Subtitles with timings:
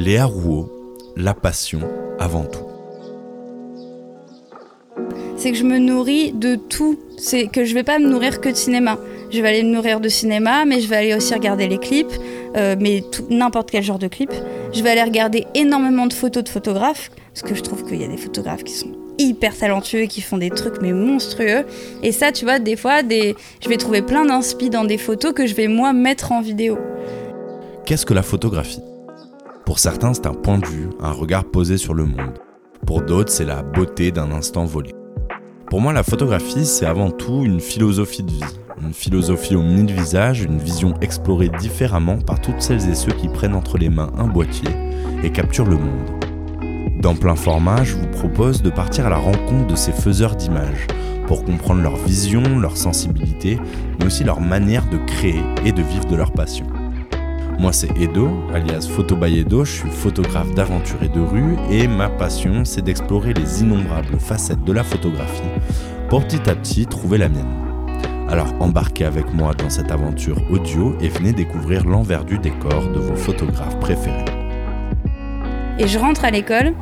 [0.00, 0.70] Léa Rouault,
[1.14, 1.80] la passion
[2.18, 2.64] avant tout.
[5.36, 6.98] C'est que je me nourris de tout.
[7.18, 8.96] C'est que je vais pas me nourrir que de cinéma.
[9.30, 12.14] Je vais aller me nourrir de cinéma, mais je vais aller aussi regarder les clips,
[12.56, 14.32] euh, mais n'importe quel genre de clip.
[14.72, 18.04] Je vais aller regarder énormément de photos de photographes, parce que je trouve qu'il y
[18.04, 21.66] a des photographes qui sont hyper talentueux, qui font des trucs mais monstrueux.
[22.02, 23.36] Et ça, tu vois, des fois, des...
[23.62, 26.78] je vais trouver plein d'inspi dans des photos que je vais moi mettre en vidéo.
[27.84, 28.80] Qu'est-ce que la photographie?
[29.70, 32.40] Pour certains, c'est un point de vue, un regard posé sur le monde.
[32.88, 34.90] Pour d'autres, c'est la beauté d'un instant volé.
[35.68, 38.58] Pour moi, la photographie, c'est avant tout une philosophie de vie.
[38.82, 43.28] Une philosophie au mille visages, une vision explorée différemment par toutes celles et ceux qui
[43.28, 44.70] prennent entre les mains un boîtier
[45.22, 47.00] et capturent le monde.
[47.00, 50.88] Dans plein format, je vous propose de partir à la rencontre de ces faiseurs d'images
[51.28, 53.56] pour comprendre leur vision, leur sensibilité,
[54.00, 56.66] mais aussi leur manière de créer et de vivre de leur passion.
[57.60, 59.18] Moi, c'est Edo, alias Photo.
[59.20, 64.64] Je suis photographe d'aventure et de rue et ma passion, c'est d'explorer les innombrables facettes
[64.64, 65.42] de la photographie
[66.08, 67.52] pour petit à petit trouver la mienne.
[68.30, 72.98] Alors embarquez avec moi dans cette aventure audio et venez découvrir l'envers du décor de
[72.98, 74.24] vos photographes préférés.
[75.78, 76.72] Et je rentre à l'école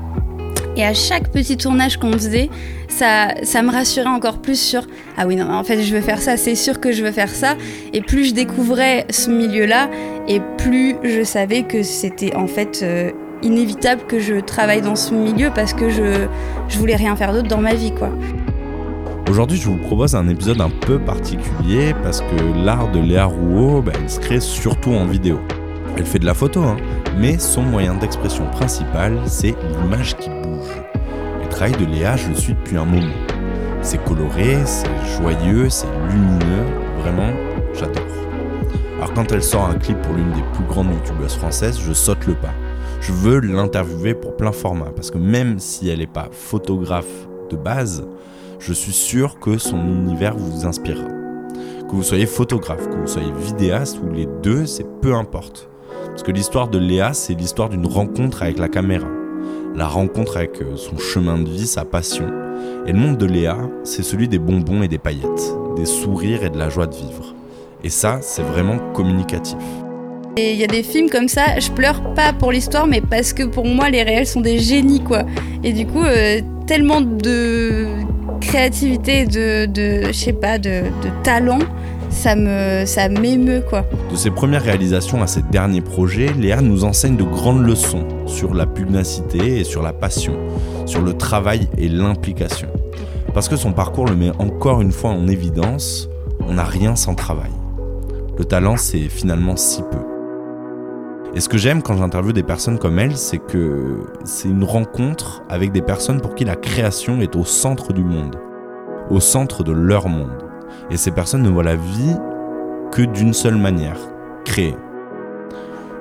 [0.79, 2.49] et à chaque petit tournage qu'on faisait,
[2.89, 4.83] ça, ça me rassurait encore plus sur
[5.17, 7.29] ah oui non en fait je veux faire ça, c'est sûr que je veux faire
[7.29, 7.57] ça.
[7.93, 9.91] Et plus je découvrais ce milieu-là,
[10.29, 13.11] et plus je savais que c'était en fait euh,
[13.43, 16.27] inévitable que je travaille dans ce milieu parce que je
[16.69, 18.11] je voulais rien faire d'autre dans ma vie quoi.
[19.29, 23.83] Aujourd'hui, je vous propose un épisode un peu particulier parce que l'art de Léa Rouault,
[23.83, 25.39] bah, il se crée surtout en vidéo.
[25.99, 26.79] Elle fait de la photo, hein,
[27.19, 30.31] mais son moyen d'expression principal, c'est l'image qui
[31.67, 33.13] de Léa, je le suis depuis un moment.
[33.83, 36.65] C'est coloré, c'est joyeux, c'est lumineux,
[37.01, 37.33] vraiment,
[37.75, 38.05] j'adore.
[38.97, 42.27] Alors quand elle sort un clip pour l'une des plus grandes youtubeuses françaises, je saute
[42.29, 42.55] le pas.
[43.01, 47.57] Je veux l'interviewer pour plein format, parce que même si elle n'est pas photographe de
[47.57, 48.07] base,
[48.61, 51.09] je suis sûr que son univers vous inspirera.
[51.09, 55.69] Que vous soyez photographe, que vous soyez vidéaste ou les deux, c'est peu importe.
[56.07, 59.09] Parce que l'histoire de Léa, c'est l'histoire d'une rencontre avec la caméra.
[59.79, 62.27] La rencontre avec euh, son chemin de vie, sa passion.
[62.89, 66.51] Et le monde de Léa, c'est celui des bonbons et des paillettes, des sourires et
[66.51, 67.33] de la joie de vivre.
[67.85, 69.57] Et ça, c'est vraiment communicatif.
[70.37, 73.33] Et il y a des films comme ça, je pleure pas pour l'histoire, mais parce
[73.33, 75.23] que pour moi, les réels sont des génies, quoi.
[75.63, 77.87] Et du coup, euh, tellement de
[78.41, 80.83] créativité, de, je sais pas, de
[81.23, 81.61] talent
[82.11, 83.85] ça me ça m'émeut quoi.
[84.11, 88.55] De ses premières réalisations à ses derniers projets, Léa nous enseigne de grandes leçons sur
[88.55, 90.35] la pugnacité et sur la passion,
[90.87, 92.69] sur le travail et l'implication.
[93.35, 96.09] Parce que son parcours le met encore une fois en évidence,
[96.47, 97.51] on n'a rien sans travail.
[98.39, 99.99] Le talent, c'est finalement si peu.
[101.35, 105.43] Et ce que j'aime quand j'interviewe des personnes comme elle, c'est que c'est une rencontre
[105.49, 108.37] avec des personnes pour qui la création est au centre du monde,
[109.11, 110.48] au centre de leur monde.
[110.91, 112.17] Et ces personnes ne voient la vie
[112.93, 113.99] que d'une seule manière,
[114.45, 114.77] créer.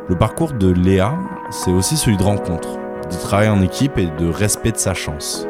[0.10, 1.14] Le parcours de Léa,
[1.50, 2.78] c'est aussi celui de rencontre,
[3.10, 5.46] de travail en équipe et de respect de sa chance.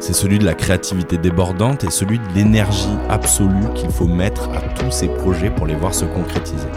[0.00, 4.60] C'est celui de la créativité débordante et celui de l'énergie absolue qu'il faut mettre à
[4.74, 6.68] tous ces projets pour les voir se concrétiser.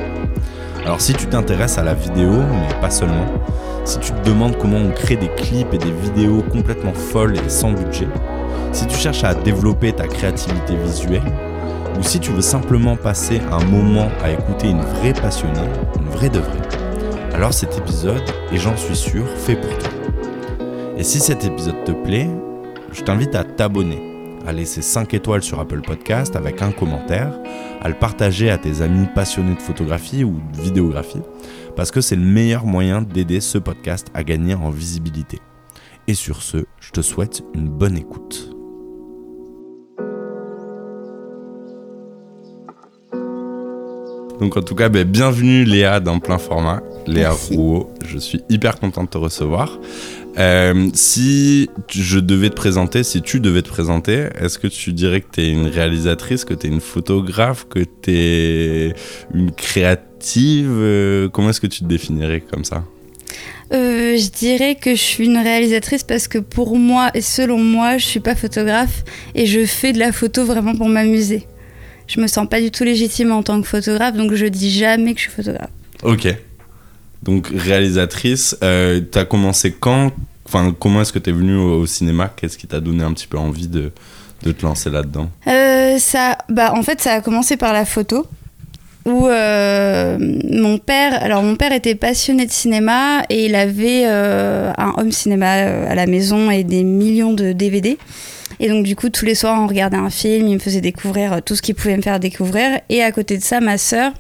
[0.84, 3.28] Alors si tu t'intéresses à la vidéo, mais pas seulement,
[3.86, 7.50] si tu te demandes comment on crée des clips et des vidéos complètement folles et
[7.50, 8.08] sans budget,
[8.72, 11.22] si tu cherches à développer ta créativité visuelle,
[12.00, 15.60] ou si tu veux simplement passer un moment à écouter une vraie passionnée,
[16.00, 16.62] une vraie de vraie,
[17.34, 18.22] alors cet épisode
[18.52, 19.90] est, j'en suis sûr, fait pour toi.
[20.98, 22.30] Et si cet épisode te plaît,
[22.92, 27.40] je t'invite à t'abonner, à laisser 5 étoiles sur Apple Podcast avec un commentaire,
[27.82, 31.22] à le partager à tes amis passionnés de photographie ou de vidéographie,
[31.76, 35.40] parce que c'est le meilleur moyen d'aider ce podcast à gagner en visibilité.
[36.08, 38.61] Et sur ce, je te souhaite une bonne écoute.
[44.42, 46.82] Donc en tout cas, ben, bienvenue Léa dans plein format.
[47.06, 49.80] Léa Rouault, je suis hyper content de te recevoir.
[50.40, 55.22] Euh, si je devais te présenter, si tu devais te présenter, est-ce que tu dirais
[55.22, 58.96] que tu es une réalisatrice, que tu es une photographe, que tu es
[59.32, 62.84] une créative euh, Comment est-ce que tu te définirais comme ça?
[63.74, 68.00] Euh, je dirais que je suis une réalisatrice parce que pour moi et selon moi,
[68.00, 69.04] je suis pas photographe
[69.36, 71.46] et je fais de la photo vraiment pour m'amuser
[72.12, 75.14] je me sens pas du tout légitime en tant que photographe, donc je dis jamais
[75.14, 75.70] que je suis photographe.
[76.04, 76.28] Ok.
[77.24, 80.12] Donc réalisatrice, euh, tu as commencé quand?
[80.46, 82.34] Enfin, comment est-ce que tu es venue au, cinéma?
[82.36, 83.92] Qu'est-ce qui t'a donné un petit peu envie de,
[84.44, 85.30] de te lancer là-dedans?
[85.48, 88.28] Euh, ça, bah, En fait, ça a commencé par la photo.
[89.06, 94.74] où euh, mon père, alors mon père était passionné de cinéma et il avait euh,
[94.78, 97.98] un home cinéma à la maison et des millions de DVD.
[98.60, 101.42] Et donc du coup tous les soirs on regardait un film, il me faisait découvrir
[101.44, 102.80] tout ce qu'il pouvait me faire découvrir.
[102.90, 104.12] Et à côté de ça, ma sœur,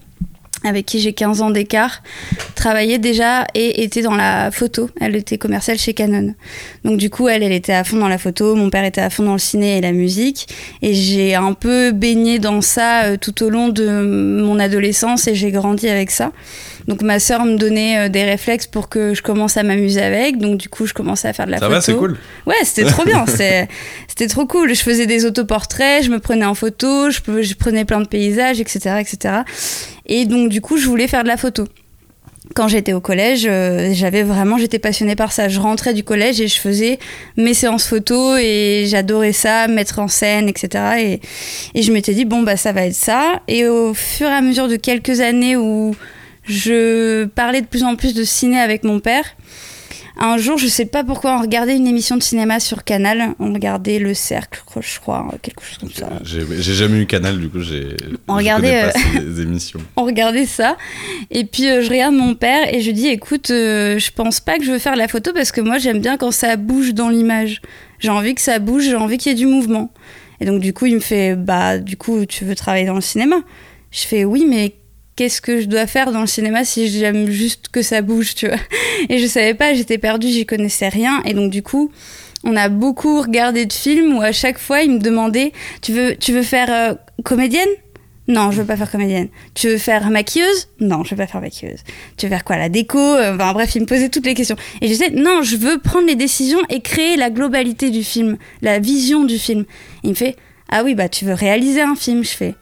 [0.63, 2.03] avec qui j'ai 15 ans d'écart,
[2.55, 4.89] travaillait déjà et était dans la photo.
[4.99, 6.35] Elle était commerciale chez Canon.
[6.83, 9.09] Donc du coup, elle, elle était à fond dans la photo, mon père était à
[9.09, 10.47] fond dans le ciné et la musique.
[10.81, 15.35] Et j'ai un peu baigné dans ça euh, tout au long de mon adolescence et
[15.35, 16.31] j'ai grandi avec ça.
[16.87, 20.37] Donc ma sœur me donnait euh, des réflexes pour que je commence à m'amuser avec.
[20.37, 21.75] Donc du coup, je commençais à faire de la Ça photo.
[21.75, 22.17] va, c'est cool.
[22.45, 23.25] Ouais, c'était trop bien.
[24.07, 24.73] C'était trop cool.
[24.73, 28.95] Je faisais des autoportraits, je me prenais en photo, je prenais plein de paysages, etc.,
[28.99, 29.35] etc.
[30.05, 31.65] Et donc du coup, je voulais faire de la photo.
[32.53, 35.47] Quand j'étais au collège, euh, j'avais vraiment, j'étais passionnée par ça.
[35.47, 36.99] Je rentrais du collège et je faisais
[37.37, 40.83] mes séances photo et j'adorais ça, mettre en scène, etc.
[40.99, 41.21] Et,
[41.75, 43.41] et je m'étais dit bon bah ça va être ça.
[43.47, 45.95] Et au fur et à mesure de quelques années où
[46.43, 49.25] je parlais de plus en plus de ciné avec mon père,
[50.23, 53.33] un jour, je sais pas pourquoi, on regardait une émission de cinéma sur Canal.
[53.39, 56.09] On regardait Le Cercle, je crois, quelque chose comme ça.
[56.23, 57.95] J'ai jamais eu Canal, du coup, j'ai.
[58.27, 59.79] On regardait, pas ces émissions.
[59.95, 60.77] on regardait ça.
[61.31, 64.57] Et puis euh, je regarde mon père et je dis écoute, euh, je pense pas
[64.57, 67.09] que je veux faire la photo parce que moi j'aime bien quand ça bouge dans
[67.09, 67.61] l'image.
[67.97, 69.91] J'ai envie que ça bouge, j'ai envie qu'il y ait du mouvement.
[70.39, 73.01] Et donc du coup il me fait bah du coup tu veux travailler dans le
[73.01, 73.37] cinéma?
[73.91, 74.75] Je fais oui mais
[75.15, 78.47] qu'est-ce que je dois faire dans le cinéma si j'aime juste que ça bouge, tu
[78.47, 78.57] vois
[79.09, 81.21] Et je savais pas, j'étais perdue, j'y connaissais rien.
[81.25, 81.91] Et donc du coup
[82.43, 86.15] on a beaucoup regardé de films où à chaque fois il me demandait tu veux
[86.15, 87.69] tu veux faire euh, comédienne?
[88.27, 89.27] Non, je veux pas faire comédienne.
[89.55, 90.69] Tu veux faire maquilleuse?
[90.79, 91.79] Non, je veux pas faire maquilleuse.
[92.17, 92.97] Tu veux faire quoi La déco?
[92.97, 94.55] Euh, Enfin bref, il me posait toutes les questions.
[94.79, 98.37] Et je disais, non, je veux prendre les décisions et créer la globalité du film,
[98.61, 99.65] la vision du film.
[100.03, 100.35] il me fait,
[100.69, 102.55] ah oui, bah tu veux réaliser un film Je fais,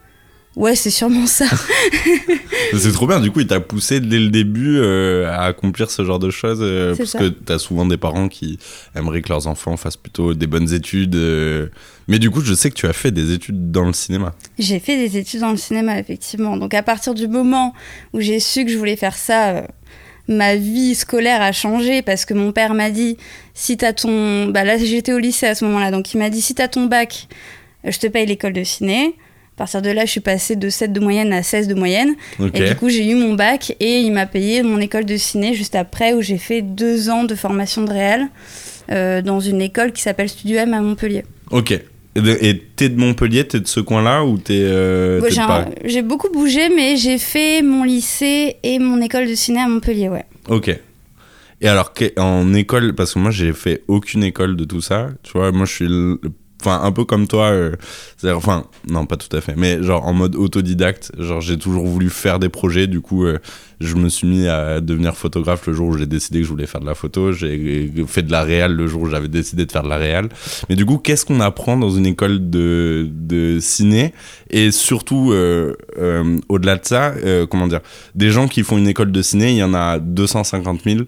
[0.55, 1.45] ouais, c'est sûrement ça.
[2.77, 6.03] C'est trop bien, du coup, il t'a poussé dès le début euh, à accomplir ce
[6.05, 6.59] genre de choses.
[6.61, 7.19] euh, parce ça.
[7.19, 8.59] que t'as souvent des parents qui
[8.95, 11.15] aimeraient que leurs enfants fassent plutôt des bonnes études.
[11.15, 11.67] euh.
[12.07, 14.33] Mais du coup, je sais que tu as fait des études dans le cinéma.
[14.59, 16.57] j'ai fait des études dans le cinéma, effectivement.
[16.57, 17.73] Donc à partir du moment
[18.13, 19.61] où j'ai su que je voulais faire ça, euh,
[20.27, 23.17] ma vie scolaire a changé parce que mon père m'a dit,
[23.55, 24.47] si t'as ton...
[24.47, 26.85] Bah là, j'étais au lycée à ce moment-là, donc il m'a dit, si t'as ton
[26.85, 27.27] bac,
[27.83, 29.15] je te paye l'école de ciné.
[29.59, 32.15] À partir de là, je suis passée de 7 de moyenne à 16 de moyenne.
[32.53, 35.53] Et du coup, j'ai eu mon bac et il m'a payé mon école de ciné
[35.53, 38.27] juste après où j'ai fait deux ans de formation de réel
[38.89, 41.25] euh, dans une école qui s'appelle Studio M à Montpellier.
[41.51, 41.71] Ok.
[42.15, 45.19] Et t'es de Montpellier, t'es de ce coin-là ou t'es euh,
[45.83, 50.07] j'ai beaucoup bougé, mais j'ai fait mon lycée et mon école de ciné à Montpellier,
[50.07, 50.23] ouais.
[50.47, 50.69] Ok.
[51.61, 55.09] Et alors, en école, parce que moi, j'ai fait aucune école de tout ça.
[55.23, 55.87] Tu vois, moi, je suis.
[55.89, 56.21] le-
[56.61, 57.45] Enfin, un peu comme toi.
[57.51, 57.75] euh,
[58.25, 59.53] enfin, non, pas tout à fait.
[59.55, 61.11] Mais genre en mode autodidacte.
[61.17, 62.87] Genre, j'ai toujours voulu faire des projets.
[62.87, 63.39] Du coup, euh,
[63.79, 66.65] je me suis mis à devenir photographe le jour où j'ai décidé que je voulais
[66.65, 67.31] faire de la photo.
[67.31, 70.27] J'ai fait de la réal le jour où j'avais décidé de faire de la réal.
[70.69, 74.13] Mais du coup, qu'est-ce qu'on apprend dans une école de, de ciné?
[74.49, 77.13] Et surtout, euh, euh, au-delà de ça,
[77.49, 77.81] comment dire
[78.15, 80.99] Des gens qui font une école de ciné, il y en a 250 000.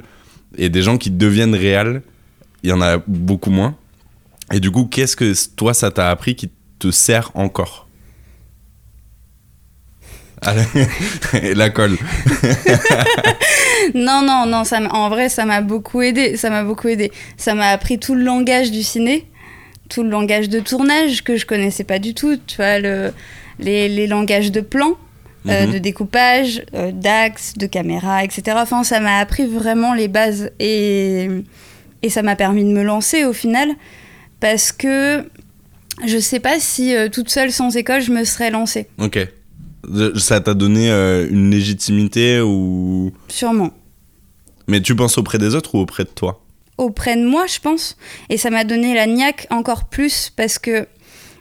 [0.57, 2.01] Et des gens qui deviennent réels,
[2.63, 3.75] il y en a beaucoup moins.
[4.51, 6.49] Et du coup, qu'est-ce que toi, ça t'a appris qui
[6.79, 7.87] te sert encore?
[11.41, 11.97] Et la colle.
[13.95, 16.37] Non, non, non, ça en vrai, ça m'a beaucoup aidé.
[16.37, 17.11] Ça m'a beaucoup aidé.
[17.35, 19.25] Ça m'a appris tout le langage du ciné,
[19.89, 22.37] tout le langage de tournage que je connaissais pas du tout.
[22.45, 23.11] Tu vois, le,
[23.59, 24.93] les, les langages de plan,
[25.47, 25.73] euh, Mhm.
[25.73, 28.57] de découpage, euh, d'axe, de caméra, etc.
[28.61, 31.27] Enfin, ça m'a appris vraiment les bases et,
[32.03, 33.69] et ça m'a permis de me lancer au final
[34.41, 35.23] parce que
[36.05, 38.87] je sais pas si euh, toute seule sans école je me serais lancée.
[38.97, 39.19] Ok.
[40.17, 43.13] Ça t'a donné euh, une légitimité ou?
[43.29, 43.71] Sûrement.
[44.67, 46.43] Mais tu penses auprès des autres ou auprès de toi?
[46.77, 47.97] Auprès de moi, je pense.
[48.29, 50.87] Et ça m'a donné la niaque encore plus parce que,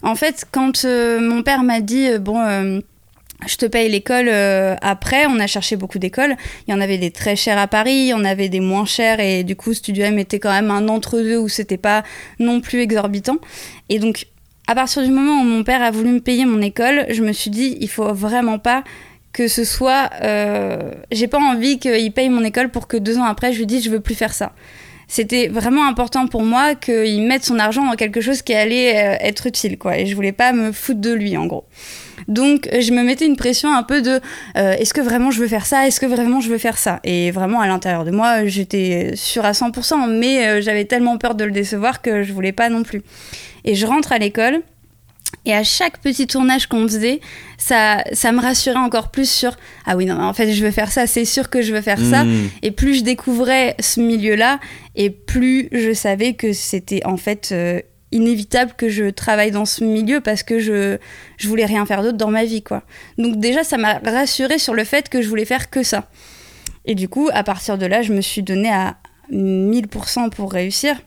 [0.03, 2.83] en fait, quand euh, mon père m'a dit, bon,
[3.47, 6.37] je te paye l'école euh, après, on a cherché beaucoup d'écoles.
[6.67, 8.85] Il y en avait des très chères à Paris, il y en avait des moins
[8.85, 12.03] chères et du coup, Studio M était quand même un entre-deux où c'était pas
[12.39, 13.39] non plus exorbitant.
[13.89, 14.27] Et donc,
[14.67, 17.33] à partir du moment où mon père a voulu me payer mon école, je me
[17.33, 18.85] suis dit, il faut vraiment pas
[19.33, 20.11] que ce soit.
[20.23, 23.67] euh, J'ai pas envie qu'il paye mon école pour que deux ans après, je lui
[23.67, 24.53] dise, je veux plus faire ça
[25.11, 29.17] c'était vraiment important pour moi qu'il mette son argent dans quelque chose qui allait euh,
[29.21, 29.99] être utile, quoi.
[29.99, 31.65] Et je voulais pas me foutre de lui, en gros.
[32.29, 34.21] Donc, euh, je me mettais une pression un peu de
[34.57, 35.87] euh, est-ce que vraiment je veux faire ça?
[35.87, 37.01] Est-ce que vraiment je veux faire ça?
[37.05, 41.35] Et vraiment, à l'intérieur de moi, j'étais sûre à 100%, mais euh, j'avais tellement peur
[41.35, 43.03] de le décevoir que je voulais pas non plus.
[43.65, 44.63] Et je rentre à l'école.
[45.47, 47.21] Et à chaque petit tournage qu'on faisait,
[47.57, 50.93] ça, ça me rassurait encore plus sur ah oui non en fait je veux faire
[50.93, 52.25] ça, c'est sûr que je veux faire ça.
[52.25, 52.51] Mmh.
[52.63, 54.61] Et plus je découvrais ce milieu-là,
[54.97, 57.81] et plus je savais que c'était en fait euh,
[58.13, 60.99] inévitable que je travaille dans ce milieu parce que je
[61.45, 62.83] voulais rien faire d'autre dans ma vie quoi.
[63.19, 66.09] Donc déjà ça m'a rassuré sur le fait que je voulais faire que ça.
[66.87, 68.97] Et du coup à partir de là je me suis donné à
[69.33, 71.01] 1000% pour réussir.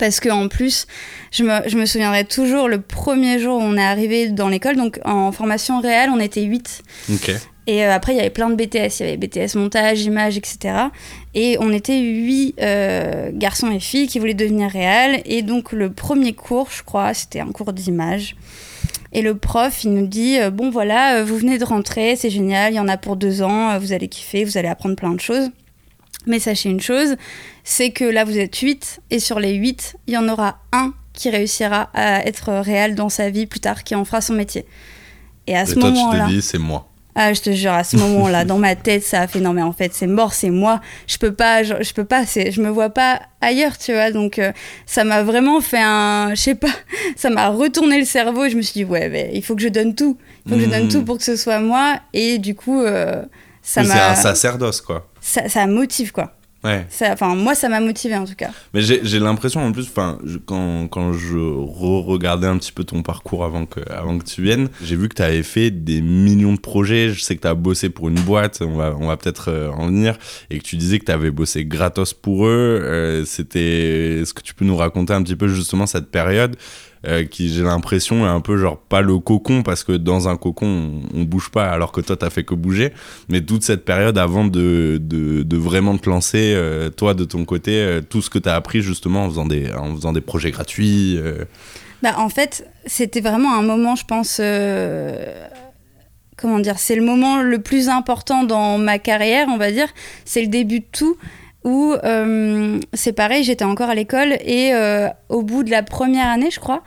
[0.00, 0.86] Parce que en plus,
[1.30, 4.76] je me, je me souviendrai toujours le premier jour où on est arrivé dans l'école,
[4.76, 6.82] donc en formation réelle, on était 8.
[7.12, 7.32] Ok.
[7.66, 9.00] Et euh, après, il y avait plein de BTS.
[9.00, 10.74] Il y avait BTS montage, image, etc.
[11.34, 15.20] Et on était huit euh, garçons et filles qui voulaient devenir réels.
[15.26, 18.36] Et donc, le premier cours, je crois, c'était un cours d'image.
[19.12, 22.72] Et le prof, il nous dit euh, Bon, voilà, vous venez de rentrer, c'est génial,
[22.72, 25.20] il y en a pour deux ans, vous allez kiffer, vous allez apprendre plein de
[25.20, 25.50] choses.
[26.26, 27.16] Mais sachez une chose
[27.64, 29.00] c'est que là, vous êtes huit.
[29.10, 33.08] Et sur les huit, il y en aura un qui réussira à être réel dans
[33.08, 34.66] sa vie plus tard, qui en fera son métier.
[35.46, 36.28] Et à Et ce moment-là.
[36.40, 36.86] c'est moi.
[37.14, 39.62] Ah, je te jure, à ce moment-là, dans ma tête, ça a fait non mais
[39.62, 40.80] en fait c'est mort, c'est moi.
[41.08, 44.10] Je peux pas, je, je peux pas, je me vois pas ailleurs, tu vois.
[44.12, 44.52] Donc euh,
[44.86, 46.68] ça m'a vraiment fait un, je sais pas,
[47.16, 49.62] ça m'a retourné le cerveau et je me suis dit ouais, mais il faut que
[49.62, 50.88] je donne tout, il faut que je donne Mhm.
[50.92, 51.96] tout pour que ce soit moi.
[52.14, 53.22] Et du coup, euh,
[53.60, 55.09] ça Oui, c'est m'a, un sacerdoce, quoi.
[55.20, 56.34] Ça, ça motive quoi.
[56.62, 56.86] Ouais.
[57.10, 58.50] Enfin moi ça m'a motivé en tout cas.
[58.74, 63.46] Mais j'ai l'impression en plus, enfin, quand, quand je re-regardais un petit peu ton parcours
[63.46, 66.60] avant que, avant que tu viennes, j'ai vu que tu avais fait des millions de
[66.60, 67.14] projets.
[67.14, 69.70] Je sais que tu as bossé pour une boîte, on va, on va peut-être euh,
[69.70, 70.18] en venir,
[70.50, 72.80] et que tu disais que tu avais bossé gratos pour eux.
[72.82, 74.20] Euh, C'était.
[74.20, 76.56] Est-ce que tu peux nous raconter un petit peu justement cette période?
[77.06, 80.36] Euh, qui, j'ai l'impression, est un peu genre pas le cocon, parce que dans un
[80.36, 80.66] cocon,
[81.14, 82.92] on, on bouge pas, alors que toi, t'as fait que bouger.
[83.28, 87.72] Mais toute cette période avant de, de, vraiment te lancer, euh, toi, de ton côté,
[87.76, 91.18] euh, tout ce que t'as appris justement en faisant des, en faisant des projets gratuits.
[92.02, 94.40] Bah, en fait, c'était vraiment un moment, je pense.
[96.36, 99.88] Comment dire C'est le moment le plus important dans ma carrière, on va dire.
[100.24, 101.16] C'est le début de tout.
[101.64, 106.28] Où euh, c'est pareil, j'étais encore à l'école et euh, au bout de la première
[106.28, 106.82] année, je crois.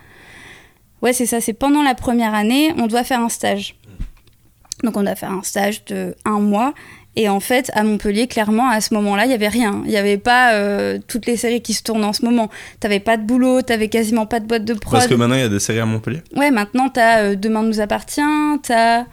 [1.01, 3.75] Ouais, c'est ça, c'est pendant la première année, on doit faire un stage.
[4.83, 6.73] Donc on doit faire un stage de un mois.
[7.15, 9.83] Et en fait, à Montpellier, clairement, à ce moment-là, il n'y avait rien.
[9.85, 12.49] Il n'y avait pas euh, toutes les séries qui se tournent en ce moment.
[12.79, 14.93] T'avais pas de boulot, t'avais quasiment pas de boîte de prod.
[14.93, 16.23] Parce que maintenant, il y a des séries à Montpellier?
[16.35, 18.21] Ouais, maintenant, t'as euh, Demain nous appartient,
[18.63, 19.05] t'as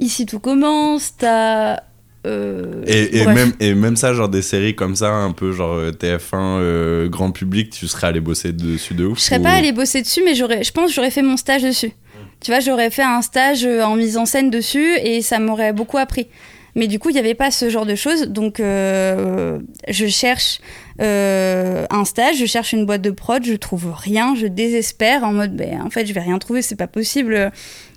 [0.00, 1.80] Ici tout commence, t'as.
[2.28, 5.90] Euh, Et, même, et même ça, genre des séries comme ça, un peu genre euh,
[5.90, 9.50] TF1, euh, grand public, tu serais allé bosser dessus de ouf Je serais ou- pas
[9.52, 11.92] allée bosser dessus, mais je pense que j'aurais fait mon stage dessus.
[12.40, 15.98] Tu vois, j'aurais fait un stage en mise en scène dessus et ça m'aurait beaucoup
[15.98, 16.28] appris.
[16.76, 18.28] Mais du coup, il n'y avait pas ce genre de choses.
[18.28, 19.58] Donc, euh,
[19.88, 20.60] je cherche
[21.00, 25.32] euh, un stage, je cherche une boîte de prod, je trouve rien, je désespère en
[25.32, 27.50] mode, ben, en fait, je vais rien trouver, c'est pas possible.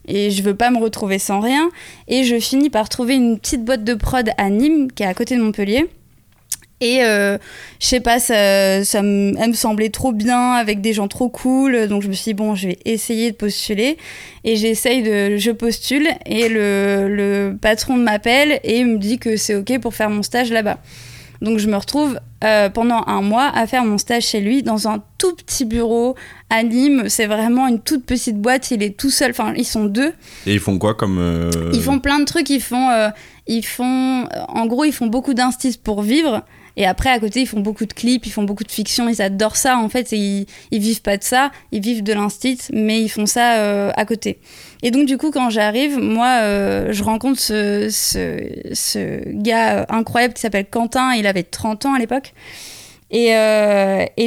[0.08, 1.70] Et je veux pas me retrouver sans rien.
[2.08, 5.14] Et je finis par trouver une petite boîte de prod à Nîmes, qui est à
[5.14, 5.88] côté de Montpellier.
[6.82, 7.38] Et euh,
[7.80, 11.88] je sais pas, ça, me, elle me semblait trop bien avec des gens trop cool.
[11.88, 13.98] Donc je me suis dit, bon, je vais essayer de postuler.
[14.44, 15.38] Et j'essaye de.
[15.38, 20.10] Je postule et le, le patron m'appelle et me dit que c'est OK pour faire
[20.10, 20.80] mon stage là-bas.
[21.42, 24.88] Donc je me retrouve euh, pendant un mois à faire mon stage chez lui dans
[24.88, 26.16] un tout petit bureau
[26.52, 27.06] à Nîmes.
[27.08, 28.70] C'est vraiment une toute petite boîte.
[28.72, 29.32] Il est tout seul.
[29.32, 30.14] Enfin, ils sont deux.
[30.46, 31.18] Et ils font quoi comme.
[31.20, 32.50] euh, Ils font plein de trucs.
[32.52, 33.10] Ils font, euh,
[33.48, 36.44] ils font, en gros, ils font beaucoup d'instis pour vivre.
[36.82, 39.08] Et après, à côté, ils font beaucoup de clips, ils font beaucoup de fiction.
[39.08, 40.14] Ils adorent ça, en fait.
[40.14, 41.52] Et ils, ils vivent pas de ça.
[41.72, 44.40] Ils vivent de l'instit, mais ils font ça euh, à côté.
[44.82, 47.88] Et donc, du coup, quand j'arrive, moi, euh, je rencontre ce,
[49.32, 51.14] gars euh, incroyable qui s'appelle Quentin.
[51.14, 52.34] Il avait 30 ans à l'époque.
[53.12, 53.30] Et,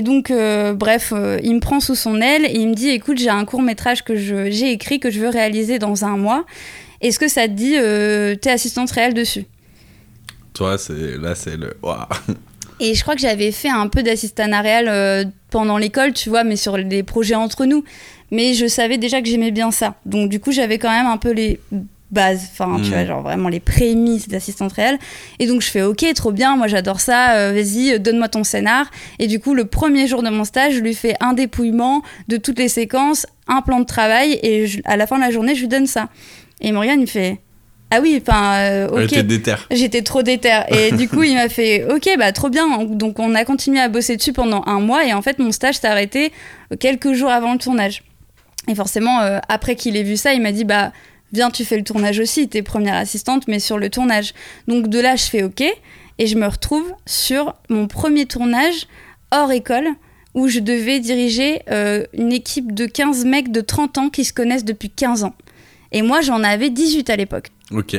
[0.02, 3.44] donc, bref, il me prend sous son aile et il me dit Écoute, j'ai un
[3.44, 6.44] court métrage que j'ai écrit, que je veux réaliser dans un mois.
[7.00, 7.72] Est-ce que ça te dit,
[8.40, 9.44] t'es assistante réelle dessus?
[10.54, 11.76] Toi, c'est là, c'est le.
[12.80, 16.42] Et je crois que j'avais fait un peu d'assistanat réel euh, pendant l'école, tu vois,
[16.44, 17.84] mais sur des projets entre nous.
[18.30, 19.94] Mais je savais déjà que j'aimais bien ça.
[20.06, 21.60] Donc, du coup, j'avais quand même un peu les
[22.10, 22.92] bases, enfin, tu Mm.
[22.92, 24.98] vois, genre vraiment les prémices d'assistante réelle.
[25.40, 28.88] Et donc, je fais, ok, trop bien, moi j'adore ça, euh, vas-y, donne-moi ton scénar.
[29.18, 32.36] Et du coup, le premier jour de mon stage, je lui fais un dépouillement de
[32.36, 35.54] toutes les séquences, un plan de travail, et je- à la fin de la journée,
[35.56, 36.08] je lui donne ça.
[36.60, 37.40] Et Morgane, il fait,
[37.90, 39.10] ah oui, enfin, euh, Ouais, ok.
[39.10, 39.54] t'es déter.
[39.70, 40.62] J'étais trop déter.
[40.68, 42.66] Et du coup, il m'a fait OK, bah trop bien.
[42.84, 45.04] Donc, on a continué à bosser dessus pendant un mois.
[45.04, 46.32] Et en fait, mon stage s'est arrêté
[46.80, 48.02] quelques jours avant le tournage.
[48.68, 50.92] Et forcément, euh, après qu'il ait vu ça, il m'a dit Bah,
[51.32, 52.48] viens, tu fais le tournage aussi.
[52.48, 54.32] T'es première assistante, mais sur le tournage.
[54.66, 55.62] Donc, de là, je fais OK.
[56.18, 58.86] Et je me retrouve sur mon premier tournage
[59.30, 59.88] hors école
[60.34, 64.32] où je devais diriger euh, une équipe de 15 mecs de 30 ans qui se
[64.32, 65.34] connaissent depuis 15 ans.
[65.92, 67.50] Et moi, j'en avais 18 à l'époque.
[67.70, 67.94] Ok.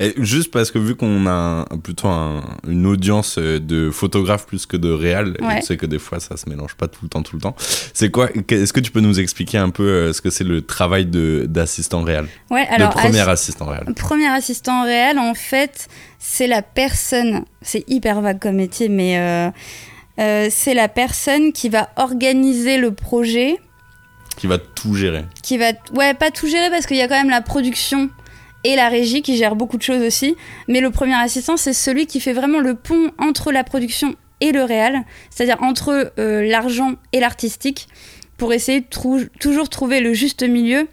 [0.00, 4.46] Et juste parce que vu qu'on a un- plutôt un- une audience euh, de photographes
[4.46, 5.60] plus que de réal, Ouais.
[5.60, 7.54] tu sais que des fois ça se mélange pas tout le temps, tout le temps.
[7.92, 10.62] C'est quoi Est-ce que tu peux nous expliquer un peu euh, ce que c'est le
[10.62, 12.28] travail de d'assistant réal?
[12.50, 13.92] Ouais, alors De premier assi- assistant réal.
[13.94, 19.50] Premier assistant réel, en fait, c'est la personne, c'est hyper vague comme métier, mais euh,
[20.18, 23.56] euh, c'est la personne qui va organiser le projet,
[24.38, 25.24] Qui va tout gérer.
[25.42, 28.08] qui va, ouais, pas tout gérer parce qu'il y a quand même la production
[28.64, 30.36] et la régie qui gère beaucoup de choses aussi,
[30.68, 34.52] mais le premier assistant, c'est celui qui fait vraiment le pont entre la production et
[34.52, 37.88] le réel, c'est-à-dire entre euh, l'argent et l'artistique,
[38.36, 38.86] pour essayer de
[39.38, 40.88] toujours trouver le juste milieu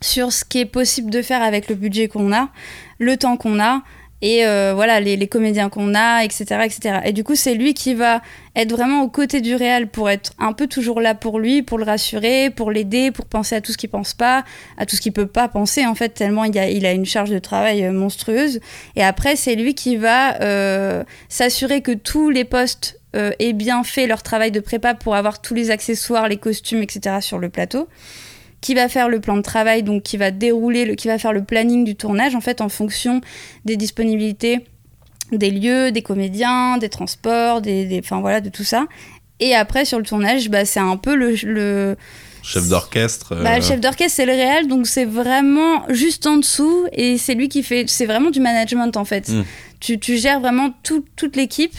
[0.00, 2.48] sur ce qui est possible de faire avec le budget qu'on a,
[2.98, 3.82] le temps qu'on a,
[4.20, 7.00] et euh, voilà les, comédiens qu'on a, etc., etc.
[7.04, 8.20] Et du coup, c'est lui qui va
[8.56, 11.78] être vraiment aux côtés du réel pour être un peu toujours là pour lui, pour
[11.78, 14.44] le rassurer, pour l'aider, pour penser à tout ce qu'il pense pas,
[14.76, 17.38] à tout ce qu'il peut pas penser en fait, tellement il a, une charge de
[17.38, 18.60] travail euh, monstrueuse.
[18.96, 24.06] Et après, c'est lui qui va euh, s'assurer que tous les postes aient bien fait
[24.06, 27.16] leur travail de prépa pour avoir tous les accessoires, les costumes, etc.
[27.20, 27.88] sur le plateau
[28.60, 31.32] qui va faire le plan de travail, donc qui va dérouler, le, qui va faire
[31.32, 33.20] le planning du tournage en fait en fonction
[33.64, 34.60] des disponibilités
[35.30, 38.86] des lieux, des comédiens, des transports, des, des- enfin voilà, de tout ça.
[39.40, 41.96] Et après sur le tournage, bah, c'est un peu le, le,
[42.42, 43.32] Chef d'orchestre.
[43.36, 47.18] euh, bah, le chef d'orchestre, c'est le réel, donc c'est vraiment juste en dessous et
[47.18, 47.84] c'est lui qui fait.
[47.88, 49.28] C'est vraiment du management en fait.
[49.28, 49.44] Mm.
[49.80, 51.76] Tu, tu gères vraiment tout- toute l'équipe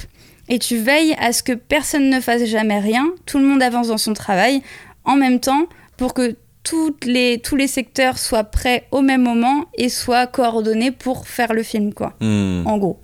[0.47, 3.87] et tu veilles à ce que personne ne fasse jamais rien, tout le monde avance
[3.87, 4.61] dans son travail
[5.05, 5.65] en même temps
[5.97, 10.91] pour que toutes les, tous les secteurs soient prêts au même moment et soient coordonnés
[10.91, 12.13] pour faire le film, quoi.
[12.19, 13.01] hmm, En gros.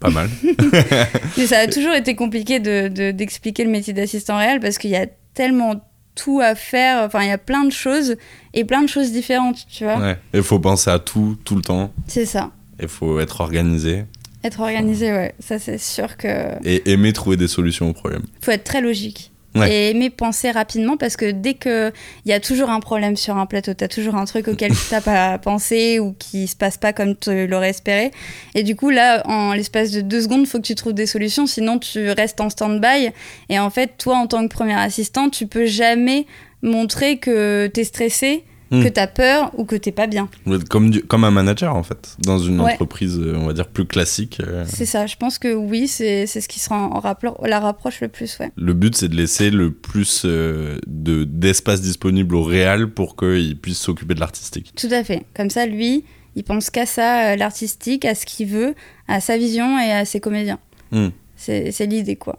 [0.00, 0.28] Pas mal.
[1.36, 4.90] Mais ça a toujours été compliqué de- de- d'expliquer le métier d'assistant réel parce qu'il
[4.90, 5.80] y a tellement
[6.14, 8.14] tout à faire, enfin il y a plein de choses
[8.52, 9.98] et plein de choses différentes, tu vois.
[9.98, 10.16] Ouais.
[10.32, 11.90] Il faut penser à tout, tout le temps.
[12.06, 12.50] C'est ça.
[12.80, 14.04] Il faut être organisé
[14.44, 15.34] Être organisé, ouais.
[15.40, 16.28] Ça c'est sûr que
[16.64, 18.22] et aimer trouver des solutions aux problèmes.
[18.42, 19.32] faut être très logique.
[19.54, 21.92] Et aimer penser rapidement parce que dès que
[22.24, 24.82] il y a toujours un problème sur un plateau, t'as toujours un truc auquel tu
[24.90, 28.10] t'as pas pensé ou qui se passe pas comme tu l'aurais espéré.
[28.56, 31.46] Et du coup là, en l'espace de deux secondes, faut que tu trouves des solutions,
[31.46, 33.10] sinon tu restes en stand-by.
[33.48, 36.26] Et en fait, toi en tant que premier assistant, tu peux jamais
[36.62, 38.82] montrer que t'es stressé, Mm.
[38.82, 40.28] que t'as peur ou que t'es pas bien.
[40.70, 42.72] Comme, du- comme un manager en fait, dans une Ouais.
[42.72, 44.38] entreprise, euh, on va dire, plus classique.
[44.40, 45.06] euh, C'est ça.
[45.06, 48.38] Je pense que oui, c'est c'est ce qui sera en rapport, la rapproche le plus,
[48.40, 48.50] ouais.
[48.56, 53.58] Le but, c'est de laisser le plus euh, de d'espace disponible au réel pour qu'il
[53.58, 54.72] puisse s'occuper de l'artistique.
[54.76, 55.24] Tout à fait.
[55.36, 58.74] Comme ça, lui, il pense qu'à ça, euh, l'artistique, à ce qu'il veut,
[59.08, 60.58] à sa vision et à ses comédiens.
[60.90, 61.08] Hmm.
[61.36, 62.38] C'est l'idée, quoi.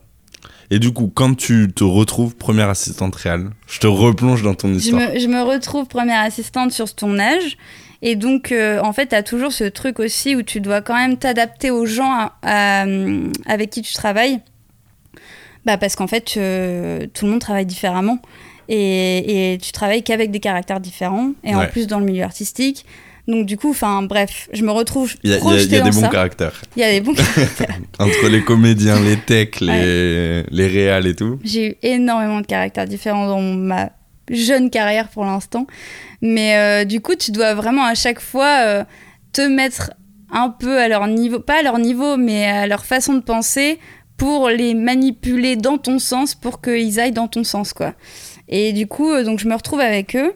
[0.72, 4.70] Et du coup, quand tu te retrouves première assistante réelle, je te replonge dans ton
[4.70, 5.02] Je histoire.
[5.14, 7.58] me, je me retrouve première assistante sur ce tournage.
[8.02, 10.96] Et donc, euh, en fait, tu as toujours ce truc aussi où tu dois quand
[10.96, 12.86] même t'adapter aux gens à- à,
[13.46, 14.40] avec qui tu travailles.
[15.66, 18.20] Bah, parce qu'en fait, euh, tout le monde travaille différemment.
[18.68, 21.32] Et, et tu travailles qu'avec des caractères différents.
[21.44, 22.86] Et en plus, dans le milieu artistique.
[23.28, 25.38] Donc, du coup, enfin, bref, je me retrouve Il y a,
[25.82, 26.62] des bons caractères.
[26.76, 27.80] Il y a des bons caractères.
[28.00, 31.40] Entre les comédiens, les techs, les, les réals et tout.
[31.44, 33.90] J'ai eu énormément de caractères différents dans ma
[34.30, 35.68] jeune carrière pour l'instant.
[36.22, 38.84] Mais euh, du coup, tu dois vraiment à chaque fois euh,
[39.34, 39.92] te mettre
[40.32, 43.80] un peu à leur niveau, pas à leur niveau, mais à leur façon de penser
[44.18, 47.94] pour les manipuler dans ton sens pour qu'ils aillent dans ton sens, quoi.
[48.48, 50.34] Et du coup, euh, donc je me retrouve avec eux.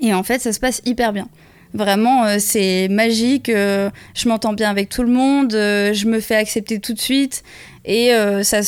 [0.00, 1.28] Et en fait, ça se passe hyper bien.
[1.74, 3.48] Vraiment, euh, c'est magique.
[3.48, 5.54] euh, je m'entends bien avec tout le monde.
[5.54, 7.42] euh, je me fais accepter tout de suite.
[7.84, 8.60] Et ça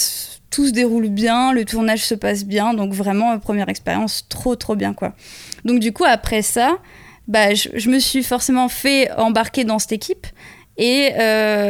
[0.50, 1.52] tout se déroule bien.
[1.52, 2.74] Le tournage se passe bien.
[2.74, 5.14] Donc vraiment, première expérience, trop, trop bien, quoi.
[5.64, 6.78] Donc du coup, après ça,
[7.26, 10.26] bah, je, me suis forcément fait embarquer dans cette équipe.
[10.76, 11.12] Et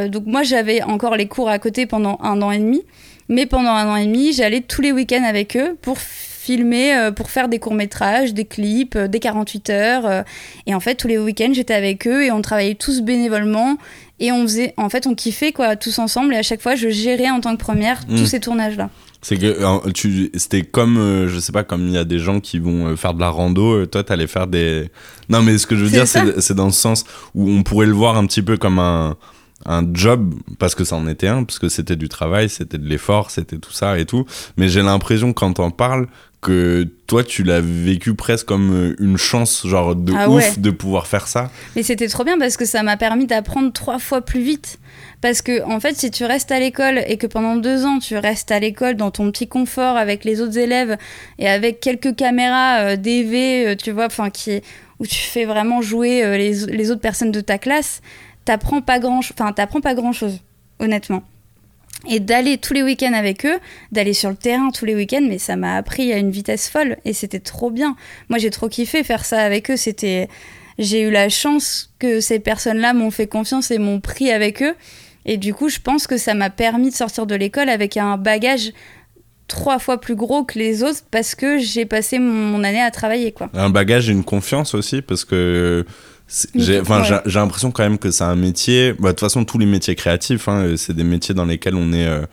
[0.08, 2.82] donc moi, j'avais encore les cours à côté pendant un an et demi.
[3.28, 5.98] Mais pendant un an et demi, j'allais tous les week-ends avec eux pour
[6.46, 10.06] filmer, euh, pour faire des courts-métrages, des clips, euh, des 48 heures.
[10.06, 10.22] euh,
[10.66, 13.76] et en fait, tous les week-ends, j'étais avec eux et on travaillait tous bénévolement.
[14.20, 16.32] Et on faisait, en fait, on kiffait quoi, tous ensemble.
[16.34, 18.16] Et à chaque fois, je gérais en tant que première Mm.
[18.16, 18.88] tous ces tournages-là.
[19.22, 22.38] C'est que tu, c'était comme, euh, je sais pas, comme il y a des gens
[22.38, 24.88] qui vont faire de la rando, toi t'allais faire des.
[25.28, 27.04] Non, mais ce que je veux dire, c'est, c'est dans le sens
[27.34, 29.16] où on pourrait le voir un petit peu comme un,
[29.64, 32.86] un job, parce que ça en était un, parce que c'était du travail, c'était de
[32.86, 34.24] l'effort, c'était tout ça et tout.
[34.56, 36.06] Mais j'ai l'impression, quand t'en parles,
[36.46, 40.56] que toi tu l'as vécu presque comme euh, une chance, genre de Ah ouf, ouais.
[40.56, 41.50] de pouvoir faire ça.
[41.74, 44.78] Mais c'était trop bien parce que ça m'a permis d'apprendre trois fois plus vite.
[45.20, 48.16] Parce que, en fait, si tu restes à l'école et que pendant deux ans, tu
[48.16, 50.96] restes à l'école dans ton petit confort avec les autres élèves
[51.38, 54.60] et avec quelques caméras euh, DV, euh, tu vois, enfin, qui,
[55.00, 58.02] où tu fais vraiment jouer euh, les, les autres personnes de ta classe,
[58.44, 60.38] t'apprends pas grand, enfin, t'apprends pas grand chose,
[60.78, 61.22] honnêtement.
[62.08, 63.58] Et d'aller tous les week-ends avec eux,
[63.90, 66.98] d'aller sur le terrain tous les week-ends, mais ça m'a appris à une vitesse folle
[67.04, 67.96] et c'était trop bien.
[68.28, 69.76] Moi, j'ai trop kiffé faire ça avec eux.
[69.76, 70.28] C'était,
[70.78, 74.74] j'ai eu la chance que ces personnes-là m'ont fait confiance et m'ont pris avec eux.
[75.24, 78.16] Et du coup, je pense que ça m'a permis de sortir de l'école avec un
[78.16, 78.72] bagage
[79.48, 83.34] trois fois plus gros que les autres parce que j'ai passé mon année à travailler.
[83.54, 85.84] Un bagage et une confiance aussi parce que
[86.54, 87.20] j'ai enfin, Ouais.
[87.26, 88.92] j'ai l'impression quand même que c'est un métier.
[88.94, 91.92] bah, De toute façon, tous les métiers créatifs, hein, c'est des métiers dans lesquels on
[91.92, 92.06] est.
[92.06, 92.26] euh,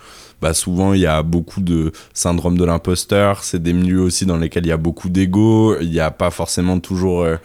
[0.43, 3.45] bah, souvent, il y a beaucoup de syndrome de l'imposteur.
[3.45, 5.77] C'est des milieux aussi dans lesquels il y a beaucoup d'ego.
[5.79, 7.37] Il n'y a pas forcément toujours euh,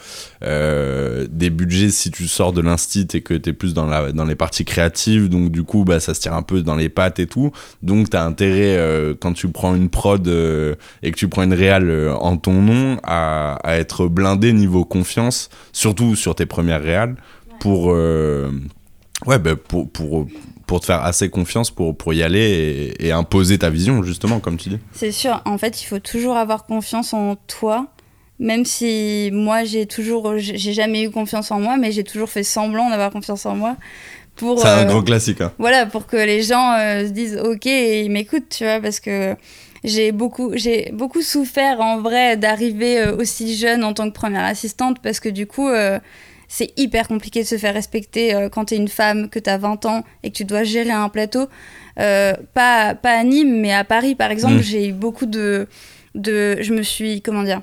[0.43, 4.11] euh, des budgets si tu sors de l'instit et que tu es plus dans, la,
[4.11, 5.29] dans les parties créatives.
[5.29, 7.53] Donc, du coup, bah, ça se tire un peu dans les pattes et tout.
[7.85, 11.55] Donc, tu as intérêt, euh, quand tu prends une prod et que tu prends une
[11.55, 17.15] réal en ton nom, à, à être blindé niveau confiance, surtout sur tes premières réals,
[17.61, 20.27] pour, ouais, bah, pour, pour,
[20.69, 24.39] pour te faire assez confiance pour, pour y aller et, et imposer ta vision, justement,
[24.39, 24.79] comme tu dis.
[24.93, 27.89] C'est sûr, en fait, il faut toujours avoir confiance en toi.
[28.39, 32.45] Même si moi, j'ai toujours, j'ai jamais eu confiance en moi, mais j'ai toujours fait
[32.45, 33.77] semblant d'avoir confiance en moi.
[34.37, 35.41] Pour, C'est un euh, grand classique.
[35.41, 35.53] Hein.
[35.59, 39.01] voilà, pour que les gens euh, se disent ok et ils m'écoutent, tu vois, parce
[39.01, 39.35] que
[39.85, 44.45] j'ai beaucoup, j'ai beaucoup souffert en vrai d'arriver euh, aussi jeune en tant que première
[44.45, 45.99] assistante, parce que du coup, euh,
[46.49, 49.85] c'est hyper compliqué de se faire respecter euh, quand t'es une femme, que t'as 20
[49.87, 51.47] ans et que tu dois gérer un plateau.
[52.01, 54.63] Euh, pas, pas à Nîmes, mais à Paris, par exemple, Mm.
[54.63, 55.67] j'ai eu beaucoup de,
[56.15, 56.57] de.
[56.61, 57.21] Je me suis.
[57.23, 57.61] Comment dire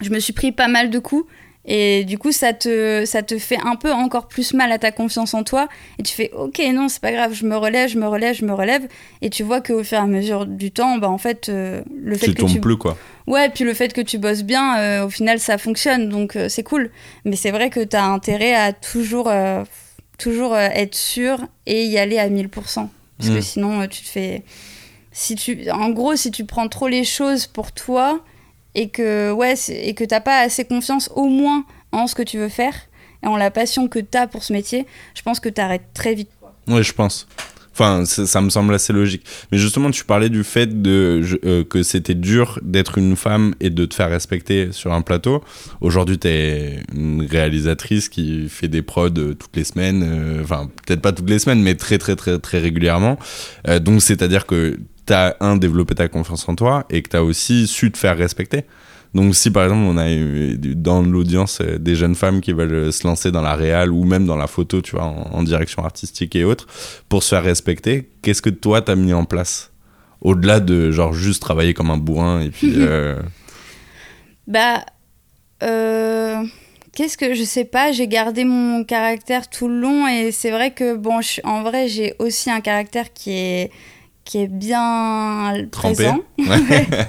[0.00, 1.26] Je me suis pris pas mal de coups.
[1.64, 4.90] Et du coup, ça te, ça te fait un peu encore plus mal à ta
[4.90, 5.68] confiance en toi.
[5.98, 8.44] Et tu fais, ok, non, c'est pas grave, je me relève, je me relève, je
[8.44, 8.88] me relève.
[9.20, 12.16] Et tu vois qu'au fur et à mesure du temps, bah, en fait, euh, le
[12.16, 12.96] fait Tu que tombes tu plus, quoi.
[13.28, 16.48] Ouais, puis le fait que tu bosses bien, euh, au final, ça fonctionne, donc euh,
[16.48, 16.90] c'est cool.
[17.24, 19.30] Mais c'est vrai que tu as intérêt à toujours,
[20.18, 22.48] toujours être sûr et y aller à 1000%.
[23.18, 23.42] Parce que Mm.
[23.42, 24.42] sinon, tu te fais...
[25.12, 25.70] Si tu...
[25.70, 28.24] En gros, si tu prends trop les choses pour toi
[28.74, 32.38] et que, ouais, et que t'as pas assez confiance au moins en ce que tu
[32.38, 32.74] veux faire
[33.22, 35.92] et en la passion que tu as pour ce métier, je pense que tu arrêtes
[35.94, 36.30] très vite.
[36.68, 37.26] Oui, je pense.
[37.74, 39.24] Enfin, ça, me semble assez logique.
[39.50, 43.70] Mais justement, tu parlais du fait de, euh, que c'était dur d'être une femme et
[43.70, 45.42] de te faire respecter sur un plateau.
[45.80, 50.02] Aujourd'hui, tu es une réalisatrice qui fait des prods euh, toutes les semaines.
[50.04, 53.18] euh, Enfin, peut-être pas toutes les semaines, mais très, très, très, très régulièrement.
[53.80, 57.24] Donc, c'est-à-dire que tu as, un, développé ta confiance en toi et que tu as
[57.24, 58.64] aussi su te faire respecter.
[59.14, 62.72] Donc si par exemple on a eu dans l'audience euh, des jeunes femmes qui veulent
[62.72, 65.42] euh, se lancer dans la réal ou même dans la photo, tu vois, en, en
[65.42, 66.66] direction artistique et autres,
[67.10, 69.70] pour se faire respecter, qu'est-ce que toi t'as mis en place?
[70.22, 72.74] Au-delà de genre juste travailler comme un bourrin et puis...
[72.76, 73.20] euh,
[74.46, 74.84] Bah,
[75.62, 76.42] euh,
[76.94, 80.72] qu'est-ce que je sais pas, j'ai gardé mon caractère tout le long et c'est vrai
[80.72, 83.70] que bon, je, en vrai, j'ai aussi un caractère qui est
[84.24, 85.94] qui est bien Trempé.
[85.94, 86.20] présent.
[86.38, 86.86] Ouais.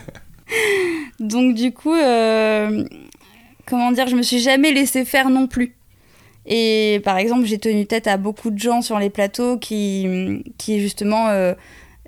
[1.19, 2.84] Donc du coup, euh,
[3.65, 5.76] comment dire, je me suis jamais laissé faire non plus.
[6.45, 10.82] Et par exemple, j'ai tenu tête à beaucoup de gens sur les plateaux qui, qui
[10.82, 11.54] justement euh,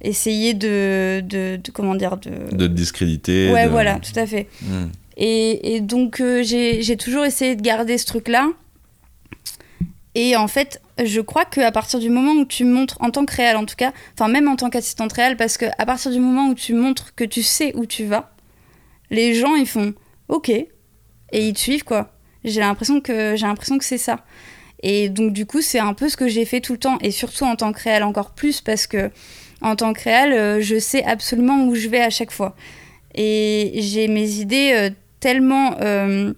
[0.01, 2.53] essayaient de, de, de- comment dire, de...
[2.55, 3.51] de te discréditer.
[3.53, 4.47] ouais, de- voilà, tout à fait.
[4.61, 4.87] Hmm.
[5.17, 8.49] Et, et donc, euh, j'ai j'ai toujours essayé de garder ce truc-là.
[10.15, 13.35] Et en fait, je crois qu'à partir du moment où tu montres, en tant que
[13.35, 16.47] réel en tout cas, enfin même en tant qu'assistante réelle, parce qu'à partir du moment
[16.47, 18.31] où tu montres que tu sais où tu vas,
[19.11, 19.93] les gens ils font
[20.29, 20.67] OK et
[21.33, 22.13] ils te suivent quoi.
[22.45, 24.23] J'ai l'impression que que c'est ça.
[24.83, 27.11] Et donc du coup, c'est un peu ce que j'ai fait tout le temps et
[27.11, 29.11] surtout en tant que réel encore plus parce que
[29.61, 32.55] en tant que réel, euh, je sais absolument où je vais à chaque fois.
[33.15, 36.33] Et j'ai mes idées euh, tellement euh,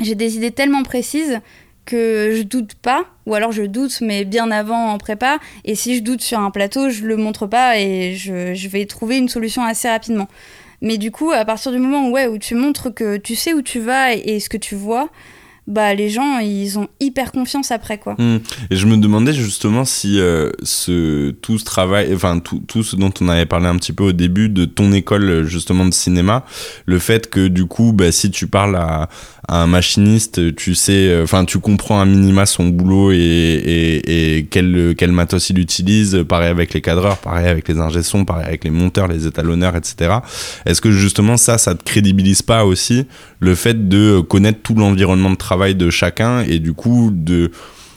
[0.00, 1.40] j'ai des idées tellement précises
[1.88, 5.38] que je doute pas, ou alors je doute, mais bien avant en prépa.
[5.64, 8.84] Et si je doute sur un plateau, je le montre pas et je, je vais
[8.84, 10.28] trouver une solution assez rapidement.
[10.82, 13.54] Mais du coup, à partir du moment où, ouais, où tu montres que tu sais
[13.54, 15.08] où tu vas et, et ce que tu vois,
[15.68, 18.14] bah les gens, ils ont hyper confiance après, quoi.
[18.18, 18.38] Hmm.
[18.70, 22.96] Et je me demandais justement si euh, ce, tout ce travail, enfin tout, tout ce
[22.96, 26.46] dont on avait parlé un petit peu au début de ton école justement de cinéma,
[26.86, 29.10] le fait que du coup, bah, si tu parles à,
[29.46, 34.46] à un machiniste, tu sais, euh, enfin tu comprends un minima son boulot et, et,
[34.50, 38.64] quel, quel matos il utilise, pareil avec les cadreurs, pareil avec les ingé pareil avec
[38.64, 40.18] les monteurs, les étalonneurs, etc.
[40.64, 43.06] Est-ce que justement ça, ça te crédibilise pas aussi
[43.40, 47.50] le fait de connaître tout l'environnement de travail de chacun et du coup de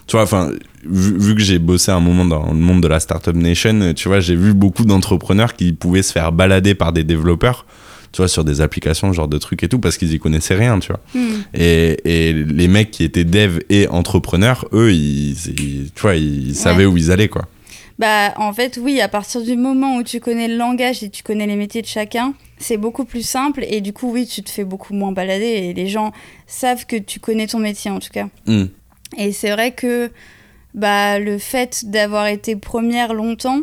[0.08, 0.52] tu vois, enfin,
[0.84, 4.10] vu, vu que j'ai bossé un moment dans le monde de la Startup Nation, tu
[4.10, 7.65] vois, j'ai vu beaucoup d'entrepreneurs qui pouvaient se faire balader par des développeurs
[8.12, 10.80] tu vois, sur des applications, genre de trucs et tout, parce qu'ils y connaissaient rien,
[10.80, 11.00] tu vois.
[11.15, 11.43] Hmm.
[11.54, 16.54] Et, et les mecs qui étaient dev et entrepreneurs, eux, ils, ils- tu vois, ils
[16.54, 17.43] savaient où ils allaient, quoi.
[17.97, 21.24] Bah, en fait, oui, à partir du moment où tu connais le langage et tu
[21.24, 24.50] connais les métiers de chacun, c'est beaucoup plus simple et du coup, oui, tu te
[24.50, 26.12] fais beaucoup moins balader et les gens
[26.47, 28.28] savent que tu connais ton métier en tout cas.
[28.45, 28.65] Hmm.
[29.17, 30.12] Et c'est vrai que
[30.74, 33.62] bah, le fait d'avoir été première longtemps,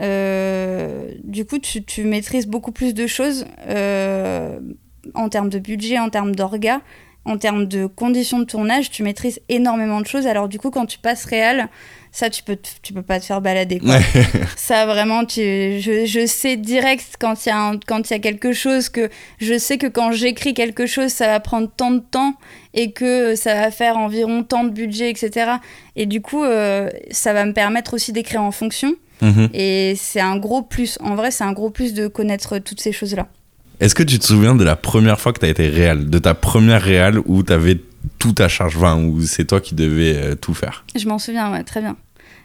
[0.00, 4.58] euh, du coup, tu, tu maîtrises beaucoup plus de choses euh,
[5.14, 6.80] en termes de budget, en termes d'orga,
[7.24, 8.90] en termes de conditions de tournage.
[8.90, 10.26] Tu maîtrises énormément de choses.
[10.26, 11.68] Alors, du coup, quand tu passes réel,
[12.12, 13.78] ça, tu peux, tu peux pas te faire balader.
[13.78, 13.90] Quoi.
[13.96, 14.02] Ouais.
[14.56, 15.40] Ça, vraiment, tu,
[15.80, 18.88] je, je sais direct quand il y, a un- quand il y a quelque chose
[18.88, 22.34] que je sais que quand j'écris quelque chose, ça va prendre tant de temps
[22.74, 25.52] et que ça va faire environ tant de budget, etc.
[25.96, 28.94] Et du coup, euh, ça va me permettre aussi d'écrire en fonction.
[29.22, 29.48] Mhm.
[29.54, 30.98] Et c'est un gros plus.
[31.00, 33.28] En vrai, c'est un gros plus de connaître toutes ces choses-là.
[33.78, 36.18] Est-ce que tu te souviens de la première fois que tu as été réal, de
[36.18, 37.78] ta première réal où tu avais
[38.18, 41.50] tout à charge, enfin, où c'est toi qui devais euh, tout faire Je m'en souviens,
[41.52, 41.96] ouais, très bien.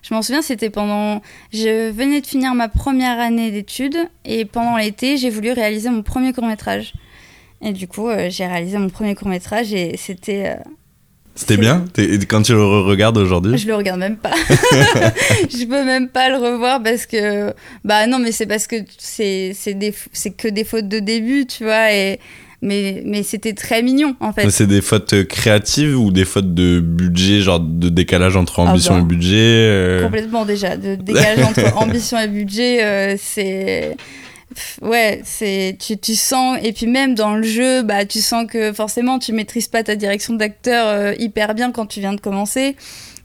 [0.07, 1.21] Je m'en souviens, c'était pendant.
[1.51, 6.03] Je venais de finir ma première année d'études et pendant l'été, j'ai voulu réaliser mon
[6.03, 6.93] premier court métrage.
[7.61, 10.49] Et du coup, euh, j'ai réalisé mon premier court métrage et c'était.
[10.57, 10.63] euh,
[11.33, 11.85] C'était bien?
[12.29, 13.57] Quand tu le regardes aujourd'hui?
[13.57, 14.33] Je le regarde même pas.
[15.49, 19.55] je peux même pas le revoir parce que bah non mais c'est parce que c'est
[19.73, 19.93] des
[20.37, 22.19] que des fautes de début, tu vois et
[22.61, 24.49] mais mais c'était très mignon en fait.
[24.49, 29.01] C'est des fautes créatives ou des fautes de budget, genre de décalage entre ambition bah,
[29.01, 33.95] et budget euh, Complètement déjà de décalage entre ambition et budget, euh, c'est
[34.81, 38.71] Ouais, c'est tu, tu sens et puis même dans le jeu, bah tu sens que
[38.71, 42.75] forcément tu maîtrises pas ta direction d'acteur euh, hyper bien quand tu viens de commencer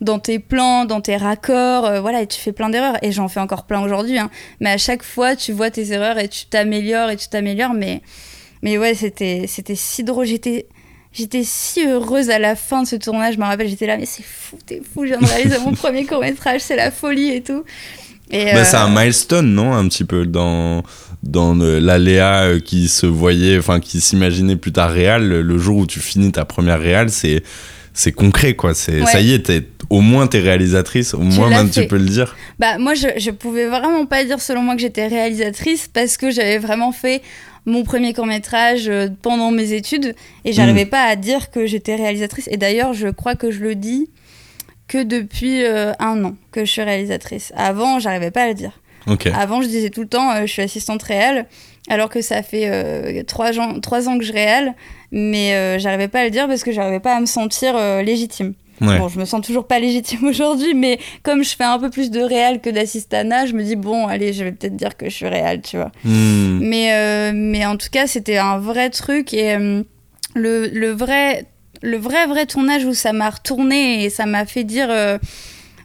[0.01, 3.29] dans tes plans, dans tes raccords, euh, voilà, et tu fais plein d'erreurs et j'en
[3.29, 4.31] fais encore plein aujourd'hui hein.
[4.59, 8.03] mais à chaque fois tu vois tes erreurs et tu t'améliores et tu t'améliores mais
[8.63, 10.67] mais ouais, c'était c'était si drôle, j'étais
[11.13, 14.07] J'étais si heureuse à la fin de ce tournage, je me rappelle, j'étais là, mais
[14.07, 17.43] c'est fou, t'es fou, je viens de réaliser mon premier court-métrage, c'est la folie et
[17.43, 17.65] tout.
[18.31, 20.85] Bah, euh, C'est un milestone, non Un petit peu dans,
[21.25, 25.27] dans l'aléa euh, qui se voyait, enfin qui s'imaginait plus tard réel.
[25.27, 27.43] Le, le jour où tu finis ta première réal, c'est
[27.93, 28.75] c'est concret, quoi.
[28.75, 29.07] C'est Ouais.
[29.07, 29.51] Ça y est,
[29.89, 32.37] au moins t'es réalisatrice, au moins tu peux le dire.
[32.59, 36.31] Bah moi je, je pouvais vraiment pas dire selon moi que j'étais réalisatrice parce que
[36.31, 37.23] j'avais vraiment fait
[37.67, 38.91] mon premier court métrage
[39.23, 43.35] pendant mes études et j'arrivais pas à dire que j'étais réalisatrice et d'ailleurs je crois
[43.35, 44.09] que je le dis
[44.89, 47.53] que depuis euh, un an que je suis réalisatrice.
[47.57, 48.81] Avant j'arrivais pas à le dire.
[49.35, 51.47] Avant je disais tout le temps euh, je suis assistante réelle
[51.89, 54.75] alors que ça fait euh, trois, ans, trois ans que je réelle
[55.13, 58.55] mais euh, j'arrivais pas à le dire parce que j'arrivais pas à me sentir légitime.
[58.81, 58.99] Ouais.
[58.99, 62.11] Bon, je me sens toujours pas légitime aujourd'hui, mais comme je fais un peu plus
[62.11, 65.15] de réel que d'assistana, je me dis bon, allez, je vais peut-être dire que je
[65.15, 65.91] suis réel, tu vois.
[66.05, 66.61] Hmm.
[66.63, 69.57] Mais, mais en tout cas, c'était un vrai truc et
[70.35, 71.45] le, le vrai,
[71.83, 74.89] le vrai, vrai tournage où ça m'a retourné et ça m'a fait dire.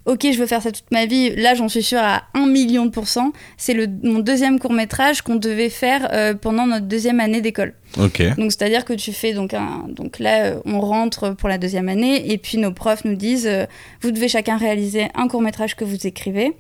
[0.06, 1.36] Ok, je veux faire ça toute ma vie.
[1.36, 3.32] Là, j'en suis sûre à 1 million de pourcents.
[3.58, 7.74] C'est le- mon deuxième court métrage qu'on devait faire euh, pendant notre deuxième année d'école.
[8.00, 8.22] Ok.
[8.38, 11.90] Donc c'est-à-dire que tu fais donc un donc là euh, on rentre pour la deuxième
[11.90, 13.66] année et puis nos profs nous disent euh,
[14.02, 16.52] vous devez chacun réaliser un court métrage que vous écrivez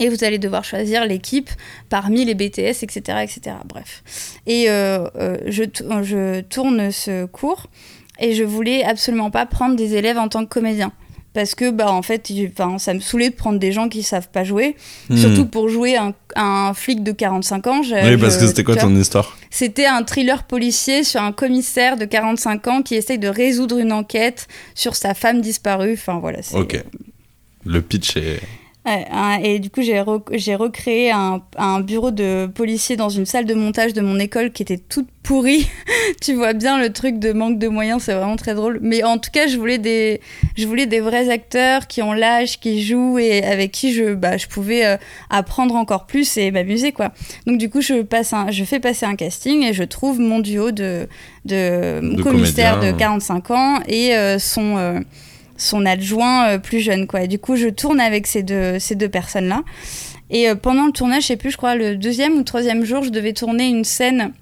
[0.00, 1.48] et vous allez devoir choisir l'équipe
[1.88, 4.02] parmi les BTS etc etc bref
[4.46, 5.62] et euh, euh, je
[6.02, 7.66] je tourne ce cours
[8.20, 10.92] et je voulais absolument pas prendre des élèves en tant que comédien
[11.38, 14.28] parce que bah en fait enfin, ça me saoulait de prendre des gens qui savent
[14.28, 14.74] pas jouer
[15.08, 15.16] Hmm.
[15.16, 18.64] surtout pour jouer un, un flic de 45 ans je- Oui, parce je- que c'était
[18.64, 19.38] quoi ton histoire?
[19.48, 23.92] C'était un thriller policier sur un commissaire de 45 ans qui essaye de résoudre une
[23.92, 25.92] enquête sur sa femme disparue.
[25.92, 26.42] Enfin voilà.
[26.42, 26.82] c'est- Ok.
[27.64, 28.40] Le pitch est.
[29.10, 33.26] Hein, et du coup, j'ai rec- j'ai recréé un, un bureau de policier dans une
[33.26, 35.68] salle de montage de mon école qui était toute pourrie.
[36.22, 38.78] tu vois bien le truc de manque de moyens, c'est vraiment très drôle.
[38.82, 40.20] Mais en tout cas, je voulais des,
[40.56, 44.36] je voulais des vrais acteurs qui ont l'âge, qui jouent et avec qui je, bah,
[44.38, 44.96] je pouvais euh,
[45.30, 47.12] apprendre encore plus et m'amuser quoi.
[47.46, 50.38] Donc du coup, je passe, un, je fais passer un casting et je trouve mon
[50.38, 51.06] duo de,
[51.44, 52.92] de, De commissaire comédiens.
[52.92, 55.00] de 45 ans et euh, son euh,
[55.58, 57.24] son adjoint euh, plus jeune quoi.
[57.24, 59.62] Et du coup, je tourne avec ces deux ces deux personnes là.
[60.30, 63.02] Et euh, pendant le tournage, je sais plus, je crois le deuxième ou troisième jour,
[63.02, 64.32] je devais tourner une scène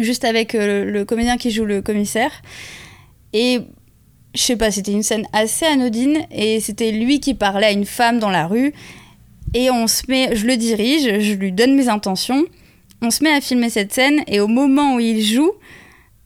[0.00, 2.30] juste avec euh, le comédien qui joue le commissaire.
[3.32, 3.60] Et
[4.34, 7.86] je sais pas, c'était une scène assez anodine et c'était lui qui parlait à une
[7.86, 8.72] femme dans la rue.
[9.54, 12.44] Et on se met, je le dirige, je lui donne mes intentions.
[13.02, 15.52] On se met à filmer cette scène et au moment où il joue,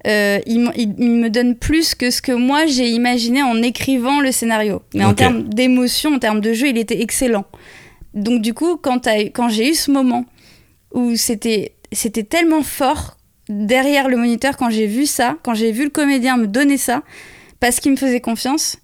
[0.08, 3.60] euh, il, m- il- il me donne plus que ce que moi j'ai imaginé en
[3.62, 4.82] écrivant le scénario.
[4.94, 7.44] Mais en termes d'émotion, en termes de jeu, il était excellent.
[8.14, 9.00] Donc du coup, quand,
[9.48, 10.24] j'ai eu ce moment
[10.94, 13.16] où c'était c'était tellement fort
[13.48, 17.02] derrière le moniteur quand j'ai vu ça, quand j'ai vu le comédien me donner ça,
[17.60, 18.78] parce qu'il me faisait confiance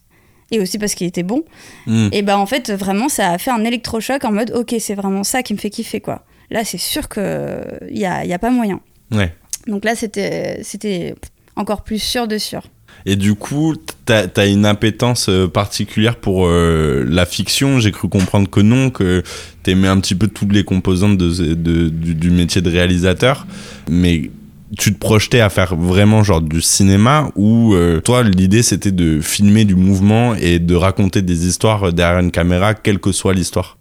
[0.50, 1.42] et aussi parce qu'il était bon,
[1.86, 2.08] Hmm.
[2.12, 5.24] et ben en fait vraiment ça a fait un électrochoc en mode ok c'est vraiment
[5.24, 6.24] ça qui me fait kiffer quoi.
[6.50, 7.60] Là c'est sûr que
[7.90, 8.80] il y a, y a pas moyen.
[9.10, 9.32] Ouais.
[9.66, 11.14] Donc là c'était c'était
[11.56, 12.62] encore plus sûr de sûr.
[13.06, 13.74] Et du coup,
[14.06, 17.80] t'as as une appétence euh, particulière pour euh, la fiction.
[17.80, 19.22] J'ai cru comprendre que non, que
[19.62, 23.46] t'aimais un petit peu toutes les composantes de, de- du, du métier de réalisateur.
[23.88, 24.30] Mais
[24.78, 29.20] tu te projetais à faire vraiment genre du cinéma ou euh, toi, l'idée c'était de
[29.20, 33.76] filmer du mouvement et de raconter des histoires derrière une caméra, quelle que soit l'histoire?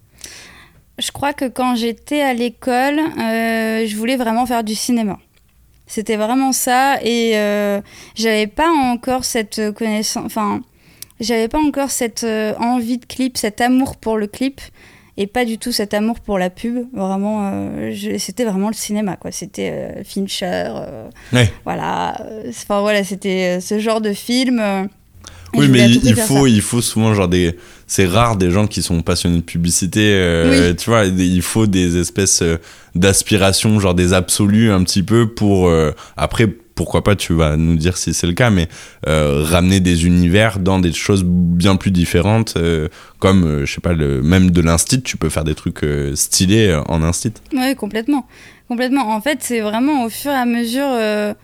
[0.98, 5.18] Je crois que quand j'étais à l'école, euh, je voulais vraiment faire du cinéma.
[5.86, 7.80] C'était vraiment ça et euh,
[8.14, 10.62] j'avais pas encore cette connaissance, enfin,
[11.20, 14.60] j'avais pas encore cette euh, envie de clip, cet amour pour le clip
[15.16, 16.86] et pas du tout cet amour pour la pub.
[16.92, 19.30] Vraiment, euh, c'était vraiment le cinéma, quoi.
[19.30, 20.72] C'était Fincher,
[21.32, 21.52] Ouais.
[21.64, 22.16] voilà.
[22.48, 24.88] Enfin voilà, c'était ce genre de film.
[25.56, 27.56] Oui, mais il, faut, il faut souvent genre des.
[27.86, 30.00] C'est rare des gens qui sont passionnés de publicité.
[30.14, 32.56] euh, Tu vois, il faut des espèces euh,
[32.94, 35.68] d'aspirations, genre des absolus un petit peu pour.
[35.68, 38.68] euh, après, pourquoi pas, tu vas nous dire si c'est le cas, mais
[39.06, 42.88] euh, ramener des univers dans des choses bien plus différentes, euh,
[43.20, 46.16] comme, euh, je sais pas, le, même de l'instit, tu peux faire des trucs euh,
[46.16, 47.32] stylés euh, en instit.
[47.52, 48.26] Oui, complètement.
[48.66, 49.14] Complètement.
[49.14, 51.34] En fait, c'est vraiment au fur et à mesure.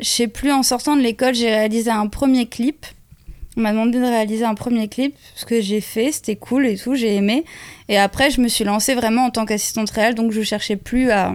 [0.00, 2.86] Je sais plus, en sortant de l'école, j'ai réalisé un premier clip.
[3.56, 6.76] On m'a demandé de réaliser un premier clip, ce que j'ai fait, c'était cool et
[6.76, 7.44] tout, j'ai aimé.
[7.88, 11.10] Et après, je me suis lancée vraiment en tant qu'assistante réelle, donc je cherchais plus
[11.10, 11.34] à.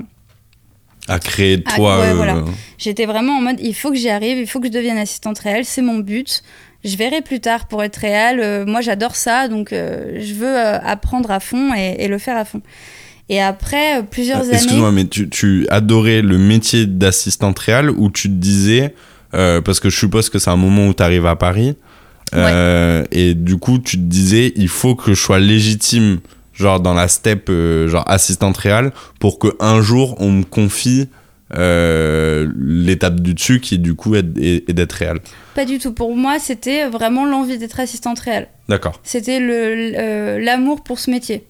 [1.09, 1.99] À créer Ah, toi.
[1.99, 2.45] ouais, euh, voilà.
[2.77, 5.37] J'étais vraiment en mode, il faut que j'y arrive, il faut que je devienne assistante
[5.39, 6.43] réelle, c'est mon but.
[6.85, 8.39] Je verrai plus tard pour être réelle.
[8.39, 12.37] Euh, moi, j'adore ça, donc euh, je veux apprendre à fond et, et le faire
[12.37, 12.61] à fond.
[13.29, 14.53] Et après euh, plusieurs années.
[14.53, 18.93] Excuse-moi, mais tu, tu adorais le métier d'assistante réelle ou tu te disais,
[19.33, 21.75] euh, parce que je suppose que c'est un moment où tu arrives à Paris,
[22.35, 26.19] euh, et du coup tu te disais, il faut que je sois légitime,
[26.53, 31.07] genre dans la step, euh, genre assistante réelle, pour que un jour on me confie
[31.55, 35.19] l'étape du dessus qui du coup est, est- est d'être réelle.
[35.55, 35.93] Pas du tout.
[35.93, 38.47] Pour moi, c'était vraiment l'envie d'être assistante réelle.
[38.69, 39.39] D'accord, C'était
[40.39, 41.45] l'amour pour ce métier.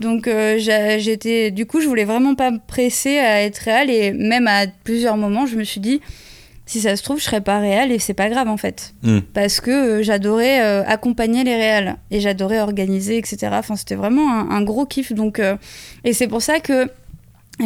[0.00, 0.56] Donc euh,
[0.98, 4.66] j'étais, du coup, je voulais vraiment pas me presser à être réelle et même à
[4.84, 6.00] plusieurs moments, je me suis dit,
[6.66, 9.20] si ça se trouve, je serais pas réelle et c'est pas grave en fait, Hmm.
[9.34, 13.48] parce que euh, j'adorais euh, accompagner les réels et j'adorais organiser, etc.
[13.52, 15.12] Enfin, c'était vraiment un, un gros kiff.
[15.12, 15.40] Donc,
[16.04, 16.90] et c'est pour ça que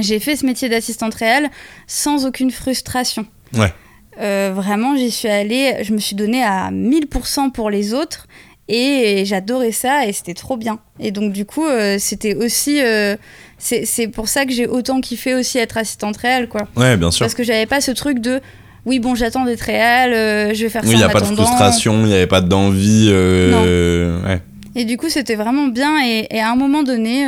[0.00, 1.48] j'ai fait ce métier d'assistante réelle
[1.86, 3.26] sans aucune frustration.
[3.54, 3.72] Ouais.
[4.18, 8.26] Vraiment, j'y suis allée, je me suis donnée à 1000% pour les autres
[8.68, 10.80] et j'adorais ça et c'était trop bien.
[10.98, 12.80] Et donc, du coup, euh, c'était aussi.
[12.82, 13.16] euh,
[13.58, 16.68] c'est pour ça que j'ai autant kiffé aussi être assistante réelle, quoi.
[16.76, 17.24] Ouais, bien sûr.
[17.24, 18.40] Parce que j'avais pas ce truc de.
[18.84, 21.20] Oui, bon, j'attends d'être réelle, euh, je vais faire Oui, ça il n'y a pas
[21.20, 23.08] de frustration, il n'y avait pas d'envie.
[23.10, 24.40] ouais.
[24.74, 26.04] Et du coup, c'était vraiment bien.
[26.04, 27.26] Et, et à un moment donné,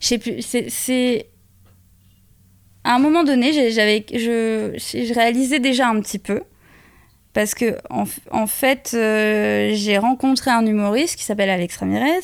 [0.00, 1.26] je sais plus, c'est-.
[2.84, 6.42] À un moment donné, j'avais, je, je réalisais déjà un petit peu.
[7.36, 12.20] Parce que, en, fait, euh, j'ai rencontré un humoriste qui s'appelle Alex Ramirez,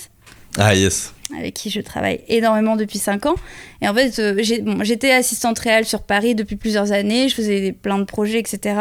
[0.57, 1.12] Ah, yes.
[1.38, 3.35] avec qui je travaille énormément depuis 5 ans.
[3.83, 7.61] Et en fait, euh, bon, j'étais assistante réelle sur Paris depuis plusieurs années, je faisais
[7.61, 8.75] des- plein de projets, etc.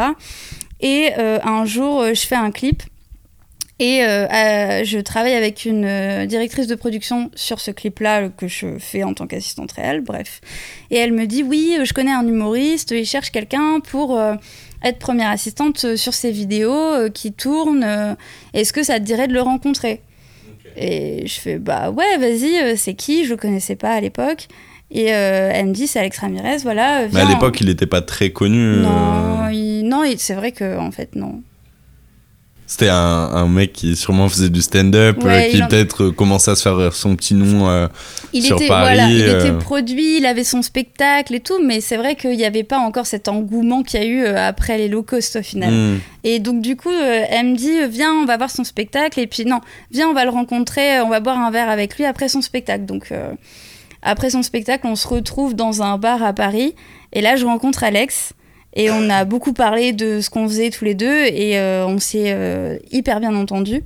[0.80, 2.82] Et euh, un jour, je fais un clip
[3.78, 8.48] et euh, euh, je travaille avec une euh, directrice de production sur ce clip-là que
[8.48, 10.40] je fais en tant qu'assistante réelle, bref.
[10.90, 14.18] Et elle me dit oui, je connais un humoriste, il cherche quelqu'un pour
[14.84, 17.84] être première assistante euh, sur ses vidéos euh, qui tournent.
[17.84, 18.14] euh,
[18.54, 20.00] Est-ce que ça te dirait de le rencontrer?
[20.76, 23.24] Et je fais bah ouais, vas-y, c'est qui?
[23.24, 24.48] Je le connaissais pas à l'époque.
[24.90, 27.08] Et euh, elle me dit c'est Alex Ramirez, voilà.
[27.12, 28.58] Mais à l'époque, il n'était pas très connu.
[28.58, 31.42] euh, Non, il- non, il- c'est vrai que en fait non.
[32.72, 36.10] C'était un, un mec qui sûrement faisait du stand-up, Ouais, euh, qui en- peut-être euh,
[36.10, 37.68] commençait à se faire son petit nom.
[37.68, 37.86] euh,
[38.32, 41.82] Il Sur était Paris, voilà, il était produit, il avait son spectacle et tout, mais
[41.82, 44.88] c'est vrai qu'il n'y avait pas encore cet engouement qu'il y a eu après les
[44.88, 45.70] low cost au final.
[45.70, 45.98] hmm.
[46.24, 49.44] Et donc du coup, elle me dit viens, on va voir son spectacle et puis
[49.44, 52.40] non, viens, on va le rencontrer, on va boire un verre avec lui après son
[52.40, 52.86] spectacle.
[52.86, 53.12] Donc
[54.02, 56.74] après son spectacle, on se retrouve dans un bar à Paris
[57.12, 58.32] et là je rencontre Alex
[58.74, 61.98] et on a beaucoup parlé de ce qu'on faisait tous les deux et euh, on
[61.98, 63.82] s'est euh, hyper bien entendu.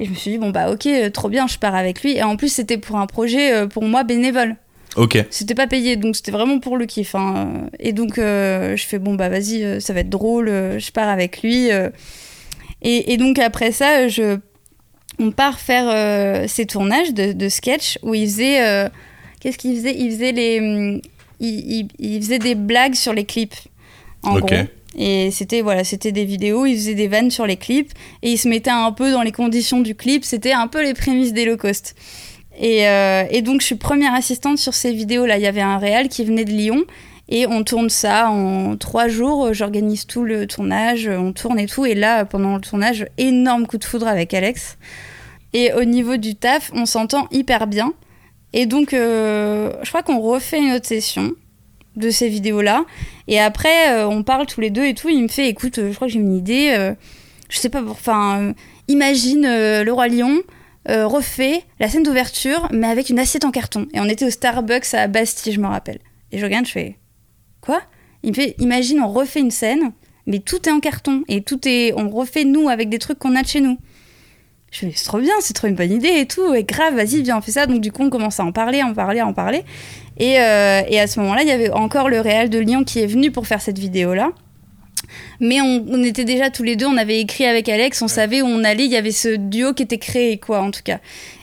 [0.00, 2.16] Et je me suis dit bon bah ok, euh, trop bien, je pars avec lui
[2.16, 4.56] et en plus c'était pour un projet euh, pour moi bénévole.
[4.96, 5.18] Ok.
[5.30, 7.14] C'était pas payé, donc c'était vraiment pour le kiff.
[7.14, 7.68] hein.
[7.78, 11.68] Et donc, je fais bon, bah vas-y, ça va être drôle, je pars avec lui.
[12.82, 14.38] Et, et donc, après ça, je,
[15.20, 18.88] on part faire ces tournages de, de sketch où il faisait.
[19.40, 19.94] Qu'est-ce qu'il faisait?
[19.96, 20.58] Il faisait les.
[20.60, 21.00] hum,
[21.38, 21.48] Il,
[21.80, 23.54] il- il faisait des blagues sur les clips,
[24.28, 24.46] en Ok.
[24.46, 24.56] gros.
[24.96, 28.38] Et c'était voilà, c'était des vidéos, il faisait des vannes sur les clips et il
[28.38, 30.24] se mettait un peu dans les conditions du clip.
[30.24, 31.94] C'était un peu les prémices des low cost.
[32.58, 35.36] Et, euh, et donc, je suis première assistante sur ces vidéos-là.
[35.36, 36.84] Il y avait un réal qui venait de Lyon
[37.28, 39.52] et on tourne ça en trois jours.
[39.54, 41.86] J'organise tout le tournage, on tourne et tout.
[41.86, 44.78] Et là, pendant le tournage, énorme coup de foudre avec Alex.
[45.52, 47.92] Et au niveau du taf, on s'entend hyper bien.
[48.52, 51.32] Et donc, euh, je crois qu'on refait une autre session
[51.98, 52.84] de ces vidéos-là.
[53.26, 55.08] Et après, euh, on parle tous les deux et tout.
[55.08, 56.74] Il me fait, écoute, euh, je crois que j'ai une idée.
[56.76, 56.94] euh,
[57.48, 58.54] je sais pas, enfin,
[58.88, 60.38] imagine le roi lion
[60.86, 63.86] refait la scène d'ouverture, mais avec une assiette en carton.
[63.94, 65.98] Et on était au Starbucks à Bastille, je me rappelle.
[66.30, 66.98] Et je regarde, je fais,
[67.62, 67.80] quoi?
[68.22, 69.92] Il me fait, imagine, on refait une scène,
[70.26, 73.34] mais tout est en carton et tout est, on refait nous avec des trucs qu'on
[73.34, 73.78] a de chez nous.
[74.70, 77.22] Je fais, c'est trop bien, c'est trop une bonne idée et tout, et grave, vas-y,
[77.22, 77.66] viens, on fait ça.
[77.66, 79.64] Donc du coup, on commence à en parler, en parler, à en parler.
[80.18, 83.00] Et, euh, et à ce moment-là, il y avait encore le réal de Lyon qui
[83.00, 84.30] est venu pour faire cette vidéo-là.
[85.40, 88.42] Mais on, on était déjà tous les deux, on avait écrit avec Alex, on savait
[88.42, 90.98] où on allait, il y avait ce duo qui était créé, quoi, en tout cas.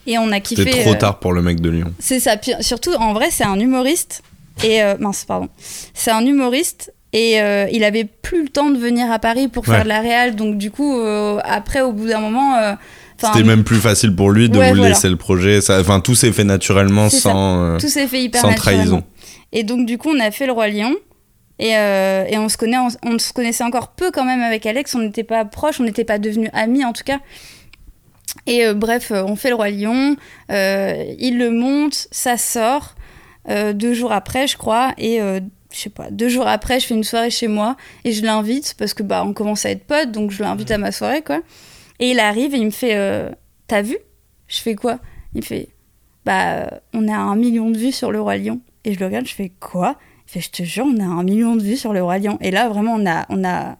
[0.07, 0.65] Et on a kiffé.
[0.65, 1.93] C'était trop euh, tard pour le mec de Lyon.
[1.99, 2.37] c'est ça.
[2.37, 4.21] Puis, surtout, en vrai, c'est un humoriste.
[4.63, 5.49] Et euh, mince, pardon.
[5.93, 6.93] C'est un humoriste.
[7.13, 10.01] Et euh, il avait plus le temps de venir à Paris pour faire de la
[10.01, 10.35] réal.
[10.35, 10.99] Donc, du coup,
[11.43, 12.75] après, au bout d'un moment.
[13.17, 14.89] C'était même plus facile pour lui de Ouais, vous voilà.
[14.89, 15.59] laisser le projet.
[15.69, 19.03] Enfin, tout s'est fait naturellement sans, euh, tout s'est fait hyper sans trahison.
[19.53, 20.93] Et donc, du coup, on a fait le Roi Lion.
[21.57, 24.65] Et, euh, et on, se connaît, on, on se connaissait encore peu quand même avec
[24.65, 24.93] Alex.
[24.95, 27.19] On n'était pas proches, on n'était pas devenus amis en tout cas.
[28.47, 30.17] Et euh, bref, on fait le Roi Lion.
[30.51, 32.95] euh, il le monte, ça sort.
[33.47, 34.91] deux jours après, je crois.
[34.97, 37.77] Et je sais pas, deux jours après, je fais une soirée chez moi.
[38.03, 40.11] Et je l'invite parce que bah, on commence à être potes.
[40.11, 41.39] Donc je l'invite à ma soirée, quoi.
[41.99, 43.29] Et il arrive et il me fait euh,
[43.67, 43.97] T'as vu?
[44.47, 44.99] Je fais quoi?
[45.33, 45.69] Il me fait
[46.25, 48.61] Bah, euh, on a un million de vues sur le Roi Lion.
[48.83, 49.97] Et je le regarde, je fais Quoi?
[50.27, 52.37] Il fait Je te jure, on a un million de vues sur le Roi Lion.
[52.41, 53.25] Et là, vraiment, on a.
[53.29, 53.77] On a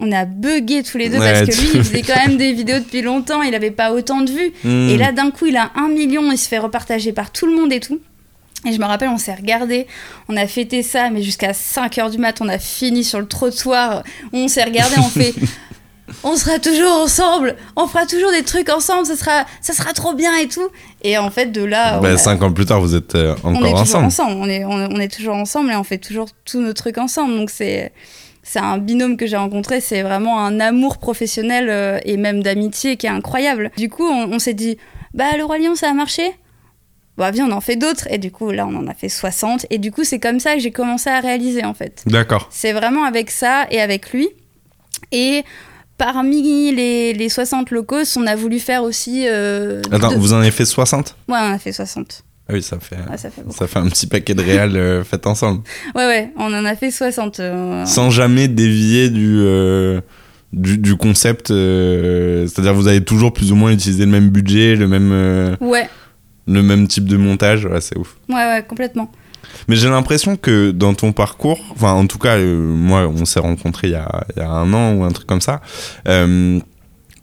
[0.00, 2.52] on a bugué tous les deux Ouais, parce que lui, il faisait quand même des
[2.52, 4.52] vidéos depuis longtemps, il avait pas autant de vues.
[4.62, 4.88] Hmm.
[4.90, 7.56] Et là, d'un coup, il a un million, il se fait repartager par tout le
[7.56, 8.00] monde et tout.
[8.66, 9.86] Et je me rappelle, on s'est regardé,
[10.28, 14.02] on a fêté ça, mais jusqu'à 5h du mat, on a fini sur le trottoir,
[14.32, 15.34] on s'est regardé, on fait
[16.24, 20.14] on sera toujours ensemble, on fera toujours des trucs ensemble, ça sera, ça sera trop
[20.14, 20.68] bien et tout.
[21.02, 23.54] Et en fait, de là, Bah, a- cinq ans plus tard, vous êtes euh, on
[23.54, 24.06] est encore ensemble.
[24.06, 24.32] ensemble.
[24.38, 27.34] On est, on, on est toujours ensemble et on fait toujours tous nos trucs ensemble.
[27.36, 27.92] Donc c'est
[28.42, 32.96] c'est un binôme que j'ai rencontré, c'est vraiment un amour professionnel euh, et même d'amitié
[32.96, 33.70] qui est incroyable.
[33.76, 34.78] Du coup, on, on s'est dit,
[35.12, 36.32] bah le Roi Lion, ça a marché
[37.18, 38.08] Bah viens, on en fait d'autres.
[38.10, 39.66] Et du coup, là, on en a fait 60.
[39.68, 42.02] Et du coup, c'est comme ça que j'ai commencé à réaliser en fait.
[42.06, 42.48] D'accord.
[42.50, 44.30] C'est vraiment avec ça et avec lui.
[45.12, 45.44] Et
[45.98, 49.26] parmi les, les 60 locaux, on a voulu faire aussi...
[49.28, 52.24] euh, Attends, vous en avez fait 60 Ouais, on a fait 60.
[52.48, 55.04] Ah oui, ça fait, Ouais, ça fait ça fait un petit paquet de réals euh,
[55.04, 55.60] fait ensemble.
[55.94, 57.40] Ouais, ouais, on en a fait 60.
[57.40, 60.00] euh, Sans jamais dévier du, euh,
[60.54, 61.48] du, du concept.
[61.48, 65.88] C'est-à-dire, vous avez toujours plus ou moins utilisé le même budget, le même, Ouais,
[66.46, 67.66] le même type de montage.
[67.66, 68.16] Ouais, c'est ouf.
[68.30, 69.12] ouais, ouais, complètement.
[69.68, 73.40] Mais j'ai l'impression que dans ton parcours, enfin en tout cas, euh, moi on s'est
[73.40, 75.60] rencontrés il y, a, il y a un an ou un truc comme ça,
[76.08, 76.60] euh,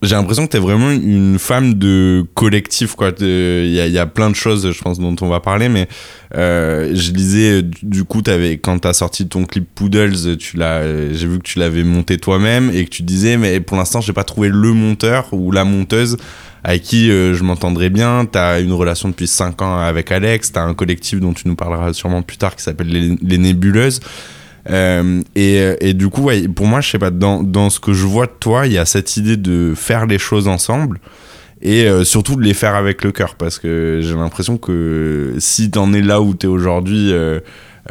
[0.06, 2.96] j'ai l'impression que tu es vraiment une femme de collectif.
[2.96, 3.12] quoi.
[3.20, 5.88] Il y, a- plein de choses, je pense, dont on va parler, mais
[6.36, 11.38] euh, je lisais, du coup, avais, quand tu as sorti ton clip Poodles, j'ai vu
[11.40, 14.50] que tu l'avais monté toi-même et que tu disais, mais pour l'instant, j'ai pas trouvé
[14.50, 16.18] le monteur ou la monteuse
[16.64, 18.26] avec qui euh, je m'entendrais bien.
[18.32, 21.48] Tu as une relation depuis 5 ans avec Alex, tu as un collectif dont tu
[21.48, 24.00] nous parleras sûrement plus tard qui s'appelle les, Les Nébuleuses.
[24.70, 27.94] Euh, et, et du coup, ouais, pour moi, je sais pas, dans, dans ce que
[27.94, 31.00] je vois de toi, il y a cette idée de faire les choses ensemble
[31.62, 35.72] et euh, surtout de les faire avec le cœur parce que j'ai l'impression que si
[35.72, 37.40] t'en es là où t'es aujourd'hui euh,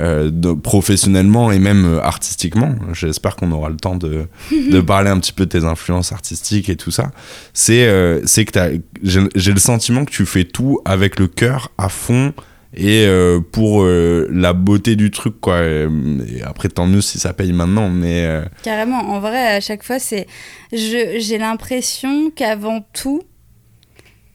[0.01, 4.27] euh, professionnellement et même euh, artistiquement, j'espère qu'on aura le temps de,
[4.71, 7.11] de parler un petit peu de tes influences artistiques et tout ça,
[7.53, 12.35] c'est euh, que j'ai le sentiment que tu fais tout avec le cœur à fond
[12.77, 15.87] et euh, pour euh, la beauté du truc quoi et
[16.45, 19.99] après tant mieux si ça paye maintenant mais euh, Carrément, en vrai, à chaque fois,
[19.99, 20.27] c'est.
[20.73, 23.23] J'ai l'impression qu'avant tout,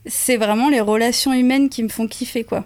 [0.05, 2.65] c'est vraiment les relations humaines qui me font kiffer, quoi.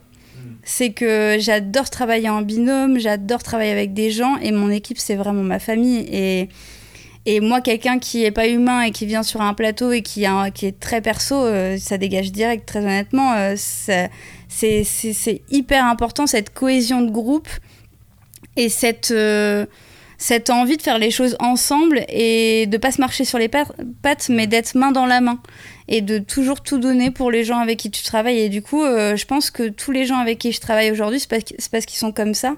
[0.66, 5.16] C'est que j'adore travailler en binôme, j'adore travailler avec des gens, et mon équipe, c'est
[5.16, 6.06] vraiment ma famille.
[6.12, 6.50] Et,
[7.26, 10.26] Et moi, quelqu'un qui est pas humain et qui vient sur un plateau et qui,
[10.26, 13.34] est très perso, euh, ça dégage direct, très honnêtement.
[13.34, 17.48] Euh, c'est hyper important, cette cohésion de groupe
[18.58, 19.66] et cette, euh,
[20.18, 24.30] cette envie de faire les choses ensemble et de pas se marcher sur les pattes,
[24.30, 25.40] mais d'être main dans la main
[25.88, 28.40] et de toujours tout donner pour les gens avec qui tu travailles.
[28.40, 31.20] Et du coup, euh, je pense que tous les gens avec qui je travaille aujourd'hui,
[31.20, 32.56] c'est parce, qu'ils sont comme ça.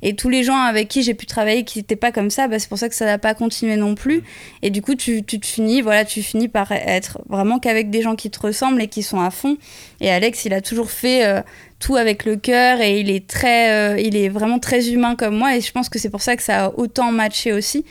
[0.00, 2.58] Et tous les gens avec qui j'ai pu travailler qui n'étaient pas comme ça, bah,
[2.58, 4.22] c'est pour ça que ça n'a pas continué non plus.
[4.62, 8.16] Et du coup, tu, tu finis, voilà, tu finis par être vraiment qu'avec des gens
[8.16, 9.58] qui te ressemblent et qui sont à fond.
[10.00, 11.42] Et Alex, il a toujours fait euh,
[11.82, 15.36] tout avec le cœur et il est très, euh, il est vraiment très humain comme
[15.36, 15.56] moi.
[15.56, 17.84] Et je pense que c'est pour ça que ça a autant matché aussi.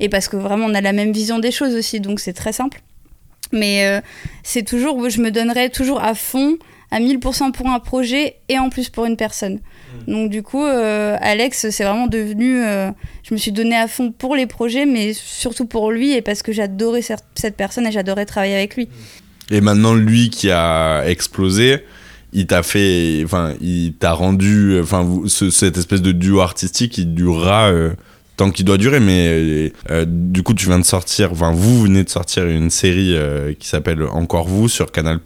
[0.00, 1.98] Et parce que vraiment, on a la même vision des choses aussi.
[2.00, 2.82] Donc c'est très simple.
[3.52, 4.00] Mais euh,
[4.42, 6.58] c'est toujours, je me donnerais toujours à fond,
[6.90, 9.60] à 1000% pour un projet et en plus pour une personne.
[10.06, 10.12] Mm.
[10.12, 12.90] Donc du coup, euh, Alex, c'est vraiment devenu, euh,
[13.22, 16.42] je me suis donné à fond pour les projets, mais surtout pour lui et parce
[16.42, 18.88] que j'adorais cette personne et j'adorais travailler avec lui.
[19.50, 21.84] Et maintenant, lui qui a explosé,
[22.32, 27.72] il t'a fait, enfin, il t'a rendu, enfin, cette espèce de duo artistique, il durera
[28.38, 32.04] tant qu'il doit durer, mais euh, du coup, tu viens de sortir, enfin, vous venez
[32.04, 35.18] de sortir une série euh, qui s'appelle Encore vous sur Canal.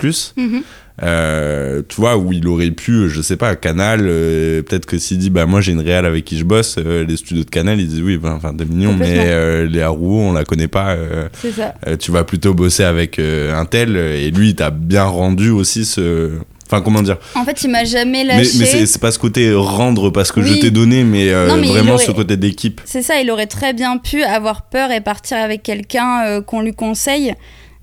[1.02, 5.30] Euh, tu vois, où il aurait pu, je sais pas, Canal, peut-être que s'il dit,
[5.30, 8.02] bah moi j'ai une réal avec qui je bosse, les studios de Canal, ils disent
[8.02, 10.96] oui, ben, enfin des millions, mais Léa Roux, on la connaît pas.
[11.34, 11.74] Ça.
[11.96, 16.38] tu vas plutôt bosser avec un tel, et lui, il t'a bien rendu aussi ce,
[16.72, 18.50] Enfin, comment dire En fait, il m'a jamais lâché.
[18.58, 21.98] Mais, mais c'est pas ce côté rendre parce que je t'ai donné, mais, euh, vraiment
[21.98, 22.80] ce côté d'équipe.
[22.86, 26.62] C'est ça, il aurait très bien pu avoir peur et partir avec quelqu'un euh, qu'on
[26.62, 27.34] lui conseille,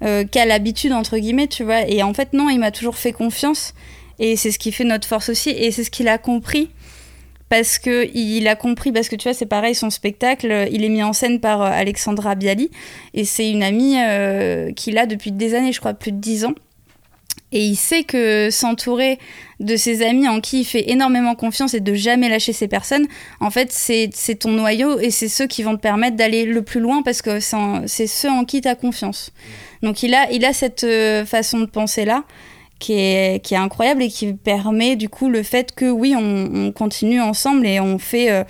[0.03, 1.87] euh, qui a l'habitude, entre guillemets, tu vois.
[1.87, 3.73] Et en fait, non, il m'a toujours fait confiance.
[4.17, 5.51] Et c'est ce qui fait notre force aussi.
[5.51, 6.69] Et c'est ce qu'il a compris.
[7.47, 10.89] Parce que il a compris, parce que tu vois, c'est pareil, son spectacle, il est
[10.89, 12.69] mis en scène par Alexandra Bialy.
[13.15, 13.95] Et c'est une amie
[14.75, 16.53] qu'il a depuis des années, je crois, plus de dix ans.
[17.51, 19.17] Et il sait que s'entourer
[19.59, 23.07] de ses amis en qui il fait énormément confiance et de jamais lâcher ces personnes,
[23.39, 26.79] en fait, c'est ton noyau et c'est ceux qui vont te permettre d'aller le plus
[26.79, 29.31] loin parce que c'est ceux en qui tu as confiance.
[29.81, 32.23] Donc il a, il a cette euh, façon de penser-là
[32.77, 36.71] qui est, qui est incroyable et qui permet du coup le fait que oui, on,
[36.71, 38.31] continue ensemble et on fait...
[38.31, 38.43] Euh,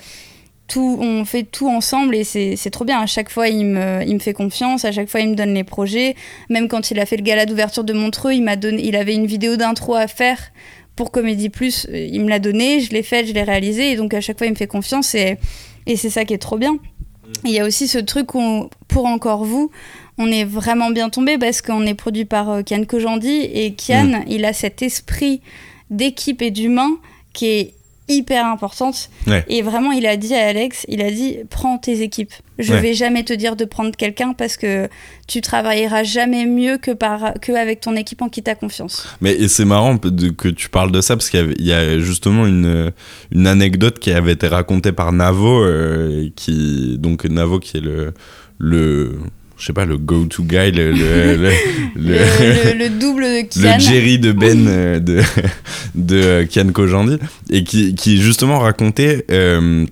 [0.78, 3.00] on fait tout ensemble et c'est trop bien.
[3.00, 5.54] À chaque fois, il me, il me fait confiance, à chaque fois, il me donne
[5.54, 6.14] les projets.
[6.48, 9.14] Même quand il a fait le gala d'ouverture de Montreux, il, m'a donné, il avait
[9.14, 10.38] une vidéo d'intro à faire
[10.96, 11.86] pour Comédie Plus.
[11.88, 13.92] Euh, il me l'a donné, je l'ai fait, je l'ai réalisé.
[13.92, 15.38] Et donc, à chaque fois, il me fait confiance et,
[15.86, 16.76] et c'est ça qui est trop bien.
[17.44, 19.70] Il y a aussi ce truc où, pour encore vous,
[20.18, 24.04] on est vraiment bien tombé parce qu'on est produit par euh, Kian Kojandi et Kian,
[24.04, 24.24] mm.
[24.28, 25.40] il a cet esprit
[25.88, 26.98] d'équipe et d'humain
[27.32, 27.74] qui est
[28.10, 29.10] hyper importante.
[29.48, 32.32] Et vraiment, il a dit à Alex, il a dit, prends tes équipes.
[32.58, 34.88] Je vais jamais te dire de prendre quelqu'un parce que
[35.26, 39.08] tu travailleras jamais mieux que, par, que avec ton équipe en qui tu as confiance.
[39.20, 42.92] Mais c'est marrant que tu parles de ça parce qu'il y, a justement une,
[43.32, 48.12] une anecdote qui avait été racontée par Navo, euh, qui, donc Navo qui est le,
[48.58, 49.18] le
[49.60, 51.52] je sais pas, le go-to guy, le, le,
[51.94, 53.74] le, double de Kian.
[53.74, 55.20] Le Jerry de Ben euh, de,
[55.94, 57.18] de Kian Kojandi,
[57.50, 59.84] et qui, qui justement racontait, euh,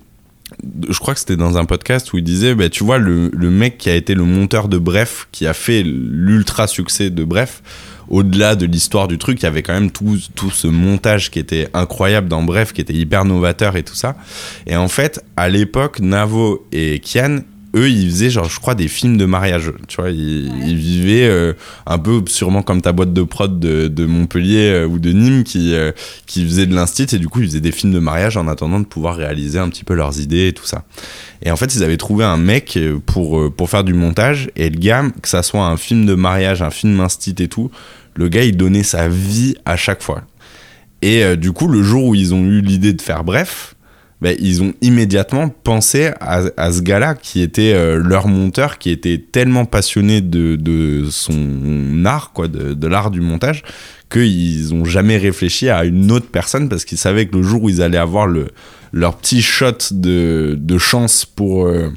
[0.89, 3.49] je crois que c'était dans un podcast où il disait, bah, tu vois, le, le
[3.51, 7.61] mec qui a été le monteur de Bref, qui a fait l'ultra succès de Bref,
[8.09, 11.37] au-delà de l'histoire du truc, il y avait quand même tout, tout ce montage qui
[11.37, 14.17] était incroyable dans Bref, qui était hyper novateur et tout ça.
[14.65, 17.41] Et en fait, à l'époque, Navo et Kian,
[17.75, 19.71] eux, ils faisaient, genre, je crois, des films de mariage.
[19.87, 21.53] Tu vois, ils, vivaient euh,
[21.85, 25.73] un peu sûrement comme ta boîte de prod de, Montpellier euh, ou de Nîmes qui,
[25.73, 25.91] euh,
[26.25, 28.79] qui faisait de l'instit et du coup, ils faisaient des films de mariage en attendant
[28.79, 30.83] de pouvoir réaliser un petit peu leurs idées et tout ça.
[31.43, 34.77] Et en fait, ils avaient trouvé un mec pour, pour faire du montage et le
[34.77, 37.69] gars, que ça soit un film de mariage, un film instit et tout,
[38.15, 40.23] le gars, il donnait sa vie à chaque fois.
[41.01, 43.75] Et du coup, le jour où ils ont eu l'idée de faire Bref,
[44.21, 48.89] ben, ils ont immédiatement pensé à, à ce gars-là qui était euh, leur monteur, qui
[48.89, 53.63] était tellement passionné de, son art, quoi, de, l'art du montage,
[54.11, 57.69] qu'ils ont jamais réfléchi à une autre personne parce qu'ils savaient que le jour où
[57.69, 58.47] ils allaient avoir le,
[58.91, 61.89] leur petit shot de, chance pour, euh,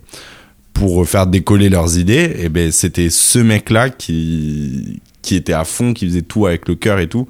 [0.73, 5.93] pour faire décoller leurs idées, et ben, c'était ce mec-là qui, qui était à fond,
[5.95, 7.27] qui faisait tout avec le cœur et tout,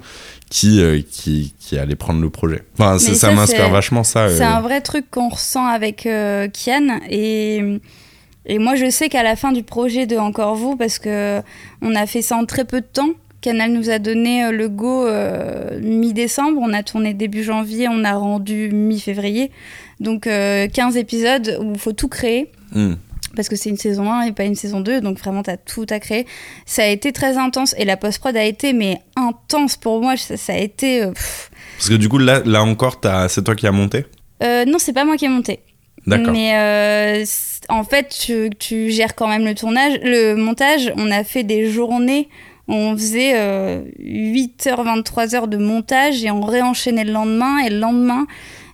[0.53, 2.61] qui, euh, qui, qui, allait prendre le projet.
[2.77, 4.29] Enfin, ça, m'inspire vachement ça.
[4.29, 4.47] C'est euh.
[4.47, 7.79] un vrai truc qu'on ressent avec euh, Kian et,
[8.45, 11.41] et moi je sais qu'à la fin du projet de Encore vous, parce que
[11.81, 13.09] on a fait ça en très peu de temps,
[13.41, 15.07] Canal nous a donné le go
[15.81, 19.49] mi-décembre, on a tourné début janvier, on a rendu mi-février,
[19.99, 22.51] donc 15 épisodes où il faut tout créer.
[22.75, 22.93] Hmm
[23.35, 25.85] parce que c'est une saison 1 et pas une saison 2, donc vraiment t'as tout
[25.89, 26.25] à créer.
[26.65, 30.37] Ça a été très intense et la post-prod a été mais intense pour moi, ça,
[30.37, 31.03] ça a été...
[31.03, 31.11] euh.
[31.77, 34.05] Parce que du coup, là, là encore, c'est toi qui as monté?
[34.43, 35.59] Euh, non, c'est pas moi qui ai monté.
[36.05, 36.33] D'accord.
[36.33, 37.25] Mais euh,
[37.69, 40.91] en fait, tu, tu gères quand même le tournage, le montage.
[40.97, 42.29] On a fait des journées,
[42.67, 48.27] on faisait euh, 8h, 23h de montage et on réenchaînait le lendemain et le lendemain.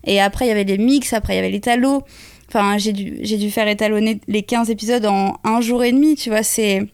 [0.05, 2.03] Et après, il y avait les mix, après, il y avait les talos.
[2.49, 6.43] Enfin, j'ai dû, faire étalonner les 15 épisodes en un jour et demi, tu vois,
[6.43, 6.87] c'est...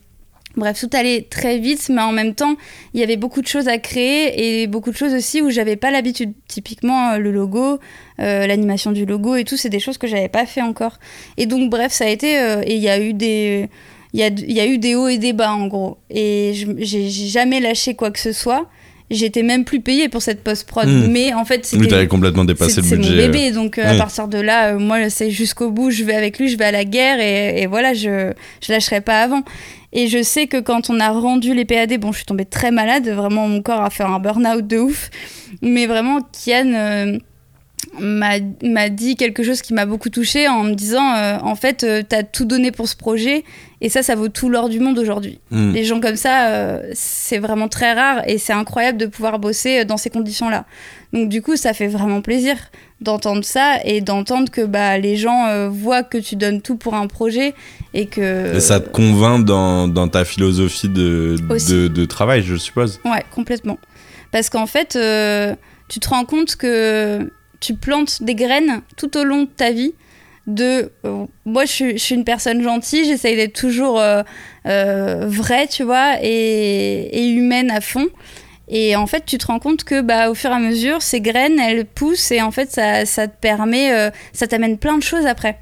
[0.58, 2.56] Bref, tout allait très vite, mais en même temps,
[2.93, 5.76] il y avait beaucoup de choses à créer et beaucoup de choses aussi où j'avais
[5.76, 6.34] pas l'habitude.
[6.47, 7.80] Typiquement, euh, le logo,
[8.22, 10.97] euh, l'animation du logo et tout, c'est des choses que j'avais pas fait encore.
[11.36, 12.39] Et donc, bref, ça a été.
[12.39, 13.70] euh, et il y a eu des.
[14.14, 15.97] Il y a, eu des hauts et des bas, en gros.
[16.10, 18.70] Et j'ai jamais lâché quoi que ce soit.
[19.12, 20.88] J'étais même plus payée pour cette post-prod.
[20.88, 21.12] Hmm.
[21.12, 21.88] Mais en fait, c'était.
[21.88, 23.12] t'avais complètement dépassé C'est le c'est budget.
[23.12, 26.16] mon bébé, donc euh, à partir de là, euh, moi, c'est jusqu'au bout, je vais
[26.16, 29.43] avec lui, je vais à la guerre, et, et voilà, je, je lâcherai pas avant.
[29.95, 32.70] Et je sais que quand on a rendu les PAD, bon, je suis tombée très
[32.70, 35.10] malade, vraiment, mon corps a fait un burn-out de ouf,
[35.62, 37.18] mais vraiment, Kian euh,
[37.99, 41.86] m'a m'a dit quelque chose qui m'a beaucoup touchée en me disant, euh, en fait,
[41.86, 43.45] euh, t'as tout donné pour ce projet,
[43.86, 45.38] et ça, ça vaut tout l'or du monde aujourd'hui.
[45.52, 45.72] Hmm.
[45.72, 49.86] Les gens comme ça, euh, c'est vraiment très rare et c'est incroyable de pouvoir bosser
[49.86, 50.66] dans ces conditions-là.
[51.14, 52.58] Donc du coup, ça fait vraiment plaisir
[53.00, 56.96] d'entendre ça et d'entendre que bah, les gens euh, voient que tu donnes tout pour
[56.96, 57.54] un projet
[57.94, 58.56] et que...
[58.56, 61.72] Et ça te convainc dans, dans ta philosophie de, Aussi.
[61.72, 63.00] de, de travail, je suppose.
[63.06, 63.78] Ouais, complètement.
[64.32, 65.54] Parce qu'en fait, euh,
[65.90, 67.30] tu te rends compte que
[67.60, 69.94] tu plantes des graines tout au long de ta vie.
[70.48, 74.22] De, euh, moi, je suis, je suis une personne gentille, j'essaye d'être toujours euh,
[74.68, 78.08] euh, vraie, tu vois, et, et humaine à fond.
[78.68, 81.22] Et en fait, tu te rends compte que, bah, au fur et à mesure, ces
[81.22, 85.04] graines, elles poussent et en fait, ça, ça te permet, euh, ça t'amène plein de
[85.04, 85.60] choses après.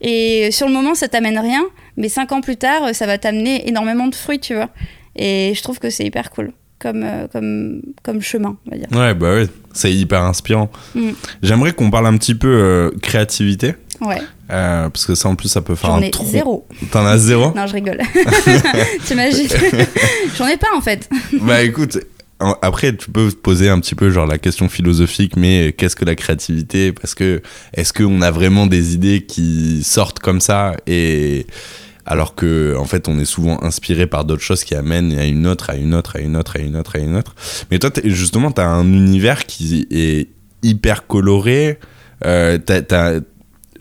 [0.00, 1.64] Et sur le moment, ça t'amène rien,
[1.96, 4.68] mais cinq ans plus tard, ça va t'amener énormément de fruits, tu vois.
[5.16, 8.88] Et je trouve que c'est hyper cool comme, euh, comme, comme chemin, on va dire.
[8.92, 10.70] Ouais, bah ouais, c'est hyper inspirant.
[10.94, 11.10] Mm.
[11.42, 14.20] J'aimerais qu'on parle un petit peu créativité, Ouais,
[14.50, 16.26] euh, parce que ça en plus ça peut faire j'en un ai trou.
[16.26, 16.66] zéro.
[16.90, 18.00] T'en as zéro Non, je rigole.
[19.06, 19.48] T'imagines
[20.36, 21.08] J'en ai pas en fait.
[21.40, 21.98] Bah écoute,
[22.62, 26.04] après tu peux te poser un petit peu genre la question philosophique, mais qu'est-ce que
[26.04, 26.92] la créativité?
[26.92, 27.40] Parce que
[27.72, 30.76] est-ce qu'on a vraiment des idées qui sortent comme ça?
[30.86, 31.46] Et
[32.06, 35.46] alors que en fait on est souvent inspiré par d'autres choses qui amènent à une
[35.46, 37.34] autre, à une autre, à une autre, à une autre, à une autre.
[37.70, 40.28] Mais toi justement t'as un univers qui est
[40.62, 41.78] hyper coloré.
[42.24, 43.20] Euh, t'as- t'as-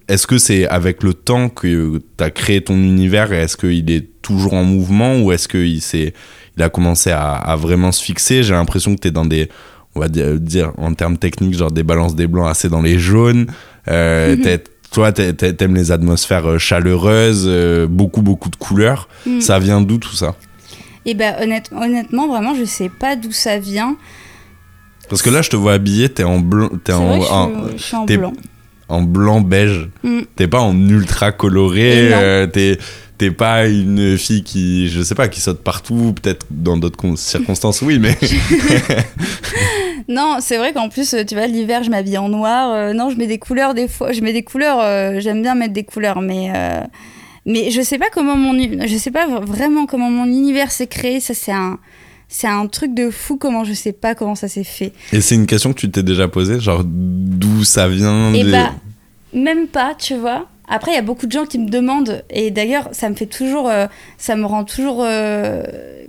[0.07, 3.89] est-ce que c'est avec le temps que tu as créé ton univers et est-ce qu'il
[3.91, 6.13] est toujours en mouvement ou est-ce qu'il s'est
[6.57, 8.43] il a commencé à, à vraiment se fixer?
[8.43, 9.49] J'ai l'impression que tu es dans des,
[9.95, 13.47] on va dire, en termes techniques, genre des balances des blancs assez dans les jaunes.
[13.87, 19.07] Euh, t'es- toi, t'aimes les atmosphères euh, chaleureuses, euh, beaucoup, beaucoup de couleurs.
[19.25, 19.41] Mm.
[19.41, 20.35] Ça vient d'où tout ça?
[21.05, 23.97] Et bah honnête- honnêtement, vraiment, je sais pas d'où ça vient.
[25.09, 27.47] Parce que là, je te vois habillé, t'es en blanc, t'es en, vrai je, en,
[27.69, 28.33] suis- je suis en blanc.
[28.93, 29.89] En blanc beige.
[30.03, 30.21] Mm.
[30.35, 32.09] T'es pas en ultra coloré.
[32.13, 32.77] Euh, t'es
[33.17, 36.13] t'es pas une fille qui, je sais pas, qui saute partout.
[36.21, 38.17] Peut-être dans d'autres con- circonstances, oui, mais
[40.09, 42.71] Non, c'est vrai qu'en plus, tu vois, l'hiver, je m'habille en noir.
[42.73, 44.11] Euh, non, je mets des couleurs des fois.
[44.11, 44.79] Je mets des couleurs.
[44.81, 46.81] euh, J'aime bien mettre des couleurs, mais euh,
[47.45, 48.53] mais je sais pas comment mon
[48.85, 51.19] je sais pas vraiment comment mon univers s'est créé.
[51.19, 51.79] Ça, c'est un
[52.29, 53.37] c'est un truc de fou.
[53.37, 54.91] Comment je sais pas comment ça s'est fait.
[55.11, 58.51] Et c'est une question que tu t'es déjà posée, genre d'où ça vient Et des-
[58.51, 58.71] bah,
[59.33, 60.47] même pas, tu vois.
[60.67, 63.25] Après, il y a beaucoup de gens qui me demandent, et d'ailleurs, ça me fait
[63.25, 65.61] toujours, euh, ça me rend toujours, euh,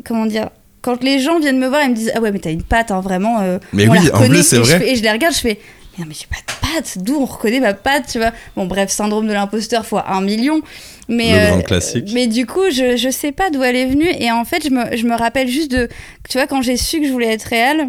[0.05, 0.51] comment dire,
[0.81, 2.91] quand les gens viennent me voir et me disent, ah ouais, mais t'as une patte,
[2.91, 3.41] hein, vraiment.
[3.41, 4.89] euh, Mais on oui, la en plus, c'est je vrai.
[4.91, 5.59] Et je les regarde, je fais,
[5.97, 8.33] mais non, mais j'ai pas de patte, d'où on reconnaît ma patte, tu vois.
[8.57, 10.61] Bon, bref, syndrome de l'imposteur fois un million.
[11.09, 12.11] Mais, Le euh, classique.
[12.15, 14.71] mais du coup, je, je sais pas d'où elle est venue, et en fait, je
[14.71, 15.89] me, je me rappelle juste de,
[16.29, 17.89] tu vois, quand j'ai su que je voulais être réelle,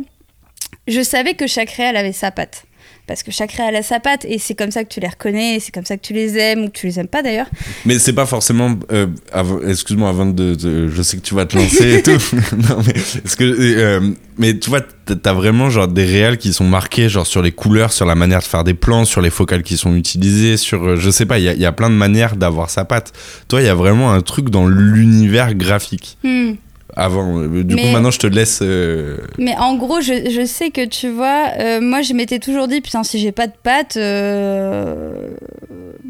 [0.87, 2.64] je savais que chaque réel avait sa patte.
[3.07, 5.59] Parce que chaque réel a sa patte, et c'est comme ça que tu les reconnais,
[5.59, 7.45] c'est comme ça que tu les aimes, ou que tu les aimes pas d'ailleurs.
[7.85, 8.75] Mais c'est pas forcément.
[8.91, 9.05] euh,
[9.67, 12.11] Excuse-moi, avant de, de- Je sais que tu vas te lancer et tout.
[12.69, 12.93] non, mais.
[12.93, 13.43] Est-ce que.
[13.43, 17.51] euh, mais tu vois, t'as- vraiment genre des réels qui sont marqués, genre sur les
[17.51, 20.83] couleurs, sur la manière de faire des plans, sur les focales qui sont utilisées, sur.
[20.83, 22.85] euh, Je sais pas, il y a, il y a plein de manières d'avoir sa
[22.85, 23.13] patte.
[23.47, 26.17] Toi, il y a vraiment un truc dans l'univers graphique.
[26.23, 26.53] Hmm.
[26.95, 27.39] Avant.
[27.39, 28.59] euh, Du coup, maintenant, je te laisse.
[28.61, 32.67] euh, Mais en gros, je, je sais que tu vois, euh, moi je m'étais toujours
[32.67, 35.27] dit, putain, si j'ai pas de patte, euh,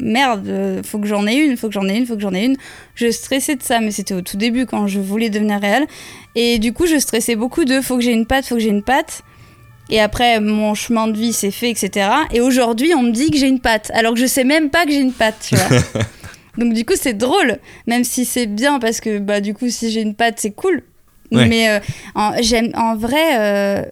[0.00, 2.44] merde, faut que j'en ai une, faut que j'en ai une, faut que j'en ai
[2.44, 2.56] une.
[2.94, 5.86] Je stressais de ça, mais c'était au tout début quand je voulais devenir réelle.
[6.34, 8.68] Et du coup, je stressais beaucoup de faut que j'ai une patte, faut que j'ai
[8.70, 9.22] une patte.
[9.88, 12.08] Et après, mon chemin de vie s'est fait, etc.
[12.32, 14.84] Et aujourd'hui, on me dit que j'ai une patte, alors que je sais même pas
[14.84, 15.78] que j'ai une patte, tu vois.
[16.58, 19.90] Donc du coup, c'est drôle, même si c'est bien parce que bah du coup, si
[19.90, 20.82] j'ai une patte, c'est cool.
[21.48, 21.80] Mais euh,
[22.14, 23.82] en, j'aime en vrai, euh,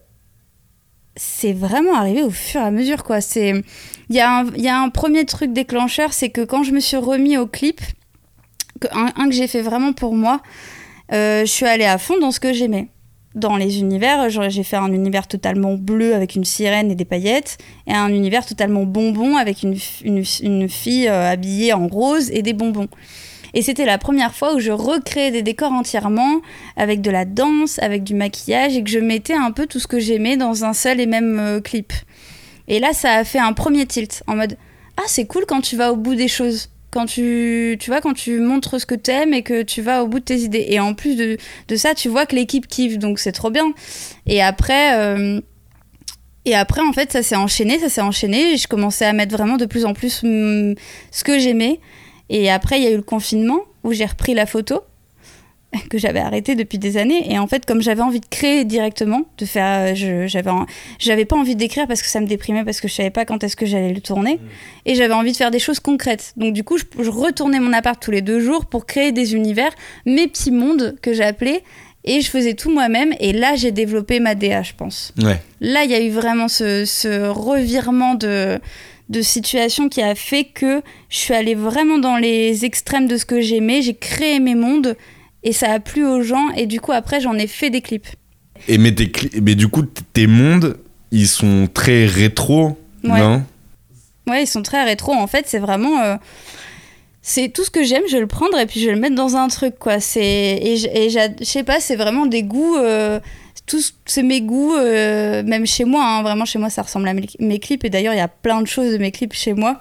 [1.17, 3.21] c'est vraiment arrivé au fur et à mesure quoi.
[3.21, 3.63] C'est
[4.11, 6.73] il y, a un- il y a un premier truc déclencheur, c'est que quand je
[6.73, 7.81] me suis remis au clip,
[8.93, 10.41] un que j'ai fait vraiment pour moi,
[11.13, 12.89] euh, je suis allée à fond dans ce que j'aimais.
[13.35, 17.59] Dans les univers, j'ai fait un univers totalement bleu avec une sirène et des paillettes,
[17.89, 22.53] et un univers totalement bonbon avec une, une fille euh, habillée en rose et des
[22.53, 22.89] bonbons.
[23.53, 26.43] Et c'était la première fois où je recréais des décors entièrement,
[26.77, 29.89] avec de la danse, avec du maquillage, et que je mettais un peu tout ce
[29.89, 31.93] que j'aimais dans un seul et même euh, clip.
[32.69, 34.57] Et là, ça a fait un premier tilt, en mode
[34.97, 36.69] Ah, c'est cool quand tu vas au bout des choses.
[36.95, 40.07] Quand tu, tu vois, quand tu montres ce que t'aimes et que tu vas au
[40.07, 40.65] bout de tes idées.
[40.69, 43.73] Et en plus de, de ça, tu vois que l'équipe kiffe, donc c'est trop bien.
[44.27, 45.41] Et après, euh,
[46.45, 48.53] et après, en fait, ça s'est enchaîné, ça s'est enchaîné.
[48.53, 50.77] Et je commençais à mettre vraiment de plus en plus hum,
[51.11, 51.81] ce que j'aimais.
[52.31, 54.83] Et après, il y a eu le confinement où j'ai repris la photo
[55.91, 57.33] que j'avais arrêté depuis des années.
[57.33, 60.51] Et en fait, comme j'avais envie de créer directement, de faire, euh, je- j'avais,
[60.99, 63.43] j'avais pas envie d'écrire parce que ça me déprimait, parce que je savais pas quand
[63.45, 64.39] est-ce que j'allais le tourner.
[64.87, 66.33] Et j'avais envie de faire des choses concrètes.
[66.37, 69.35] Donc du coup, je, je retournais mon appart tous les deux jours pour créer des
[69.35, 69.71] univers,
[70.07, 71.63] mes petits mondes que j'appelais.
[72.07, 73.15] Et je faisais tout moi-même.
[73.19, 75.15] Et là, j'ai développé ma DA, je pense.
[75.23, 75.41] Ouais.
[75.63, 78.59] Là, il y a eu vraiment ce, ce revirement de,
[79.09, 83.25] de situation qui a fait que je suis allée vraiment dans les extrêmes de ce
[83.25, 83.81] que j'aimais.
[83.81, 84.99] J'ai créé mes mondes
[85.45, 86.51] et ça a plu aux gens.
[86.57, 88.09] Et du coup, après, j'en ai fait des clips.
[88.69, 90.77] Et mais, tes cli- mais du coup, tes mondes,
[91.13, 93.19] ils sont très rétro, Ouais.
[93.21, 93.45] non?
[94.27, 95.13] Ouais, ils sont très rétro.
[95.13, 96.01] En fait, c'est vraiment.
[96.03, 96.17] euh,
[97.23, 99.15] c'est tout ce que j'aime, je vais le prendre et puis je vais le mettre
[99.15, 100.01] dans un truc, quoi.
[100.01, 102.77] C'est et et je sais pas, c'est vraiment des goûts.
[102.77, 103.21] euh,
[103.67, 106.05] tous c'est mes goûts, euh, même chez moi.
[106.05, 106.23] hein.
[106.23, 107.85] vraiment, chez moi, ça ressemble à mes, mes clips.
[107.85, 109.81] Et d'ailleurs, il y a plein de choses de mes clips chez moi.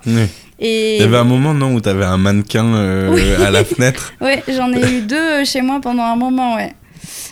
[0.59, 3.21] Et Il y avait un moment, non, où t'avais un mannequin euh, Oui.
[3.43, 4.13] à la fenêtre.
[4.21, 6.73] ouais, j'en ai eu deux euh, chez moi pendant un moment, ouais.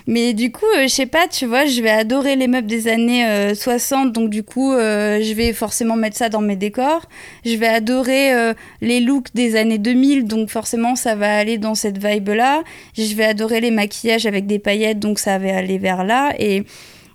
[0.08, 2.88] Mais du coup, euh, je sais pas, tu vois, je vais adorer les meubles des
[2.88, 7.06] années euh, 60, donc du coup, euh, je vais forcément mettre ça dans mes décors.
[7.46, 11.76] Je vais adorer euh, les looks des années 2000, donc forcément, ça va aller dans
[11.76, 12.64] cette vibe-là.
[12.98, 16.34] Je vais adorer les maquillages avec des paillettes, donc ça va aller vers là.
[16.40, 16.64] Et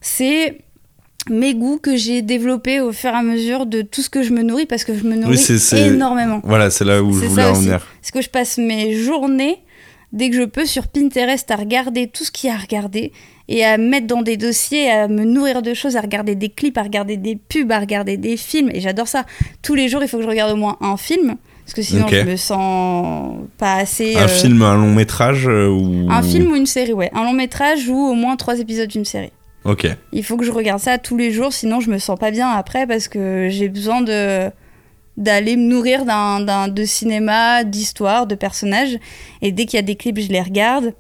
[0.01, 0.59] c'est
[1.29, 4.31] mes goûts que j'ai développés au fur et à mesure de tout ce que je
[4.33, 6.41] me nourris, parce que je me nourris c'est- c'est- énormément.
[6.45, 7.87] Voilà, c'est là où je voulais en venir.
[8.01, 9.57] Parce que je passe mes journées,
[10.13, 13.13] dès que je peux, sur Pinterest à regarder tout ce qu'il y a à regarder
[13.49, 16.77] et à mettre dans des dossiers, à me nourrir de choses, à regarder des clips,
[16.79, 18.71] à regarder des pubs, à regarder des films.
[18.73, 19.25] Et j'adore ça.
[19.63, 21.37] Tous les jours, il faut que je regarde au moins un film.
[21.65, 24.17] Parce que sinon, je me sens pas assez.
[24.17, 26.07] Un euh, film, un long métrage euh, ou...
[26.11, 27.11] Un film ou une série, ouais.
[27.13, 29.33] Un long métrage ou au moins trois épisodes d'une série.
[29.65, 29.89] Ok.
[30.13, 32.49] Il faut que je regarde ça tous les jours, sinon je me sens pas bien
[32.51, 34.49] après parce que j'ai besoin de
[35.17, 38.99] d'aller me nourrir d'un, de cinéma, d'histoire, de personnages.
[39.43, 40.95] Et dès qu'il y a des clips, je les regarde.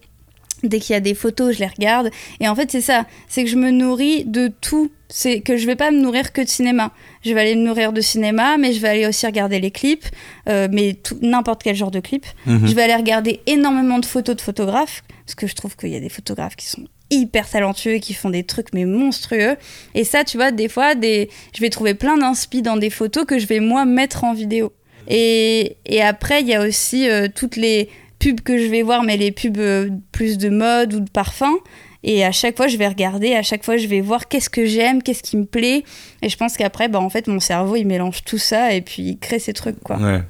[0.62, 2.10] Dès qu'il y a des photos, je les regarde.
[2.40, 3.06] Et en fait, c'est ça.
[3.28, 4.90] C'est que je me nourris de tout.
[5.08, 6.92] C'est que je vais pas me nourrir que de cinéma.
[7.22, 10.06] Je vais aller me nourrir de cinéma, mais je vais aller aussi regarder les clips,
[10.48, 12.24] euh, mais n'importe quel genre de clip.
[12.46, 12.66] Mhm.
[12.66, 15.96] Je vais aller regarder énormément de photos de photographes, parce que je trouve qu'il y
[15.96, 19.56] a des photographes qui sont hyper talentueux qui font des trucs mais monstrueux.
[19.94, 21.30] Et ça, tu vois, des fois, des...
[21.54, 24.72] je vais trouver plein d'inspi dans des photos que je vais moi mettre en vidéo.
[25.08, 27.88] Et, et après, il y a aussi euh, toutes les
[28.18, 31.54] pubs que je vais voir, mais les pubs euh, plus de mode ou de parfum.
[32.02, 34.64] Et à chaque fois, je vais regarder, à chaque fois, je vais voir qu'est-ce que
[34.64, 35.82] j'aime, qu'est-ce qui me plaît.
[36.22, 39.02] Et je pense qu'après, bah, en fait, mon cerveau, il mélange tout ça et puis
[39.02, 39.96] il crée ces trucs, quoi.
[39.96, 40.22] Ouais.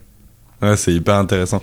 [0.63, 1.61] Ouais, c'est hyper intéressant.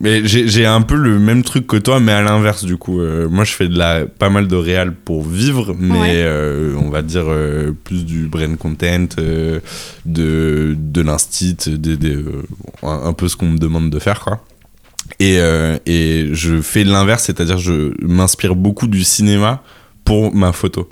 [0.00, 3.00] Mais j'ai un peu le même truc que toi, mais à l'inverse du coup.
[3.00, 6.10] Euh, moi, je fais de la, pas mal de réal pour vivre, mais Ouais.
[6.14, 12.18] euh, on va dire euh, plus du brain content, de, de l'instit, des- des,
[12.82, 14.40] un, peu ce qu'on me demande de faire, quoi.
[15.20, 15.36] Et,
[15.86, 19.62] et je fais l'inverse, c'est-à-dire je m'inspire beaucoup du cinéma
[20.04, 20.88] pour ma photo.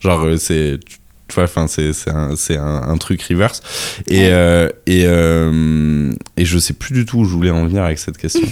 [0.00, 0.80] Genre, c'est.
[1.32, 3.62] Tu vois, enfin, c'est un, c'est un, un truc reverse.
[4.06, 7.84] Et, euh, et, euh, et je sais plus du tout où je voulais en venir
[7.84, 8.46] avec cette question.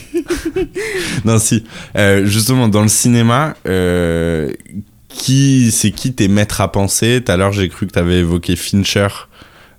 [1.27, 1.65] non, si.
[1.99, 4.51] Euh, justement, dans le cinéma, euh,
[5.11, 7.23] qui, c'est qui tes maîtres à penser?
[7.23, 9.09] Tout à l'heure, j'ai cru que tu avais évoqué Fincher.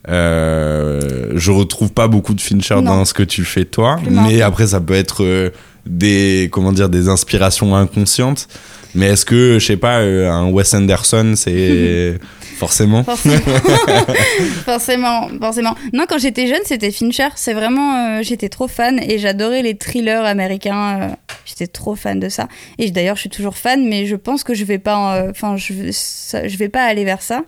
[0.07, 2.81] Euh, je retrouve pas beaucoup de Fincher Non.
[2.81, 5.51] dans ce que tu fais toi, mais après ça peut être euh,
[5.85, 8.47] des comment dire des inspirations inconscientes.
[8.95, 12.19] Mais est-ce que je sais pas euh, un Wes Anderson c'est
[12.57, 13.03] forcément?
[13.03, 13.37] Forcément.
[14.65, 15.75] forcément, forcément.
[15.93, 17.29] Non, quand j'étais jeune, c'était Fincher.
[17.35, 20.99] C'est vraiment, euh, j'étais trop fan et j'adorais les thrillers américains.
[21.01, 21.07] euh,
[21.45, 22.47] j'étais trop fan de ça.
[22.77, 25.57] Et d'ailleurs, je suis toujours fan, mais je pense que je vais pas, euh, enfin,
[25.57, 27.43] je, ça- je vais pas aller vers ça.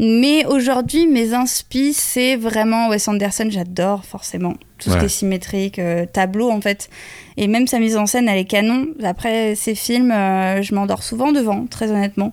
[0.00, 3.46] Mais aujourd'hui, mes inspi, c'est vraiment Wes Anderson.
[3.48, 6.90] J'adore forcément tout ce qui est symétrique, euh, tableau en fait.
[7.36, 8.86] Et même sa mise en scène, elle est canon.
[9.04, 12.32] Après ces films, euh, je m'endors souvent devant, très honnêtement.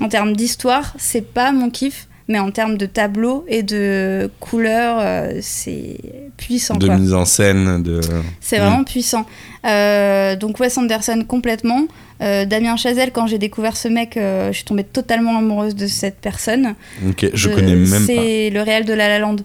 [0.00, 4.96] En termes d'histoire, c'est pas mon kiff, mais en termes de tableau et de couleurs,
[5.00, 5.98] euh, c'est
[6.38, 6.74] puissant.
[6.76, 6.96] De quoi.
[6.96, 8.00] mise en scène, de.
[8.40, 8.62] C'est Mm.
[8.62, 9.26] vraiment puissant.
[9.66, 11.86] Euh, donc Wes Anderson complètement.
[12.22, 16.18] Euh, Damien Chazelle, quand j'ai découvert ce mec, je suis tombée totalement amoureuse de cette
[16.20, 16.74] personne.
[17.08, 18.06] Ok, je connais même pas.
[18.06, 19.36] C'est le réel de La La Land.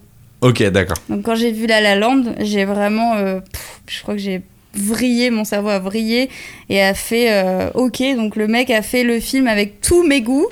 [0.41, 0.97] Ok, d'accord.
[1.09, 4.41] Donc quand j'ai vu La La Land, j'ai vraiment, pff, je crois que j'ai
[4.75, 6.29] vrillé, mon cerveau a vrillé
[6.69, 7.27] et a fait
[7.73, 8.01] ok.
[8.15, 10.47] Donc le mec a fait le film avec tous mes goûts.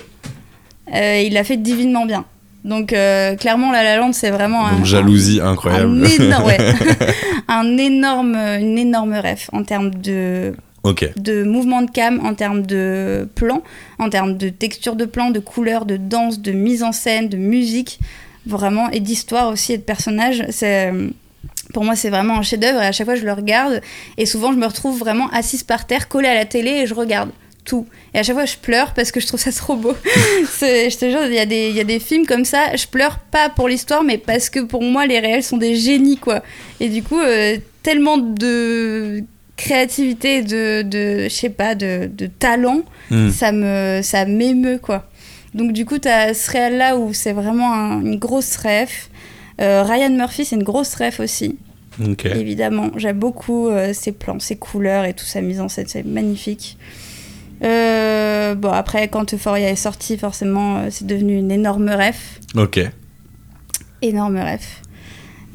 [0.94, 2.26] Euh, il l'a fait divinement bien.
[2.64, 6.04] Donc euh, clairement La La Land c'est vraiment un, jalousie incroyable.
[6.04, 6.58] un énorme, ouais.
[7.48, 10.54] un énorme, une énorme ref en termes de
[11.18, 13.64] de mouvement de cam, en termes de plan,
[13.98, 17.38] en termes de texture de plan, de couleur, de danse, de mise en scène, de
[17.38, 18.00] musique,
[18.46, 20.44] vraiment, et d'histoire aussi et de personnages.
[20.50, 20.92] C'est
[21.74, 23.82] pour moi, c'est vraiment un chef-d'œuvre et à chaque fois, je le regarde
[24.18, 26.94] et souvent, je me retrouve vraiment assise par terre, collée à la télé et je
[26.94, 27.32] regarde
[27.66, 27.86] tout.
[28.14, 29.94] Et à chaque fois, je pleure parce que je trouve ça trop beau.
[30.62, 33.20] Je te jure, il y, a des- y a des films comme ça, je pleure
[33.20, 36.42] pas pour l'histoire, mais parce que pour moi, les réels sont des génies, quoi.
[36.80, 39.24] Et du coup, euh, tellement de
[39.58, 43.30] créativité, de, de je sais pas, de, de talent, Hmm.
[43.30, 45.08] ça me ça m'émeut, quoi.
[45.54, 49.10] Donc du coup, t'as ce réel-là où c'est vraiment un- une grosse ref.
[49.62, 51.58] Euh, Ryan Murphy, c'est une grosse ref aussi,
[52.26, 52.90] évidemment.
[52.98, 56.78] J'aime beaucoup euh, ses plans, ses couleurs et tout sa mise en scène, c'est magnifique.
[57.64, 62.40] Euh, bon, après, quand Euphoria est sorti, forcément, euh, c'est devenu une énorme ref.
[62.56, 62.80] Ok.
[64.02, 64.82] Énorme ref.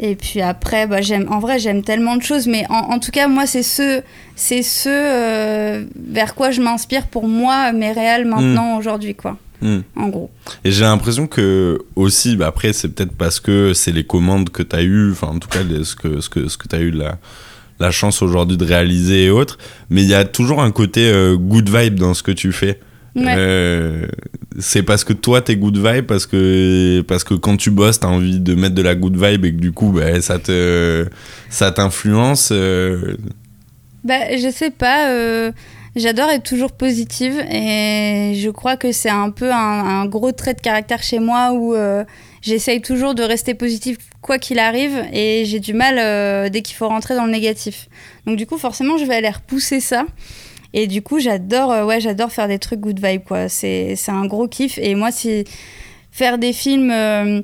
[0.02, 3.10] Et puis après, bah, j'aime, en vrai, j'aime tellement de choses, mais en, en tout
[3.10, 4.02] cas, moi, c'est ce,
[4.34, 9.36] c'est ce euh, vers quoi je m'inspire pour moi, mes réels maintenant, aujourd'hui, quoi.
[9.62, 9.80] Hmm.
[9.94, 10.30] En gros.
[10.64, 14.62] Et j'ai l'impression que aussi, bah après, c'est peut-être parce que c'est les commandes que
[14.62, 16.74] tu as eues, enfin en tout cas les- ce que, ce que, ce que tu
[16.76, 17.18] as eu la,
[17.80, 19.58] la chance aujourd'hui de réaliser et autres,
[19.88, 22.78] mais il y a toujours un côté euh, good vibe dans ce que tu fais.
[23.16, 23.34] Ouais.
[23.36, 24.06] Euh,
[24.60, 28.06] c'est parce que toi t'es good vibe, parce que, parce que quand tu bosses, t'as
[28.08, 31.06] envie de mettre de la good vibe et que du coup bah, ça te
[31.48, 32.50] ça t'influence.
[32.52, 33.16] euh,
[34.04, 35.10] Bah, je sais pas.
[35.10, 35.50] euh,
[35.96, 40.54] J'adore être toujours positive et je crois que c'est un peu un, un gros trait
[40.54, 41.74] de caractère chez moi où
[42.42, 46.76] j'essaye toujours de rester positive quoi qu'il arrive et j'ai du mal euh, dès qu'il
[46.76, 47.88] faut rentrer dans le négatif.
[48.26, 50.04] Donc du coup, forcément, je vais aller repousser ça.
[50.72, 53.48] Et du coup, j'adore euh, ouais, j'adore faire des trucs good vibe quoi.
[53.48, 55.44] C'est un gros kiff et moi si
[56.12, 57.42] faire des films euh,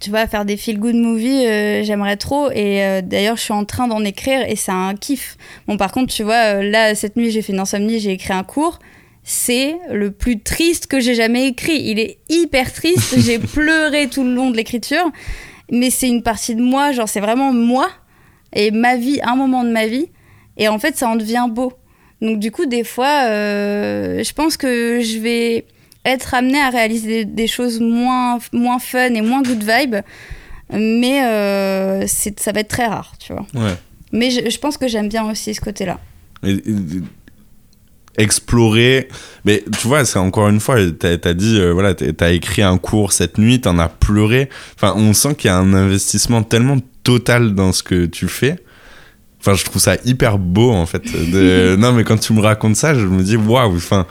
[0.00, 2.50] tu vois, faire des feel good movies, j'aimerais trop.
[2.52, 5.36] Et d'ailleurs, je suis en train d'en écrire et c'est un kiff.
[5.66, 8.44] Bon, par contre, tu vois, là, cette nuit, j'ai fait une insomnie, j'ai écrit un
[8.44, 8.78] cours.
[9.22, 11.80] C'est le plus triste que j'ai jamais écrit.
[11.82, 13.18] Il est hyper triste.
[13.18, 15.10] j'ai pleuré tout le long de l'écriture.
[15.70, 17.88] Mais c'est une partie de moi, genre, c'est vraiment moi
[18.52, 20.06] et ma vie, un moment de ma vie.
[20.56, 21.72] Et en fait, ça en devient beau.
[22.20, 25.64] Donc, du coup, des fois, euh, je pense que je vais
[26.04, 29.96] être amenée à réaliser des, des choses moins, moins fun et moins good vibe.
[30.72, 33.46] Mais euh, ça va être très rare, tu vois.
[33.54, 33.74] ouais.
[34.12, 36.00] Mais je, je pense que j'aime bien aussi ce côté-là.
[36.44, 36.62] Et- et-
[38.16, 39.08] explorer.
[39.44, 42.76] Mais tu vois c'est encore une fois t'as as dit euh, voilà t'as- écrit un
[42.78, 44.48] cours cette nuit t'en as pleuré.
[44.76, 48.56] Enfin on sent qu'il y a un investissement tellement total dans ce que tu fais.
[49.40, 52.76] Enfin je trouve ça hyper beau en fait de- non mais quand tu me racontes
[52.76, 54.06] ça je me dis waouh enfin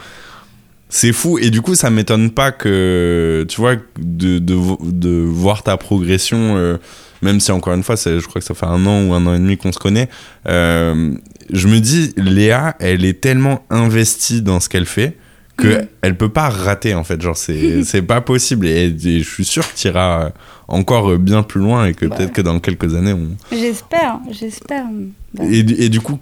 [0.88, 1.38] c'est fou.
[1.38, 6.78] Et du coup ça m'étonne pas que tu vois de, de voir ta progression euh,
[7.22, 9.34] même si encore une fois je crois que ça fait un an ou un an
[9.34, 10.08] et demi qu'on se connaît
[10.48, 11.12] euh,
[11.52, 15.16] je me dis Léa elle est tellement investie dans ce qu'elle fait
[15.56, 15.86] que Mhm.
[16.02, 17.36] elle peut pas rater en fait genre
[17.84, 20.30] c'est pas possible et, et je suis sûr que tu iras
[20.68, 22.16] encore bien plus loin et que Bah.
[22.16, 24.86] peut-être que dans quelques années on, J'espère, j'espère.
[25.34, 26.18] Bah, et, et du coup,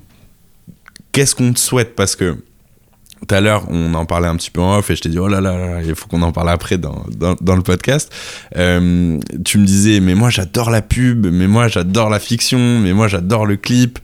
[1.13, 1.95] qu'est-ce qu'on te souhaite?
[1.95, 2.37] Parce que
[3.27, 5.19] tout à l'heure, on en parlait un petit peu en off et je t'ai dit,
[5.19, 7.05] oh là là, il faut qu'on en parle après dans,
[7.41, 8.13] dans, le podcast.
[8.57, 12.93] Euh, tu me disais, mais moi j'adore la pub, mais moi j'adore la fiction, mais
[12.93, 13.99] moi j'adore le clip.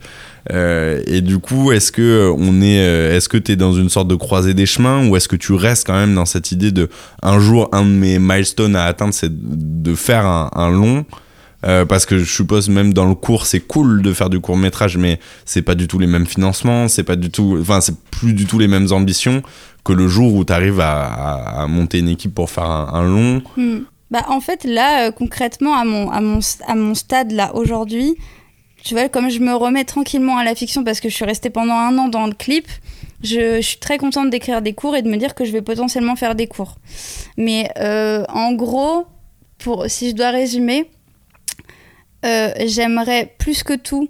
[0.51, 3.89] Euh, et du coup, est-ce que euh, on est, est-ce que tu es dans une
[3.89, 6.71] sorte de croisée des chemins ou est-ce que tu restes quand même dans cette idée
[6.71, 6.89] de
[7.23, 11.05] un jour un de mes milestones à atteindre, c'est de faire un long
[11.65, 14.57] euh, parce que je suppose même dans le cours c'est cool de faire du court
[14.57, 17.99] métrage mais c'est pas du tout les mêmes financements c'est pas du tout enfin c'est
[18.11, 19.41] plus du tout les mêmes ambitions
[19.83, 23.83] que le jour où tu arrives à, monter une équipe pour faire un, long hmm.
[24.11, 28.15] Bah, en fait, là, euh, concrètement, à mon, à, mon, à mon stade, là, aujourd'hui,
[28.83, 31.49] tu vois, comme je me remets tranquillement à la fiction parce que je suis restée
[31.49, 32.67] pendant un an dans le clip,
[33.23, 35.63] je, je suis très contente d'écrire des cours et de me dire que je vais
[35.63, 36.75] potentiellement faire des cours.
[37.35, 39.05] Mais euh, en gros,
[39.57, 40.89] pour, si je dois résumer,
[42.25, 44.09] euh, j'aimerais plus que tout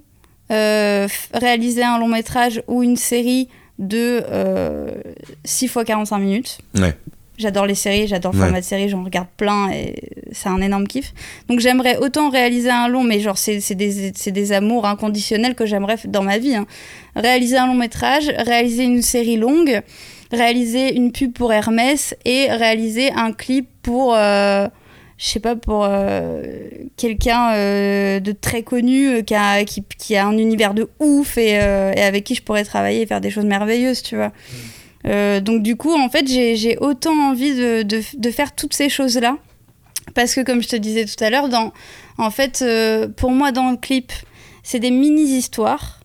[0.52, 4.24] euh, réaliser un long métrage ou une série de
[5.44, 6.60] 6 fois 45 minutes.
[6.76, 6.96] Ouais.
[7.38, 9.96] J'adore les séries, j'adore le format de série, j'en regarde plein et
[10.32, 11.14] c'est un énorme kiff.
[11.50, 15.98] Donc j'aimerais autant réaliser un long, mais genre c'est des, des, amours inconditionnels que j'aimerais
[16.06, 16.56] dans ma vie.
[16.56, 16.66] Hein.
[17.18, 19.82] Réaliser un long métrage, réaliser une série longue,
[20.32, 24.14] réaliser une pub pour Hermès et réaliser un clip pour...
[24.16, 24.68] Euh,
[25.18, 26.44] je sais pas, pour euh,
[26.98, 31.52] quelqu'un euh, de très connu qui, a, qui, qui, a un univers de ouf et,
[31.52, 34.30] et, avec qui je pourrais travailler et faire des choses merveilleuses, tu vois.
[34.30, 34.34] Mm.
[35.08, 39.38] Euh, donc du coup, en fait, j'ai autant envie de, faire toutes ces choses-là.
[40.14, 41.50] Parce que comme je te disais tout à l'heure,
[42.18, 44.12] en fait, euh, pour moi, dans le clip,
[44.64, 46.00] c'est des mini-histoires.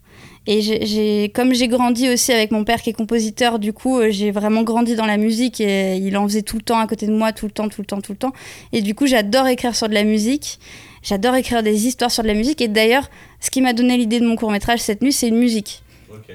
[0.52, 4.32] Et comme j'ai grandi aussi avec mon père qui est compositeur, du coup, euh, j'ai
[4.32, 7.12] vraiment grandi dans la musique et il en faisait tout le temps à côté de
[7.12, 8.32] moi, tout le temps, tout le temps, tout le temps.
[8.72, 10.58] Et du coup, j'adore écrire sur de la musique.
[11.04, 12.60] J'adore écrire des histoires sur de la musique.
[12.60, 15.38] Et d'ailleurs, ce qui m'a donné l'idée de mon court métrage cette nuit, c'est une
[15.38, 15.84] musique.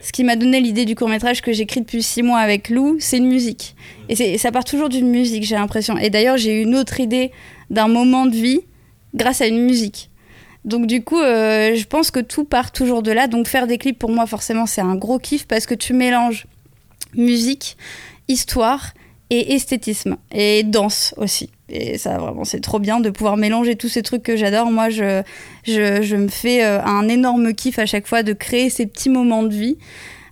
[0.02, 2.96] Ce qui m'a donné l'idée du court métrage que j'écris depuis six mois avec Lou,
[3.00, 3.76] c'est une musique.
[4.08, 5.98] Et ça part toujours d'une musique, j'ai l'impression.
[5.98, 7.32] Et d'ailleurs, j'ai eu une autre idée
[7.70, 8.62] d'un moment de vie
[9.14, 10.10] grâce à une musique.
[10.66, 13.28] Donc du coup, euh, je pense que tout part toujours de là.
[13.28, 16.48] Donc faire des clips, pour moi, forcément, c'est un gros kiff parce que tu mélanges
[17.16, 17.78] musique,
[18.28, 18.94] histoire
[19.30, 21.50] et esthétisme et danse aussi.
[21.70, 24.72] Et ça, vraiment, c'est trop bien de pouvoir mélanger tous ces trucs que j'adore.
[24.72, 29.10] Moi, je, me fais euh, un énorme kiff à chaque fois de créer ces petits
[29.10, 29.78] moments de vie.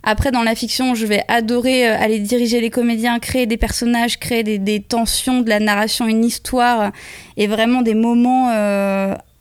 [0.03, 4.19] Après, dans la fiction, je vais adorer euh, aller diriger les comédiens, créer des personnages,
[4.19, 6.91] créer des, tensions, de la narration, une histoire
[7.37, 8.49] et vraiment des moments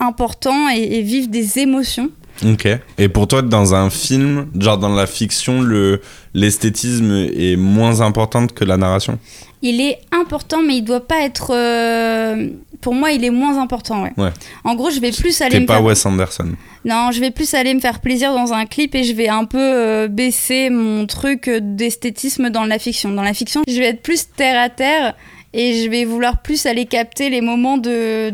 [0.02, 2.10] importants et, et vivre des émotions.
[2.44, 2.66] Ok.
[2.98, 6.00] Et pour toi, dans un film, genre dans la fiction, le
[6.34, 9.18] l'esthétisme est moins important que la narration?
[9.60, 11.54] Il est important, mais il doit pas être.
[11.54, 12.48] Euh,
[12.80, 14.12] pour moi, il est moins important, ouais.
[14.16, 14.30] ouais.
[14.64, 15.60] En gros, je vais plus aller.
[15.60, 16.48] T'es pas Wes Anderson.
[16.84, 19.44] Non, je vais plus aller me faire plaisir dans un clip et je vais un
[19.44, 23.10] peu euh, baisser mon truc d'esthétisme dans la fiction.
[23.10, 25.14] Dans la fiction, je vais être plus terre à terre
[25.54, 28.30] et je vais vouloir plus aller capter les moments de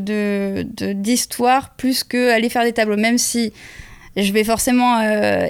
[0.92, 3.52] d'histoire plus que aller faire des tableaux, même si
[4.16, 5.46] je vais forcément euh,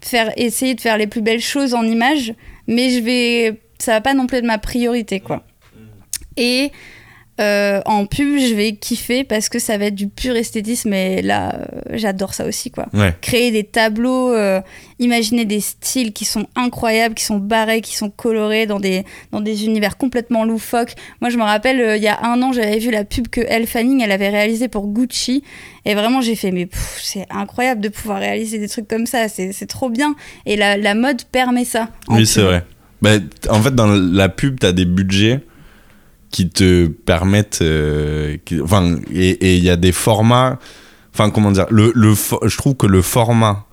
[0.00, 2.34] faire, essayer de faire les plus belles choses en images,
[2.66, 5.44] mais je vais, ça va pas non plus être ma priorité, quoi.
[6.36, 6.72] Et
[7.42, 11.22] euh, en pub, je vais kiffer parce que ça va être du pur esthétisme et
[11.22, 12.86] là, euh, j'adore ça aussi, quoi.
[13.20, 14.60] Créer des tableaux, euh,
[14.98, 19.40] imaginer des styles qui sont incroyables, qui sont barrés, qui sont colorés dans des, dans
[19.40, 20.94] des univers complètement loufoques.
[21.20, 23.66] Moi, je me rappelle, il y a un an, j'avais vu la pub que Elle
[23.66, 25.42] Fanning, elle avait réalisée pour Gucci
[25.84, 26.68] et vraiment, j'ai fait, mais
[27.00, 30.14] c'est incroyable de pouvoir réaliser des trucs comme ça, c'est trop bien.
[30.46, 31.88] Et la, la mode permet ça.
[32.08, 32.64] Oui, c'est vrai.
[33.00, 33.10] Bah,
[33.50, 35.40] en fait, dans la pub, tu as des budgets
[36.32, 40.58] qui te permettent euh, enfin et il y a des formats
[41.14, 43.66] enfin comment dire le, le je trouve que le format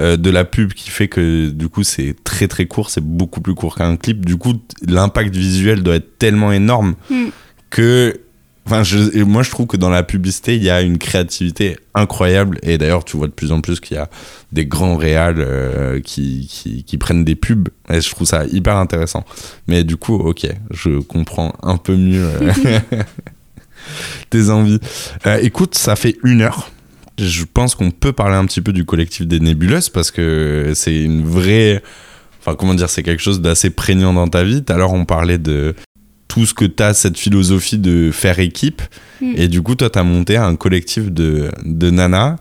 [0.00, 3.40] euh, de la pub qui fait que du coup c'est très très court c'est beaucoup
[3.40, 4.54] plus court qu'un clip du coup
[4.86, 7.26] l'impact visuel doit être tellement énorme hmm.
[7.68, 8.20] que
[8.66, 8.82] Enfin,
[9.26, 12.58] moi, je trouve que dans la publicité, il y a une créativité incroyable.
[12.62, 14.08] Et d'ailleurs, tu vois de plus en plus qu'il y a
[14.52, 17.68] des grands réals euh, qui, prennent des pubs.
[17.90, 19.24] Et je trouve ça hyper intéressant.
[19.68, 22.80] Mais du coup, ok, je comprends un peu mieux euh,
[24.30, 24.80] tes envies.
[25.26, 26.70] Euh, écoute, ça fait une heure.
[27.18, 31.02] Je pense qu'on peut parler un petit peu du collectif des nébuleuses parce que c'est
[31.02, 31.82] une vraie.
[32.40, 34.64] Enfin, comment dire, c'est quelque chose d'assez prégnant dans ta vie.
[34.64, 35.74] Tout à l'heure, on parlait de
[36.28, 38.82] tout ce que tu as, cette philosophie de faire équipe.
[39.20, 39.34] Mm.
[39.36, 42.36] Et du coup, toi, tu as monté un collectif de, de nanas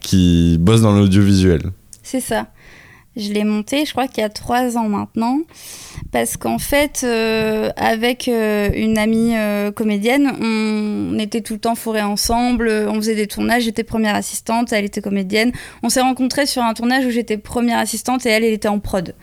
[0.00, 1.62] qui bossent dans l'audiovisuel.
[2.02, 2.48] C'est ça.
[3.14, 5.40] Je l'ai monté, je crois qu'il y a trois ans maintenant,
[6.12, 11.74] parce qu'en fait, euh, avec euh, une amie euh, comédienne, on, était tout le temps
[11.74, 15.52] fourrés ensemble, on faisait des tournages, j'étais première assistante, elle était comédienne.
[15.82, 18.78] On s'est rencontrés sur un tournage où j'étais première assistante et elle, elle était en
[18.78, 19.14] prod.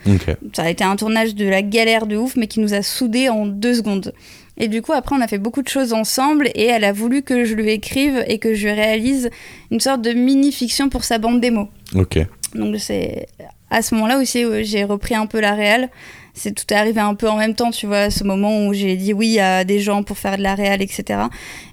[0.54, 3.28] Ça a été un tournage de la galère de ouf, mais qui nous a soudés
[3.30, 4.14] en deux secondes.
[4.60, 7.24] Et du coup, après, on a fait beaucoup de choses ensemble et elle a voulu
[7.24, 9.30] que je lui écrive et que je réalise
[9.72, 11.70] une sorte de mini-fiction pour sa bande démo.
[11.96, 12.20] Ok.
[12.54, 13.28] Donc c'est
[13.70, 15.90] à ce moment-là aussi, j'ai repris un peu la réal.
[16.34, 18.96] C'est tout est arrivé un peu en même temps, tu vois, ce moment où j'ai
[18.96, 21.22] dit oui à des gens pour faire de la réal, etc.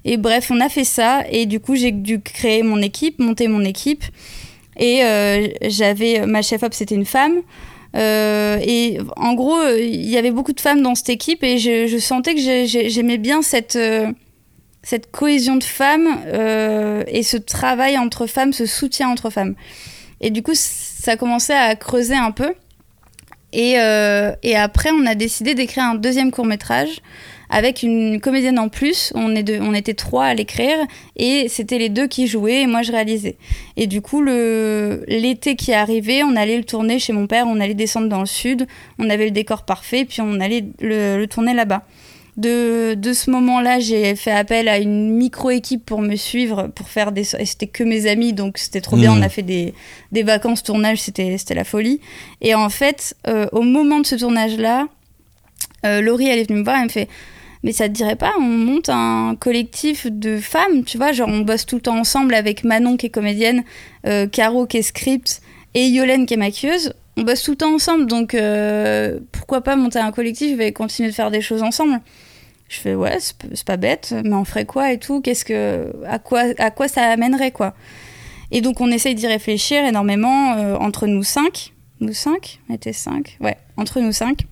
[0.03, 3.47] Et bref, on a fait ça et du coup, j'ai dû créer mon équipe, monter
[3.47, 4.03] mon équipe.
[4.77, 7.41] Et euh, j'avais ma chef op, c'était une femme.
[7.95, 11.97] Euh, et en gros, il y avait beaucoup de femmes dans cette équipe et je,
[11.97, 12.41] sentais que
[12.89, 14.11] j'aimais bien cette, euh,
[14.83, 16.07] cette cohésion de femmes
[17.07, 19.55] et ce travail entre femmes, ce soutien entre femmes.
[20.21, 22.53] Et du coup, ça a commencé à creuser un peu.
[23.53, 27.01] Et, euh, et après, on a décidé d'écrire un deuxième court métrage
[27.49, 29.11] avec une comédienne en plus.
[29.15, 30.77] On, est on était trois à l'écrire
[31.15, 33.37] et c'était les deux qui jouaient et moi je réalisais.
[33.75, 37.59] Et du coup, l'été qui est arrivé, on allait le tourner chez mon père, on
[37.59, 38.67] allait descendre dans le sud,
[38.99, 41.83] on avait le décor parfait, puis on allait le, tourner là-bas.
[42.37, 47.11] De, de, ce moment-là, j'ai fait appel à une micro-équipe pour me suivre, pour faire
[47.11, 47.35] des...
[47.35, 49.15] Et c'était que mes amis, donc c'était trop bien.
[49.15, 49.17] Mmh.
[49.17, 49.73] On a fait des,
[50.11, 51.99] des vacances tournage, c'était la folie.
[52.41, 54.87] Et en fait, euh, au moment de ce tournage-là,
[55.85, 57.07] euh, Laurie, elle est venue me voir, elle me fait
[57.63, 61.39] mais ça te dirait pas, on monte un collectif de femmes, tu vois, genre on
[61.39, 63.63] bosse tout le temps ensemble avec Manon qui est comédienne,
[64.05, 65.41] euh, Caro qui est script
[65.73, 66.93] et Yolène qui est maquilleuse.
[67.17, 71.09] On bosse tout le temps ensemble, donc euh, pourquoi pas monter un collectif et continuer
[71.09, 71.99] de faire des choses ensemble
[72.69, 76.19] Je fais ouais, c'est pas bête, mais on ferait quoi et tout Qu'est-ce que, à
[76.19, 77.73] quoi, à quoi ça amènerait quoi.
[78.51, 80.51] Et donc on essaye d'y réfléchir énormément
[80.81, 84.47] entre nous cinq, nous cinq, on était cinq, ouais, entre nous cinq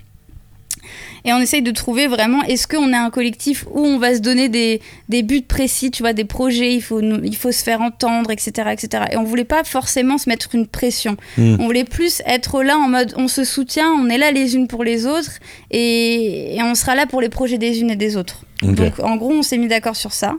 [1.26, 4.19] et on essaye de trouver vraiment est-ce qu'on est un collectif où on va se
[4.19, 7.82] donner des, des, buts précis, tu vois, des projets, il faut, il faut se faire
[7.82, 9.05] entendre, etc., etc.
[9.11, 11.17] Et on voulait pas forcément se mettre une pression.
[11.38, 11.57] Hmm.
[11.59, 14.67] On voulait plus être là en mode on se soutient, on est là les unes
[14.67, 15.39] pour les autres
[15.71, 18.43] et, on sera là pour les projets des unes et des autres.
[18.61, 20.36] Donc en gros, on s'est mis d'accord sur ça.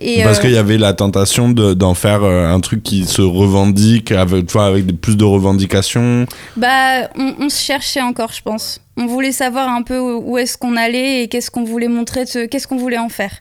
[0.00, 4.12] Parce euh, qu'il y avait la tentation d'en faire euh, un truc qui se revendique,
[4.12, 6.24] avec, avec plus de revendications.
[6.56, 8.80] Bah, on, on, se cherchait encore, je pense.
[8.96, 12.66] On voulait savoir un peu où est-ce qu'on allait et qu'est-ce qu'on voulait montrer, qu'est-ce
[12.66, 13.32] qu'on voulait en faire.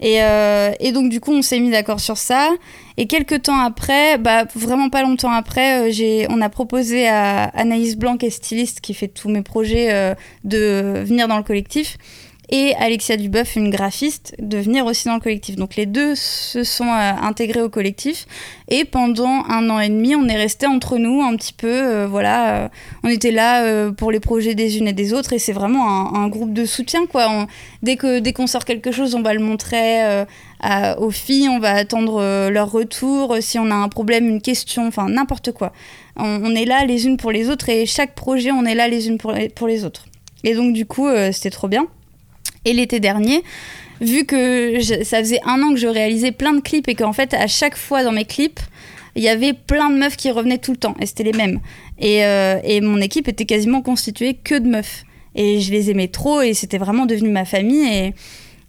[0.00, 2.50] Et, euh, et, donc du coup, on s'est mis d'accord sur ça.
[2.96, 5.88] Et quelques temps après, bah, vraiment pas longtemps après,
[6.28, 11.02] on a proposé à Anaïs Blanc, qui est styliste, qui fait tous mes projets, de
[11.04, 11.96] venir dans le collectif
[12.48, 15.56] et Alexia Duboeuf, une graphiste, de venir aussi dans le collectif.
[15.56, 18.26] Donc les deux se sont euh, intégrés au collectif
[18.68, 21.68] et pendant un an et demi, on est resté entre nous un petit peu.
[21.68, 22.68] Euh, voilà, euh,
[23.04, 26.28] on était là pour les projets des unes et des autres et c'est vraiment un,
[26.28, 27.46] groupe de soutien quoi.
[27.82, 30.24] dès que dès qu'on sort quelque chose, on va le montrer.
[30.98, 35.08] aux filles, on va attendre leur retour, si on a un problème, une question, enfin
[35.08, 35.72] n'importe quoi.
[36.16, 39.08] On, est là les unes pour les autres et chaque projet, on est là les
[39.08, 40.06] unes pour pour les autres.
[40.44, 41.86] Et donc du coup, c'était trop bien.
[42.64, 43.42] Et l'été dernier,
[44.00, 47.34] vu que ça faisait un an que je réalisais plein de clips et qu'en fait,
[47.34, 48.60] à chaque fois dans mes clips,
[49.14, 51.60] il y avait plein de meufs qui revenaient tout le temps et c'était les mêmes.
[51.98, 55.04] Et, euh, et, mon équipe était quasiment constituée que de meufs.
[55.34, 57.86] Et je les aimais trop et c'était vraiment devenu ma famille.
[57.86, 58.14] Et,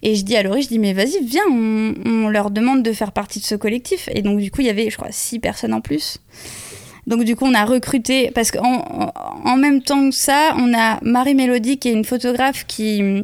[0.01, 2.91] et je dis à Laurie, je dis, mais vas-y, viens, on, on, leur demande de
[2.91, 4.09] faire partie de ce collectif.
[4.13, 6.19] Et donc, du coup, il y avait, je crois, six personnes en plus.
[7.07, 9.11] Donc, du coup, on a recruté, parce qu'en
[9.45, 13.23] en même temps que ça, on a Marie Mélodie, qui est une photographe qui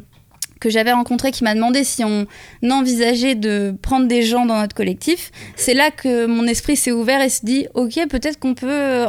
[0.60, 2.26] que j'avais rencontré qui m'a demandé si on
[2.70, 7.22] envisageait de prendre des gens dans notre collectif, c'est là que mon esprit s'est ouvert
[7.22, 9.06] et se dit ok peut-être qu'on peut, euh,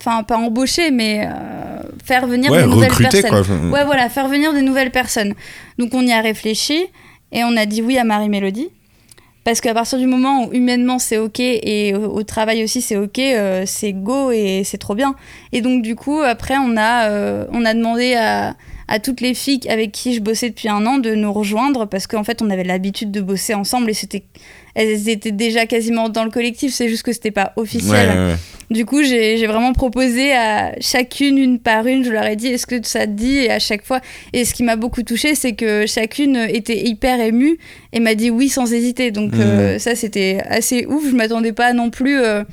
[0.00, 3.70] enfin pas embaucher mais euh, faire venir des nouvelles personnes.
[3.70, 5.34] Ouais voilà faire venir des nouvelles personnes.
[5.78, 6.86] Donc on y a réfléchi
[7.32, 8.68] et on a dit oui à Marie Mélodie.
[9.44, 13.18] Parce qu'à partir du moment où humainement c'est ok et au, travail aussi c'est ok,
[13.18, 15.16] euh, c'est go et c'est trop bien.
[15.50, 17.10] Et donc du coup après on a,
[17.50, 18.54] on a demandé à,
[18.92, 22.06] à toutes les filles avec qui je bossais depuis un an de nous rejoindre parce
[22.06, 24.22] qu'en fait on avait l'habitude de bosser ensemble et c'était
[24.74, 26.74] elles étaient déjà quasiment dans le collectif.
[26.74, 28.36] C'est juste que c'était pas officiel.
[28.70, 32.04] Du coup j'ai vraiment proposé à chacune une par une.
[32.04, 33.38] Je leur ai dit est-ce que ça te dit?
[33.38, 34.00] Et à chaque fois
[34.34, 37.58] et ce qui m'a beaucoup touché c'est que chacune était hyper émue
[37.94, 39.10] et m'a dit oui sans hésiter.
[39.10, 41.02] Donc euh, ça c'était assez ouf.
[41.08, 42.44] Je m'attendais pas non plus euh,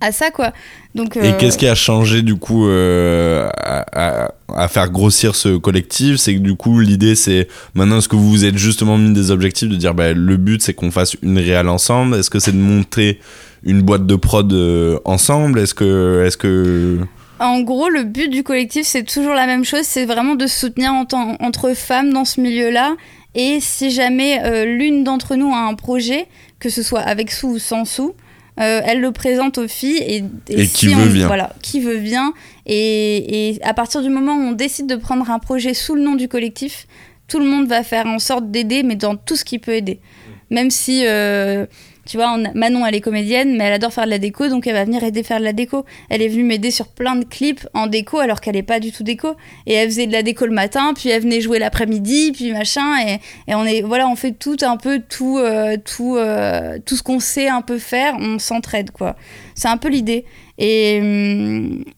[0.00, 0.52] à ça quoi.
[0.94, 6.16] Donc, Et qu'est-ce qui a changé du coup euh, à, à, faire grossir ce collectif?
[6.16, 9.30] C'est que du coup l'idée c'est maintenant est-ce que vous vous êtes justement mis des
[9.30, 12.16] objectifs de dire bah, le but c'est qu'on fasse une réelle ensemble?
[12.16, 13.20] Est-ce que c'est de monter
[13.62, 15.60] une boîte de prod euh, ensemble?
[15.60, 16.98] Est-ce que, est-ce que
[17.40, 20.92] en gros, le but du collectif, c'est toujours la même chose, c'est vraiment de soutenir
[20.92, 21.06] en
[21.40, 22.96] entre femmes dans ce milieu-là.
[23.34, 26.26] Et si jamais euh, l'une d'entre nous a un projet,
[26.58, 28.14] que ce soit avec sous ou sans sous,
[28.58, 31.26] euh, elle le présente aux filles et, et, qui veut bien.
[31.26, 32.34] Voilà, qui veut bien.
[32.66, 36.14] Et, à partir du moment où on décide de prendre un projet sous le nom
[36.14, 36.86] du collectif,
[37.28, 40.00] tout le monde va faire en sorte d'aider, mais dans tout ce qui peut aider.
[40.50, 41.66] Même si euh,
[42.06, 44.74] tu vois, Manon, elle est comédienne, mais elle adore faire de la déco, donc elle
[44.74, 45.84] va venir aider faire de la déco.
[46.08, 48.90] Elle est venue m'aider sur plein de clips en déco, alors qu'elle n'est pas du
[48.90, 49.34] tout déco.
[49.66, 52.96] Et elle faisait de la déco le matin, puis elle venait jouer l'après-midi, puis machin.
[53.46, 57.02] Et, on est, voilà, on fait tout un peu, tout, euh, tout, euh, tout ce
[57.02, 59.16] qu'on sait un peu faire, on s'entraide, quoi.
[59.54, 60.24] C'est un peu l'idée.
[60.58, 61.00] Et,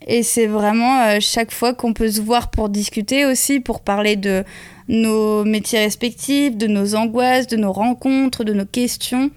[0.06, 4.16] et c'est vraiment euh, chaque fois qu'on peut se voir pour discuter aussi, pour parler
[4.16, 4.44] de
[4.88, 9.30] nos métiers respectifs, de nos angoisses, de nos rencontres, de nos questions.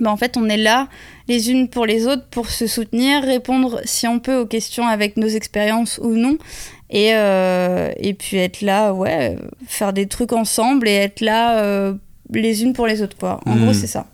[0.00, 0.88] Bah, en fait, on est là
[1.28, 5.16] les unes pour les autres pour se soutenir, répondre si on peut aux questions avec
[5.16, 6.36] nos expériences ou non.
[6.90, 11.94] Et, euh, et puis être là, ouais, faire des trucs ensemble et être là euh,
[12.32, 13.40] les unes pour les autres, quoi.
[13.46, 14.06] En gros, c'est ça.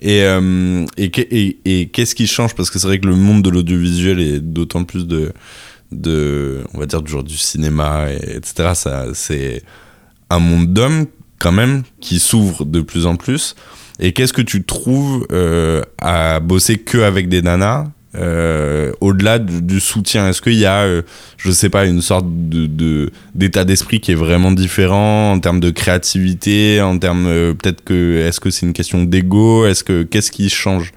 [0.00, 2.54] Et, euh, et, et, et qu'est-ce qui change?
[2.54, 5.32] Parce que c'est vrai que le monde de l'audiovisuel et d'autant plus de,
[5.92, 9.62] de, on va dire, du genre du cinéma, et, etc., ça, c'est
[10.30, 11.06] un monde d'hommes,
[11.38, 13.54] quand même, qui s'ouvre de plus en plus.
[14.00, 19.60] Et qu'est-ce que tu trouves euh, à bosser que avec des nanas euh, au-delà du,
[19.60, 20.28] du soutien?
[20.28, 21.02] Est-ce qu'il y a, euh,
[21.36, 25.60] je sais pas, une sorte de, de- d'état d'esprit qui est vraiment différent en termes
[25.60, 29.66] de créativité, en termes euh, peut-être que est-ce que c'est une question d'ego?
[29.66, 30.92] Est-ce que qu'est-ce qui change?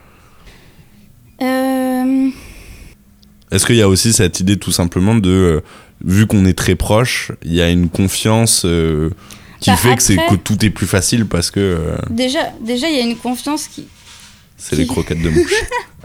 [3.52, 5.62] Est-ce qu'il y a aussi cette idée tout simplement de
[6.06, 8.66] vu qu'on est très proche, il y a une confiance
[9.62, 12.40] qui Bah, fait que c'est après- que tout est plus facile parce que euh, déjà,
[12.60, 13.88] déjà, il y a une confiance qui,
[14.58, 15.54] c'est les croquettes de mouche.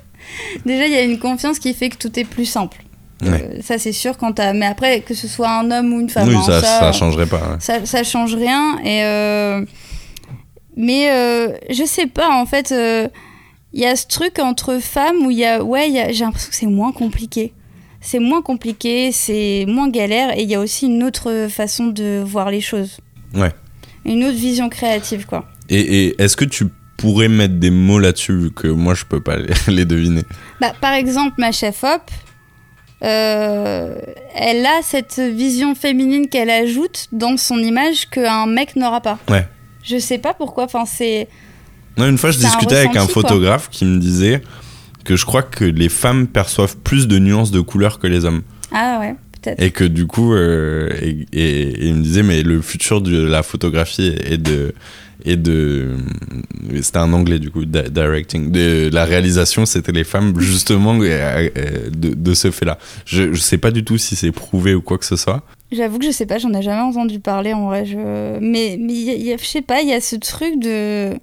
[0.65, 2.79] déjà, il y a une confiance qui fait que tout est plus simple.
[3.25, 4.19] Euh, ça, c'est sûr.
[4.19, 6.61] Quand t'as- mais après, que ce soit un homme ou une femme, oui, hein, ça,
[6.61, 7.39] ça, ça changerait pas.
[7.39, 7.57] ouais.
[7.61, 8.79] ça, ça change rien.
[8.85, 9.65] Et euh,
[10.77, 11.09] mais
[11.71, 12.71] je sais pas, en fait,
[13.73, 16.13] il y a ce truc entre femmes où il y a, ouais, il y a-
[16.13, 17.53] j'ai l'impression que c'est moins compliqué.
[18.03, 22.23] C'est moins compliqué, c'est moins galère, et il y a aussi une autre façon de
[22.25, 22.99] voir les choses.
[23.37, 23.53] Ouais.
[24.05, 25.47] Une autre vision créative, quoi.
[25.69, 29.21] Et, et est-ce que tu pourrais mettre des mots là-dessus vu que moi je peux
[29.21, 30.23] pas les, les deviner?
[30.61, 32.11] Bah, par exemple, ma chef Hop,
[33.03, 33.95] euh,
[34.35, 39.19] elle a cette vision féminine qu'elle ajoute dans son image qu'un mec n'aura pas.
[39.29, 39.47] Ouais.
[39.83, 41.29] Je sais pas pourquoi, enfin c'est...
[41.97, 43.23] Non, une fois, je un discutais avec un quoi.
[43.23, 44.43] photographe qui me disait
[45.05, 48.43] que je crois que les femmes perçoivent plus de nuances de couleurs que les hommes.
[48.73, 49.15] Ah ouais,
[49.47, 49.63] peut-être.
[49.63, 53.23] Et que du coup, euh, et, et- et il me disait, mais le futur de
[53.23, 54.75] la photographie et de.
[55.25, 55.97] Et de.
[56.83, 58.51] C'était un anglais du coup, di- directing.
[58.53, 62.79] De la réalisation, c'était les femmes, justement, de, de ce fait-là.
[63.07, 65.43] Je, je sais pas du tout si c'est prouvé ou quoi que ce soit.
[65.73, 67.87] J'avoue que je sais pas, j'en ai jamais entendu parler en vrai.
[67.87, 68.39] Je...
[68.41, 71.15] Mais, mais y a- y a- je sais pas, il y a ce truc de...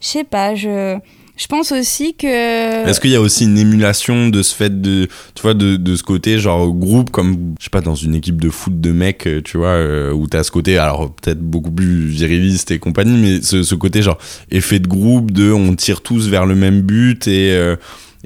[0.00, 0.96] Je sais pas, je...
[1.36, 2.88] Je pense aussi que...
[2.88, 5.96] Est-ce qu'il y a aussi une émulation de ce fait de, tu vois, de, de
[5.96, 9.26] ce côté genre groupe comme, je sais pas, dans une équipe de foot de mecs,
[9.26, 13.18] euh, tu vois, euh, où t'as ce côté, alors peut-être beaucoup plus viriliste et compagnie,
[13.18, 14.18] mais ce, ce côté genre
[14.50, 17.76] effet de groupe, de on tire tous vers le même but et euh,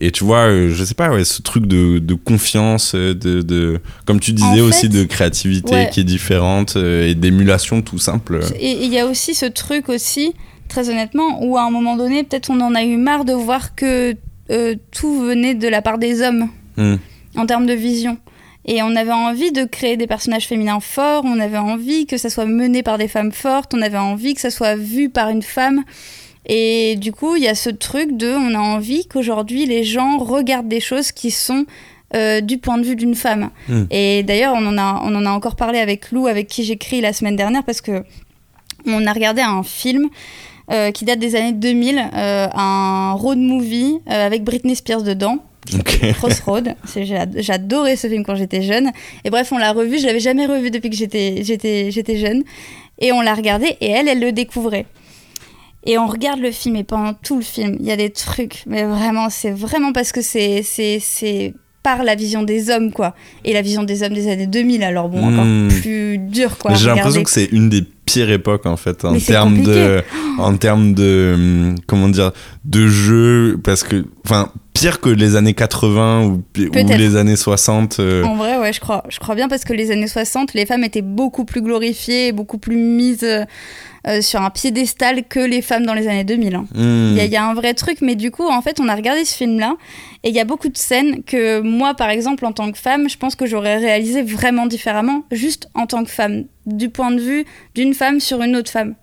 [0.02, 3.80] et tu vois, euh, je sais pas, ouais, ce truc de, de confiance, de, de,
[4.06, 5.90] comme tu disais En aussi, de créativité ouais.
[5.92, 8.40] qui est différente euh, et d'émulation tout simple.
[8.58, 10.32] Et il y a aussi ce truc aussi,
[10.70, 13.74] très honnêtement, où à un moment donné, peut-être on en a eu marre de voir
[13.74, 14.16] que
[14.50, 16.96] euh, tout venait de la part des hommes Hmm.
[17.36, 18.16] en termes de vision.
[18.64, 22.30] Et on avait envie de créer des personnages féminins forts, on avait envie que ça
[22.30, 25.42] soit mené par des femmes fortes, on avait envie que ça soit vu par une
[25.42, 25.82] femme.
[26.46, 30.18] Et du coup, il y a ce truc de, on a envie qu'aujourd'hui les gens
[30.18, 31.64] regardent des choses qui sont
[32.14, 33.50] euh, du point de vue d'une femme.
[33.68, 33.82] Mm.
[33.90, 37.00] Et d'ailleurs, on, en a- on en a encore parlé avec Lou, avec qui j'écris
[37.00, 38.04] la semaine dernière, parce que
[38.86, 40.08] on a regardé un film
[40.70, 45.38] euh, qui date des années 2000, euh, un road movie euh, avec Britney Spears dedans.
[45.74, 46.12] Ok.
[46.14, 46.74] Crossroad.
[47.36, 48.90] J'adorais ce film quand j'étais jeune.
[49.24, 49.98] Et bref, on l'a revu.
[49.98, 52.44] Je l'avais jamais revu depuis que j'étais jeune.
[53.00, 54.86] Et on l'a regardé et elle, elle le découvrait.
[55.86, 58.62] Et on regarde le film et pendant tout le film, il y a des trucs.
[58.66, 60.62] Mais vraiment, c'est vraiment parce que c'est
[61.82, 63.14] par la vision des hommes quoi.
[63.44, 64.82] Et la vision des hommes des années 2000.
[64.82, 65.68] Alors bon, encore Hmm.
[65.68, 66.74] plus dur quoi.
[66.74, 70.02] J'ai l'impression que c'est une des pires époques en fait en termes de
[70.38, 72.32] en termes de hum, comment dire
[72.64, 78.22] de jeu parce que enfin pire que les années 80 ou, les années 60 euh,
[78.22, 80.84] En vrai, ouais, je crois, je crois bien parce que les années 60, les femmes
[80.84, 83.26] étaient beaucoup plus glorifiées, beaucoup plus mises
[84.06, 86.54] euh, sur un piédestal que les femmes dans les années 2000.
[86.54, 86.66] hein.
[86.74, 88.80] hmm, Il y, a- il y a un vrai truc, mais du coup, en fait,
[88.80, 89.76] on a regardé ce film-là,
[90.24, 93.08] et il y a beaucoup de scènes que moi, par exemple, en tant que femme,
[93.08, 97.20] je pense que j'aurais réalisé vraiment différemment, juste en tant que femme, du point de
[97.20, 97.44] vue
[97.74, 98.94] d'une femme sur une autre femme.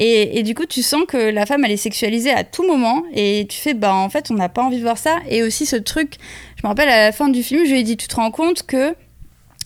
[0.00, 3.02] Et, et du coup, tu sens que la femme, elle est sexualisée à tout moment,
[3.14, 5.16] et tu fais, bah, en fait, on n'a pas envie de voir ça.
[5.28, 6.14] Et aussi ce truc,
[6.56, 8.30] je me rappelle à la fin du film, je lui ai dit, tu te rends
[8.30, 8.94] compte que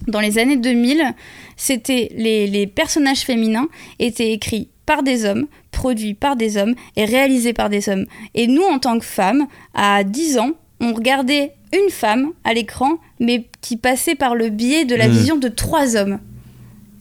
[0.09, 1.15] dans les années 2000,
[1.57, 3.69] c'était les, les personnages féminins
[3.99, 8.07] étaient écrits par des hommes, produits par des hommes et réalisés par des hommes.
[8.35, 10.51] Et nous, en tant que femmes, à 10 ans,
[10.81, 15.13] on regardait une femme à l'écran, mais qui passait par le biais de la Mm.
[15.13, 16.19] vision de trois hommes.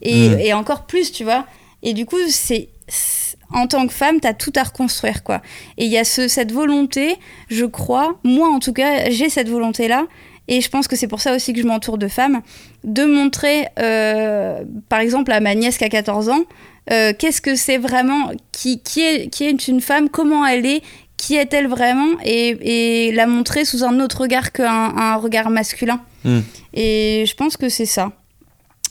[0.01, 0.39] Et, Mm.
[0.39, 1.45] et encore plus, tu vois.
[1.83, 5.41] Et du coup, c'est c'est- en tant que femme, t'as tout à reconstruire, quoi.
[5.77, 7.15] Et il y a ce, cette volonté,
[7.49, 10.07] je crois, moi en tout cas, j'ai cette volonté-là,
[10.47, 12.41] et je pense que c'est pour ça aussi que je m'entoure de femmes,
[12.83, 16.43] de montrer, euh, par exemple, à ma nièce qui a 14 ans,
[16.91, 20.81] euh, qu'est-ce que c'est vraiment, qui, qui, est, qui est une femme, comment elle est,
[21.17, 26.01] qui est-elle vraiment, et, et la montrer sous un autre regard qu'un un regard masculin.
[26.23, 26.39] Mm.
[26.73, 28.11] Et je pense que c'est ça.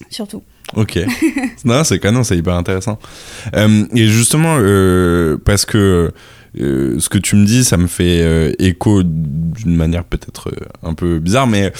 [0.09, 0.43] Surtout.
[0.77, 1.01] Ok.
[1.65, 2.99] non, c'est canon, c'est hyper intéressant.
[3.57, 4.57] Euh, et justement,
[5.45, 6.13] parce que
[6.59, 10.67] euh, ce que tu me dis, ça me fait euh, écho d'une manière peut-être euh,
[10.89, 11.73] un peu bizarre, mais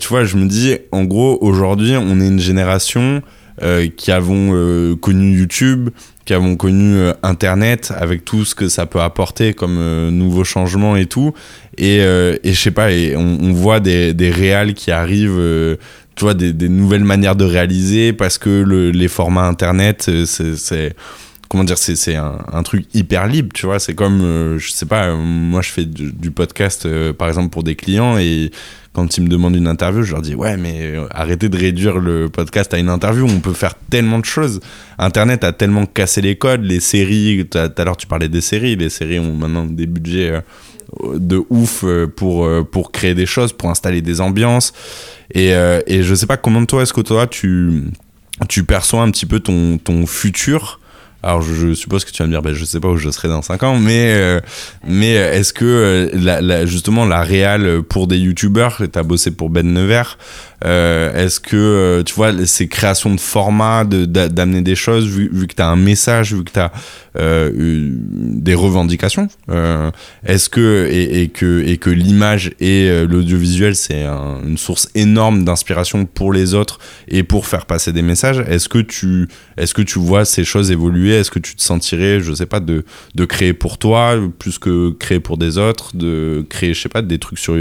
[0.00, 3.22] tu vois, je me dis, en gros, aujourd'hui, on est une génération
[3.96, 5.90] qui avons connu YouTube,
[6.24, 11.06] qui avons connu Internet, avec tout ce que ça peut apporter comme nouveaux changements et
[11.06, 11.32] tout.
[11.76, 12.86] Et, et je sais pas,
[13.16, 15.42] on, voit des, des réals qui arrivent.
[16.14, 20.94] tu vois, des, nouvelles manières de réaliser parce que le- les formats internet, c'est
[21.48, 23.78] comment dire, c'est c'est un, un truc hyper libre, tu vois.
[23.78, 27.48] C'est comme, euh, je sais pas, euh, moi je fais du, podcast euh, par exemple
[27.48, 28.50] pour des clients et
[28.92, 32.28] quand ils me demandent une interview, je leur dis ouais, mais arrêtez de réduire le
[32.28, 33.26] podcast à une interview.
[33.26, 34.60] On peut faire tellement de choses.
[34.98, 37.46] Internet a tellement cassé les codes, les séries.
[37.48, 38.76] Tout à l'heure tu parlais des séries.
[38.76, 40.42] Les séries ont maintenant des budgets.
[41.14, 41.84] de ouf
[42.16, 44.72] pour, pour créer des choses, pour installer des ambiances.
[45.32, 45.50] Et,
[45.86, 47.84] et je sais pas comment toi, est-ce que toi, tu,
[48.48, 50.77] tu perçois un petit peu ton, ton futur
[51.22, 53.28] alors je, suppose que tu vas me dire, ben, je sais pas où je serai
[53.28, 54.40] dans 5 ans, mais, euh,
[54.86, 59.66] mais est-ce que euh, justement la réal pour des youtubeurs, tu as bossé pour Ben
[59.72, 60.16] Nevers,
[60.64, 65.46] euh, est-ce que euh, tu vois ces créations de formats, d'amener des choses, vu, vu
[65.46, 66.72] que tu as un message, vu que tu as
[67.60, 69.90] des revendications, euh,
[70.24, 75.44] est-ce que et, que et que l'image et euh, l'audiovisuel c'est un- une source énorme
[75.44, 76.78] d'inspiration pour les autres
[77.08, 80.70] et pour faire passer des messages, est-ce que tu est-ce que tu vois ces choses
[80.70, 84.58] évoluer Est-ce que tu te sentirais, je sais pas, de, de créer pour toi plus
[84.58, 87.56] que créer pour des autres, de créer, je sais pas, des trucs sur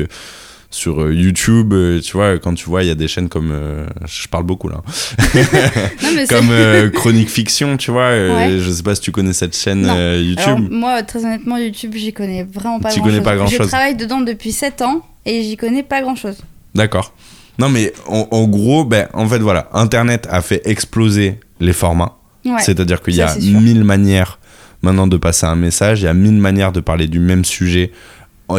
[0.78, 3.50] sur euh, YouTube, euh, tu vois, quand tu vois, il y a des chaînes comme,
[3.52, 4.82] euh, je parle beaucoup là,
[5.36, 8.58] Non, comme euh, Chronique Fiction, tu vois, Ouais.
[8.60, 10.14] je sais pas si tu connais cette chaîne Non.
[10.16, 10.44] YouTube.
[10.46, 13.04] Alors, moi, très honnêtement, YouTube, j'y connais vraiment pas grand-chose.
[13.12, 13.58] connais pas grand-chose.
[13.64, 16.38] Je travaille dedans depuis 7 ans et j'y connais pas grand-chose.
[16.76, 17.14] D'accord.
[17.60, 22.16] Non mais en, en gros, ben, en fait voilà, Internet a fait exploser les formats.
[22.46, 22.52] Ouais.
[22.60, 24.38] C'est-à-dire qu'il y a mille manières
[24.84, 27.92] maintenant de passer un message, il y a mille manières de parler du même sujet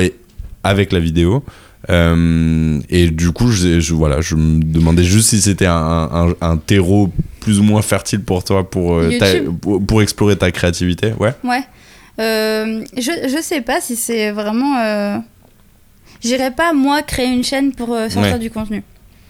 [0.00, 0.14] et
[0.64, 1.44] avec la vidéo.
[1.90, 6.34] Euh, et du coup, je, je- voilà, je me demandais juste si c'était un, un-
[6.40, 7.10] un terreau
[7.40, 11.12] plus ou moins fertile pour toi pour, euh, ta- pour, pour explorer ta créativité.
[11.18, 11.32] Ouais.
[11.44, 11.62] Ouais.
[12.20, 14.76] Euh, je, je sais pas si c'est vraiment.
[14.80, 15.16] Euh...
[16.20, 18.38] J'irais pas, moi, créer une chaîne pour sortir Ouais.
[18.40, 18.82] du contenu.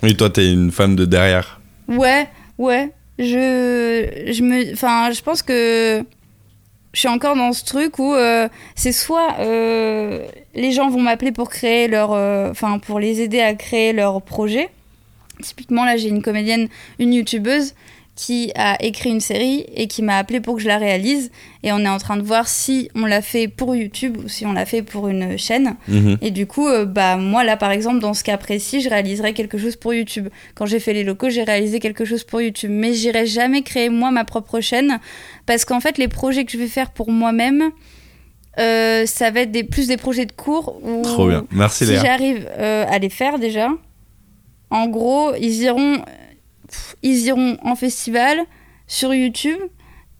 [0.02, 1.60] Oui, toi, t'es une femme de derrière.
[1.86, 2.90] Ouais, ouais.
[3.18, 3.24] Je,
[4.32, 6.02] je me, enfin, je pense que
[6.98, 10.26] je suis encore dans ce truc où euh, c'est soit euh,
[10.56, 14.20] les gens vont m'appeler pour créer leur, euh, enfin, pour les aider à créer leur
[14.20, 14.68] projet.
[15.40, 16.66] Typiquement, là, j'ai une comédienne,
[16.98, 17.76] une youtubeuse
[18.18, 21.30] qui a écrit une série et qui m'a appelé pour que je la réalise.
[21.62, 24.44] Et on est en train de voir si on l'a fait pour YouTube ou si
[24.44, 25.76] on l'a fait pour une chaîne.
[25.86, 26.18] Mhm.
[26.20, 29.34] Et du coup, euh, bah moi là par exemple dans ce cas précis, je réaliserais
[29.34, 30.30] quelque chose pour YouTube.
[30.56, 33.88] Quand j'ai fait les locaux, j'ai réalisé quelque chose pour YouTube, mais j'irai jamais créer
[33.88, 34.98] moi ma propre chaîne
[35.46, 37.70] parce qu'en fait les projets que je vais faire pour moi-même,
[38.58, 41.44] euh, ça va être des, plus des projets de cours où Trop bien.
[41.52, 43.68] Merci si j'arrive euh, à les faire déjà,
[44.70, 46.02] en gros ils iront,
[46.70, 48.38] pff, ils iront en festival
[48.86, 49.58] sur YouTube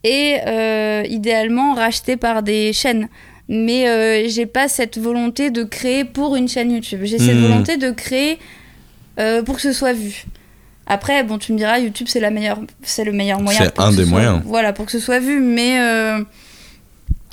[0.05, 3.09] et euh, idéalement rachetés par des chaînes
[3.51, 7.01] mais euh, j'ai pas cette volonté de créer pour une chaîne YouTube.
[7.05, 7.43] J'ai cette Hmm.
[7.49, 8.39] volonté de créer
[9.19, 10.27] euh, pour que ce soit vu.
[10.87, 13.59] Après, bon, tu me diras, YouTube c'est la meilleure, c'est le meilleur moyen.
[13.65, 14.43] C'est un ce des soit- moyens.
[14.45, 15.41] Voilà, pour que ce soit vu.
[15.41, 15.79] Mais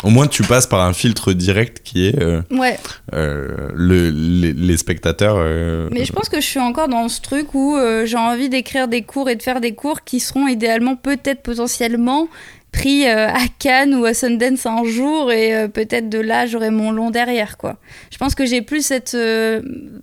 [0.03, 2.77] Au moins, tu passes par un filtre direct qui est euh, ouais,
[3.13, 5.37] euh, le, les, les spectateurs.
[5.39, 8.87] euh, mais je pense que je suis encore dans ce truc où j'ai envie d'écrire
[8.87, 12.27] des cours et de faire des cours qui seront idéalement, peut-être potentiellement
[12.71, 17.09] pris à Cannes ou à Sundance un jour et peut-être de là j'aurai mon long
[17.09, 17.77] derrière quoi.
[18.11, 19.17] Je pense que j'ai plus cette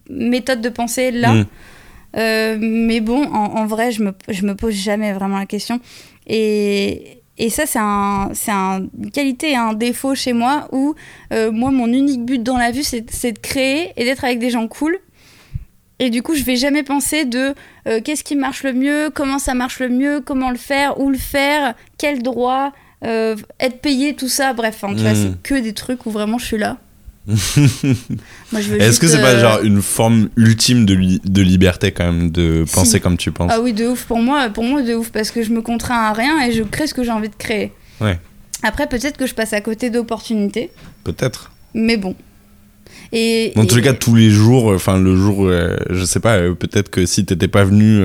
[0.08, 1.34] méthode de pensée là.
[1.34, 1.46] Mm.
[2.16, 5.80] Euh, mais bon, en, en vrai, je me, je me pose jamais vraiment la question.
[6.26, 10.94] Et, et ça, c'est un, une qualité et un défaut chez moi où
[11.32, 14.38] euh, moi, mon unique but dans la vie, c'est c'est de créer et d'être avec
[14.38, 14.98] des gens cool.
[15.98, 17.54] Et du coup, je vais jamais penser de
[17.86, 21.10] euh, qu'est-ce qui marche le mieux, comment ça marche le mieux, comment le faire, où
[21.10, 22.72] le faire, quel droit,
[23.04, 24.52] euh, être payé, tout ça.
[24.52, 25.14] Bref, hein, tu vois, Mm.
[25.14, 26.78] c'est que des trucs où vraiment je suis là.
[27.28, 32.30] Est-ce que c'est pas euh, genre une forme ultime de, li- de liberté quand même
[32.30, 32.74] de Si.
[32.74, 33.50] penser comme tu penses?
[33.54, 34.04] Ah oui, de ouf.
[34.04, 35.10] Pour moi, pour moi, de ouf.
[35.10, 37.34] Parce que je me contrains à rien et je crée ce que j'ai envie de
[37.36, 37.72] créer.
[38.00, 38.18] Ouais.
[38.62, 40.70] Après, peut-être que je passe à côté d'opportunités.
[41.04, 41.52] Peut-être.
[41.74, 42.14] Mais bon.
[43.14, 46.02] Et, Dans tous les et- cas, tous les jours, euh, enfin le jour, euh, je
[46.04, 48.02] sais pas, euh, peut-être que si t'étais pas venu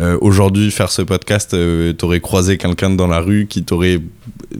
[0.00, 1.56] euh, aujourd'hui faire ce podcast,
[1.98, 4.00] t'aurais croisé quelqu'un dans la rue qui t'aurait,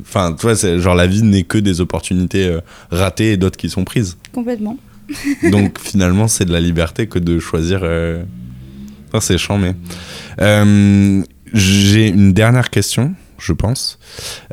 [0.01, 2.57] enfin, tu vois, genre la vie n'est que des opportunités
[2.91, 4.17] ratées et d'autres qui sont prises.
[4.33, 4.77] Complètement.
[5.53, 7.85] Donc finalement, c'est de la liberté que de choisir.
[9.09, 9.75] Enfin, c'est chiant, mais.
[11.53, 13.99] J'ai une dernière question, je pense.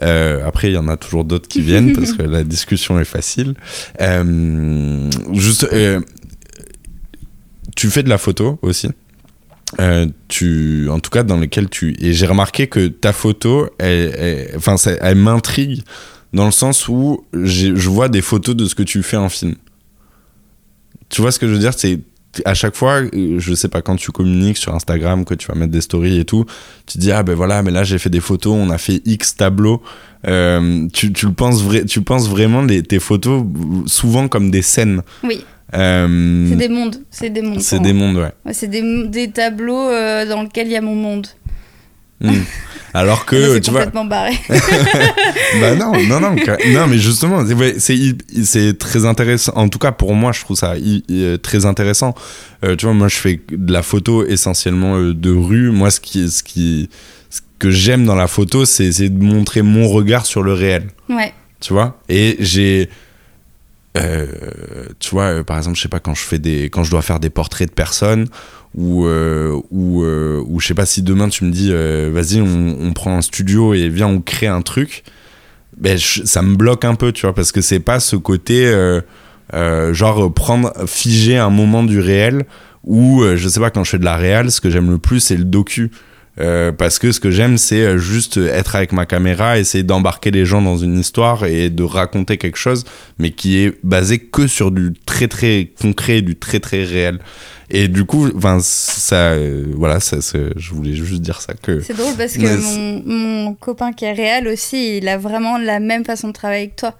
[0.01, 3.05] Euh, après, il y en a toujours d'autres qui viennent parce que la discussion est
[3.05, 3.55] facile.
[4.01, 5.99] Euh, juste, euh,
[7.75, 8.89] tu fais de la photo aussi.
[10.27, 11.95] Tu, en tout cas, dans lequel tu.
[11.99, 14.51] Et j'ai remarqué que ta photo, elle,
[15.01, 15.81] elle- m'intrigue
[16.31, 19.55] dans le sens où je vois des photos de ce que tu fais en film.
[21.09, 21.73] Tu vois ce que je veux dire?
[22.45, 25.55] À chaque fois, euh, je sais pas quand tu communiques sur Instagram, que tu vas
[25.55, 26.45] mettre des stories et tout,
[26.85, 29.35] tu dis ah ben voilà, mais là j'ai fait des photos, on a fait X
[29.35, 29.81] tableaux.
[30.27, 33.43] Euh, tu, tu le penses vrai, tu penses vraiment les, tes photos
[33.85, 35.01] souvent comme des scènes.
[35.23, 35.43] Oui,
[35.75, 36.95] Euh, c'est des mondes.
[37.09, 37.59] C'est des mondes.
[37.61, 38.31] c'est des mondes, ouais.
[38.45, 39.89] Ouais, c'est des, des tableaux
[40.29, 41.27] dans lesquels il y a mon monde.
[42.23, 42.31] Mm.
[42.95, 44.33] Alors que tu vois, complètement barré.
[45.59, 46.35] bah non, non, non,
[46.73, 47.43] non, mais justement,
[47.79, 49.51] c'est très intéressant.
[49.55, 51.03] En tout cas, pour moi, je trouve ça hy-
[51.41, 52.13] très intéressant.
[52.63, 55.71] Euh, tu vois, moi, je fais de la photo essentiellement euh, de rue.
[55.71, 56.89] Moi, ce qui, ce qui,
[57.31, 60.87] ce que j'aime dans la photo, c'est c'est de montrer mon regard sur le réel.
[61.09, 61.33] ouais.
[61.59, 61.97] Tu vois?
[62.09, 62.89] Et j'ai,
[63.97, 64.27] euh,
[64.99, 67.01] tu vois, euh, par exemple, je sais pas quand je fais des, quand je dois
[67.01, 68.27] faire des portraits de personnes
[68.75, 72.91] ou euh, euh, ou je sais pas si demain tu me dis, euh, vas-y, on,
[72.93, 75.03] prend un studio et viens, on crée un truc.
[75.77, 78.71] Ben, ça me bloque un peu, tu vois, parce que c'est pas ce côté
[79.91, 82.45] genre prendre figer un moment du réel
[82.83, 85.19] ou je sais pas quand je fais de la réal, ce que j'aime le plus
[85.19, 85.91] c'est le docu.
[86.39, 90.31] Euh, parce que ce que j'aime, c'est euh, juste être avec ma caméra, essayer d'embarquer
[90.31, 92.85] les gens dans une histoire et de raconter quelque chose,
[93.19, 97.19] mais qui est basé que sur du très très concret, du très très réel.
[97.69, 100.17] Et du coup, enfin, ça, euh, voilà, ça,
[100.55, 101.81] je voulais juste dire ça que.
[101.81, 105.79] C'est drôle parce que mon, mon copain qui est réel aussi, il a vraiment la
[105.79, 106.95] même façon de travailler que toi.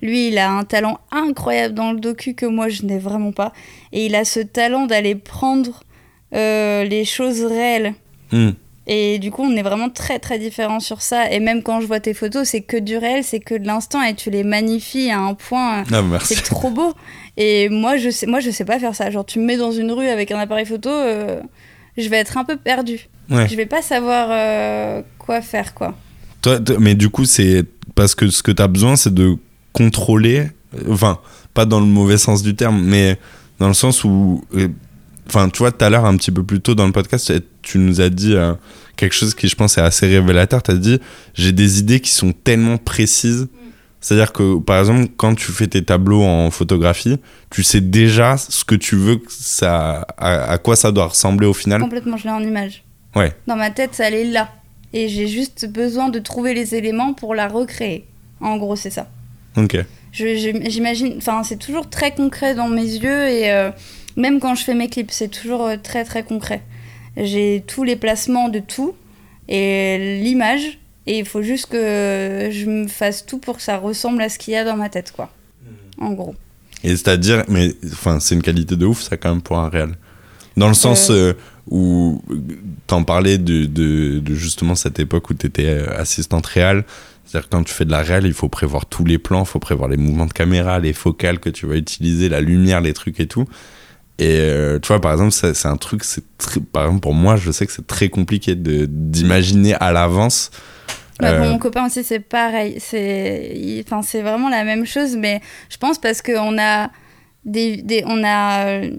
[0.00, 3.52] Lui, il a un talent incroyable dans le docu que moi, je n'ai vraiment pas.
[3.92, 5.82] Et il a ce talent d'aller prendre
[6.34, 7.94] euh, les choses réelles.
[8.30, 8.50] Hmm.
[8.90, 11.30] Et du coup, on est vraiment très très différents sur ça.
[11.30, 14.02] Et même quand je vois tes photos, c'est que du réel, c'est que de l'instant
[14.02, 15.80] et tu les magnifies à un point.
[15.80, 16.34] euh, Ah, merci.
[16.34, 16.94] C'est trop beau.
[17.36, 19.10] Et moi, je sais, moi, je sais pas faire ça.
[19.10, 21.38] Genre, tu me mets dans une rue avec un appareil photo, euh,
[21.98, 23.08] je vais être un peu perdue.
[23.30, 23.46] Ouais.
[23.46, 25.94] Je vais pas savoir euh, quoi faire, quoi.
[26.40, 29.34] Toi, mais du coup, c'est parce que ce que tu as besoin, c'est de
[29.74, 30.48] contrôler,
[30.88, 31.18] enfin,
[31.52, 33.18] pas dans le mauvais sens du terme, mais
[33.58, 34.42] dans le sens où,
[35.28, 37.32] enfin, tu vois, tout à l'heure, un petit peu plus tôt dans le podcast,
[37.62, 38.54] tu nous as dit euh,
[38.98, 40.62] quelque chose qui, je pense, est assez révélateur.
[40.62, 41.00] Tu as dit,
[41.32, 43.48] j'ai des idées qui sont tellement précises.
[44.00, 47.16] C'est-à-dire que, par exemple, quand tu fais tes tableaux en photographie,
[47.50, 51.46] tu sais déjà ce que tu veux, que ça, à, à quoi ça doit ressembler
[51.46, 51.80] au final.
[51.80, 52.84] Complètement, je l'ai en image.
[53.16, 53.32] Ouais.
[53.46, 54.50] Dans ma tête, ça elle est là.
[54.92, 58.06] Et j'ai juste besoin de trouver les éléments pour la recréer.
[58.40, 59.08] En gros, c'est ça.
[59.56, 59.76] Ok.
[60.12, 63.70] J'imagine, enfin, c'est toujours très concret dans mes yeux et euh,
[64.16, 66.62] même quand je fais mes clips, c'est toujours euh, très très concret.
[67.18, 68.94] J'ai tous les placements de tout
[69.48, 74.22] et l'image et il faut juste que je me fasse tout pour que ça ressemble
[74.22, 75.32] à ce qu'il y a dans ma tête, quoi.
[75.98, 76.34] En gros.
[76.84, 79.94] Et c'est-à-dire, mais enfin, c'est une qualité de ouf, ça, quand même, pour un réel.
[80.56, 81.32] Dans le sens euh,
[81.70, 82.22] où
[82.86, 86.84] t'en parlais de, de, de justement cette époque où t'étais euh, assistante réal.
[87.24, 89.58] C'est-à-dire, quand tu fais de la réal, il faut prévoir tous les plans, il faut
[89.58, 93.18] prévoir les mouvements de caméra, les focales que tu vas utiliser, la lumière, les trucs
[93.20, 93.46] et tout.
[94.18, 96.24] Et euh, tu vois, par exemple, c'est un truc, c'est
[96.72, 100.50] par exemple, pour moi, je sais que c'est très compliqué de- d'imaginer à l'avance.
[101.20, 102.78] Bah, pour Euh, mon copain aussi, c'est pareil.
[102.80, 106.90] C'est vraiment la même chose, mais je pense parce qu'on a
[107.44, 108.90] des, des- on a euh,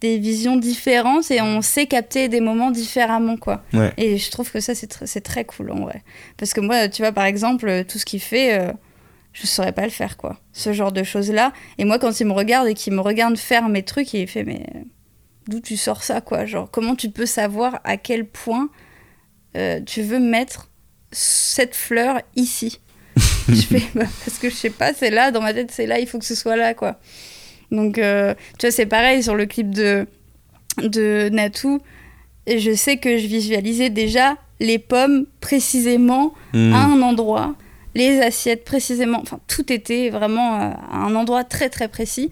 [0.00, 3.62] des visions différentes et on sait capter des moments différemment, quoi.
[3.72, 3.92] Ouais.
[3.96, 6.02] Et je trouve que ça, c'est tr- très cool, en vrai.
[6.36, 8.72] Parce que moi, tu vois, par exemple, tout ce qu'il fait, euh,
[9.32, 10.40] je saurais pas le faire, quoi.
[10.52, 11.52] Ce genre de choses-là.
[11.78, 14.44] Et moi, quand il me regarde et qu'il me regarde faire mes trucs, il fait,
[14.44, 14.64] mais
[15.48, 16.46] d'où tu sors ça, quoi?
[16.46, 18.68] Genre, comment tu peux savoir à quel point
[19.56, 20.70] euh, tu veux mettre
[21.12, 22.80] cette fleur ici?
[23.48, 25.98] Je fais, bah, parce que je sais pas, c'est là, dans ma tête, c'est là,
[25.98, 27.00] il faut que ce soit là, quoi.
[27.72, 30.06] Donc, euh, tu vois, c'est pareil sur le clip de,
[30.78, 31.80] de Natou.
[32.46, 36.72] Et je sais que je visualisais déjà les pommes précisément hmm.
[36.72, 37.54] à un endroit,
[37.94, 42.30] les assiettes précisément, enfin tout était vraiment euh, à un endroit très très précis.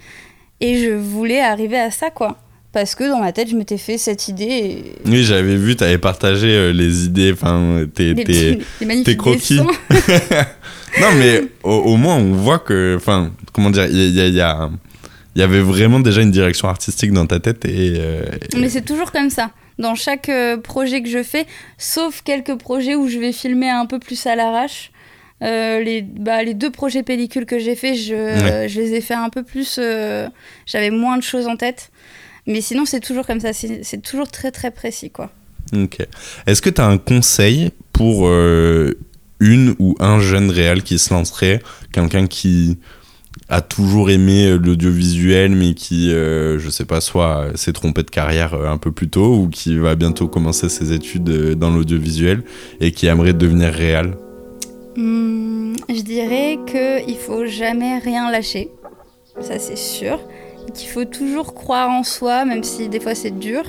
[0.60, 2.36] Et je voulais arriver à ça, quoi.
[2.72, 4.44] Parce que dans ma tête, je m'étais fait cette idée.
[4.44, 4.84] Et...
[5.06, 8.58] Oui, j'avais vu, t'avais partagé euh, les idées, enfin, tes, tes-
[9.04, 9.60] tes croquis.
[11.00, 12.94] non, mais au, au moins, on voit que.
[12.96, 14.70] Enfin, comment dire, il y, a- y a- y a-
[15.34, 17.94] il y avait vraiment déjà une direction artistique dans ta tête et.
[17.98, 19.50] euh, et- Mais c'est toujours comme ça.
[19.78, 20.28] Dans chaque
[20.64, 21.46] projet que je fais,
[21.78, 24.90] sauf quelques projets où je vais filmer un peu plus à l'arrache.
[25.42, 28.68] Euh, les, bah, les deux projets pellicules que j'ai fait, je, Ouais.
[28.68, 29.76] je les ai fait un peu plus.
[29.78, 30.28] euh,
[30.66, 31.90] J'avais moins de choses en tête.
[32.46, 33.52] Mais sinon, c'est toujours comme ça.
[33.52, 35.30] C'est toujours très très précis, quoi.
[35.76, 35.98] Ok.
[36.46, 38.94] Est-ce que tu as un conseil pour euh,
[39.38, 41.60] une ou un jeune réel qui se lancerait,
[41.92, 42.78] quelqu'un qui
[43.50, 48.54] a toujours aimé l'audiovisuel mais qui, euh, je sais pas, soit s'est trompé de carrière
[48.54, 52.42] un peu plus tôt ou qui va bientôt commencer ses études dans l'audiovisuel
[52.80, 54.14] et qui aimerait devenir réel?
[55.00, 58.70] Hmm, Je dirais qu'il faut jamais rien lâcher,
[59.40, 60.20] ça c'est sûr,
[60.74, 63.64] qu'il faut toujours croire en soi même si des fois c'est dur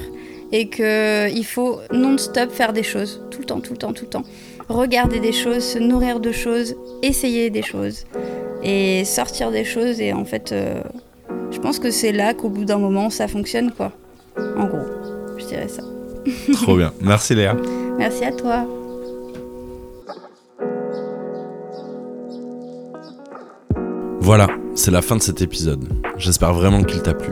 [0.51, 4.09] et qu'il faut non-stop faire des choses, tout le temps, tout le temps, tout le
[4.09, 4.23] temps.
[4.67, 8.05] Regarder des choses, se nourrir de choses, essayer des choses
[8.63, 9.99] et sortir des choses.
[9.99, 10.81] Et en fait, euh,
[11.51, 13.91] je pense que c'est là qu'au bout d'un moment, ça fonctionne, quoi.
[14.57, 14.85] En gros,
[15.37, 15.83] je dirais ça.
[16.53, 16.93] Trop bien.
[17.01, 17.55] Merci Léa.
[17.97, 18.65] Merci à toi.
[24.21, 25.87] Voilà, c'est la fin de cet épisode.
[26.17, 27.31] J'espère vraiment qu'il t'a plu.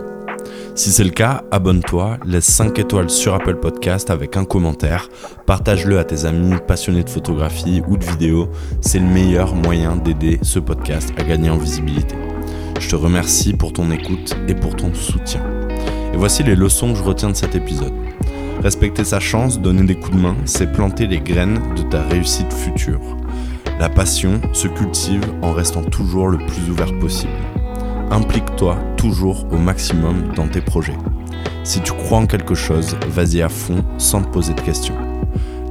[0.73, 5.09] Si c'est le cas, abonne-toi, laisse 5 étoiles sur Apple Podcast avec un commentaire,
[5.45, 8.49] partage-le à tes amis passionnés de photographie ou de vidéo,
[8.79, 12.15] c'est le meilleur moyen d'aider ce podcast à gagner en visibilité.
[12.79, 15.41] Je te remercie pour ton écoute et pour ton soutien.
[16.13, 17.93] Et voici les leçons que je retiens de cet épisode.
[18.63, 22.53] Respecter sa chance, donner des coups de main, c'est planter les graines de ta réussite
[22.53, 23.01] future.
[23.79, 27.31] La passion se cultive en restant toujours le plus ouvert possible
[28.11, 30.97] implique-toi toujours au maximum dans tes projets.
[31.63, 34.95] Si tu crois en quelque chose, vas-y à fond sans te poser de questions.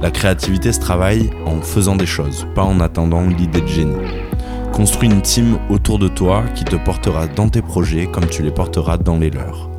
[0.01, 3.95] La créativité se travaille en faisant des choses, pas en attendant l'idée de génie.
[4.71, 8.51] Construis une team autour de toi qui te portera dans tes projets comme tu les
[8.51, 9.71] porteras dans les leurs.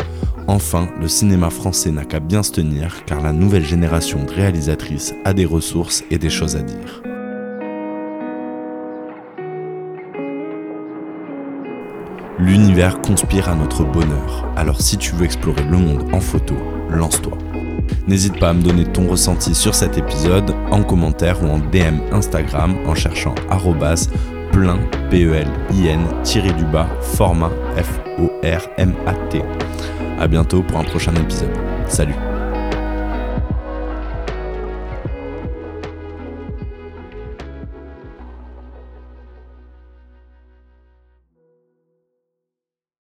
[0.49, 5.15] Enfin, le cinéma français n'a qu'à bien se tenir car la nouvelle génération de réalisatrices
[5.25, 7.03] a des ressources et des choses à dire.
[12.39, 16.55] L'univers conspire à notre bonheur, alors si tu veux explorer le monde en photo,
[16.89, 17.37] lance-toi.
[18.07, 22.01] N'hésite pas à me donner ton ressenti sur cet épisode en commentaire ou en DM
[22.13, 23.35] Instagram en cherchant
[24.53, 24.79] plein
[25.11, 26.07] p e l i n
[26.57, 28.95] du bas format f o r m
[30.21, 31.53] a bientôt pour un prochain épisode.
[31.89, 32.28] Salut.